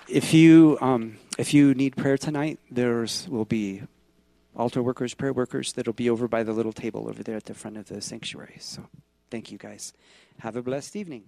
If 0.08 0.34
you, 0.34 0.80
um, 0.82 1.18
if 1.38 1.54
you 1.54 1.74
need 1.74 1.96
prayer 1.96 2.18
tonight, 2.18 2.60
there's 2.70 3.28
will 3.30 3.46
be 3.46 3.84
altar 4.56 4.82
workers, 4.82 5.14
prayer 5.14 5.34
workers 5.34 5.74
that'll 5.74 5.94
be 5.94 6.10
over 6.10 6.28
by 6.28 6.44
the 6.44 6.52
little 6.52 6.74
table 6.74 7.08
over 7.08 7.24
there 7.24 7.36
at 7.36 7.46
the 7.46 7.54
front 7.54 7.78
of 7.78 7.88
the 7.88 8.02
sanctuary. 8.02 8.58
So 8.60 8.88
thank 9.30 9.52
you 9.52 9.58
guys. 9.58 9.94
Have 10.40 10.56
a 10.56 10.62
blessed 10.62 10.96
evening. 10.96 11.26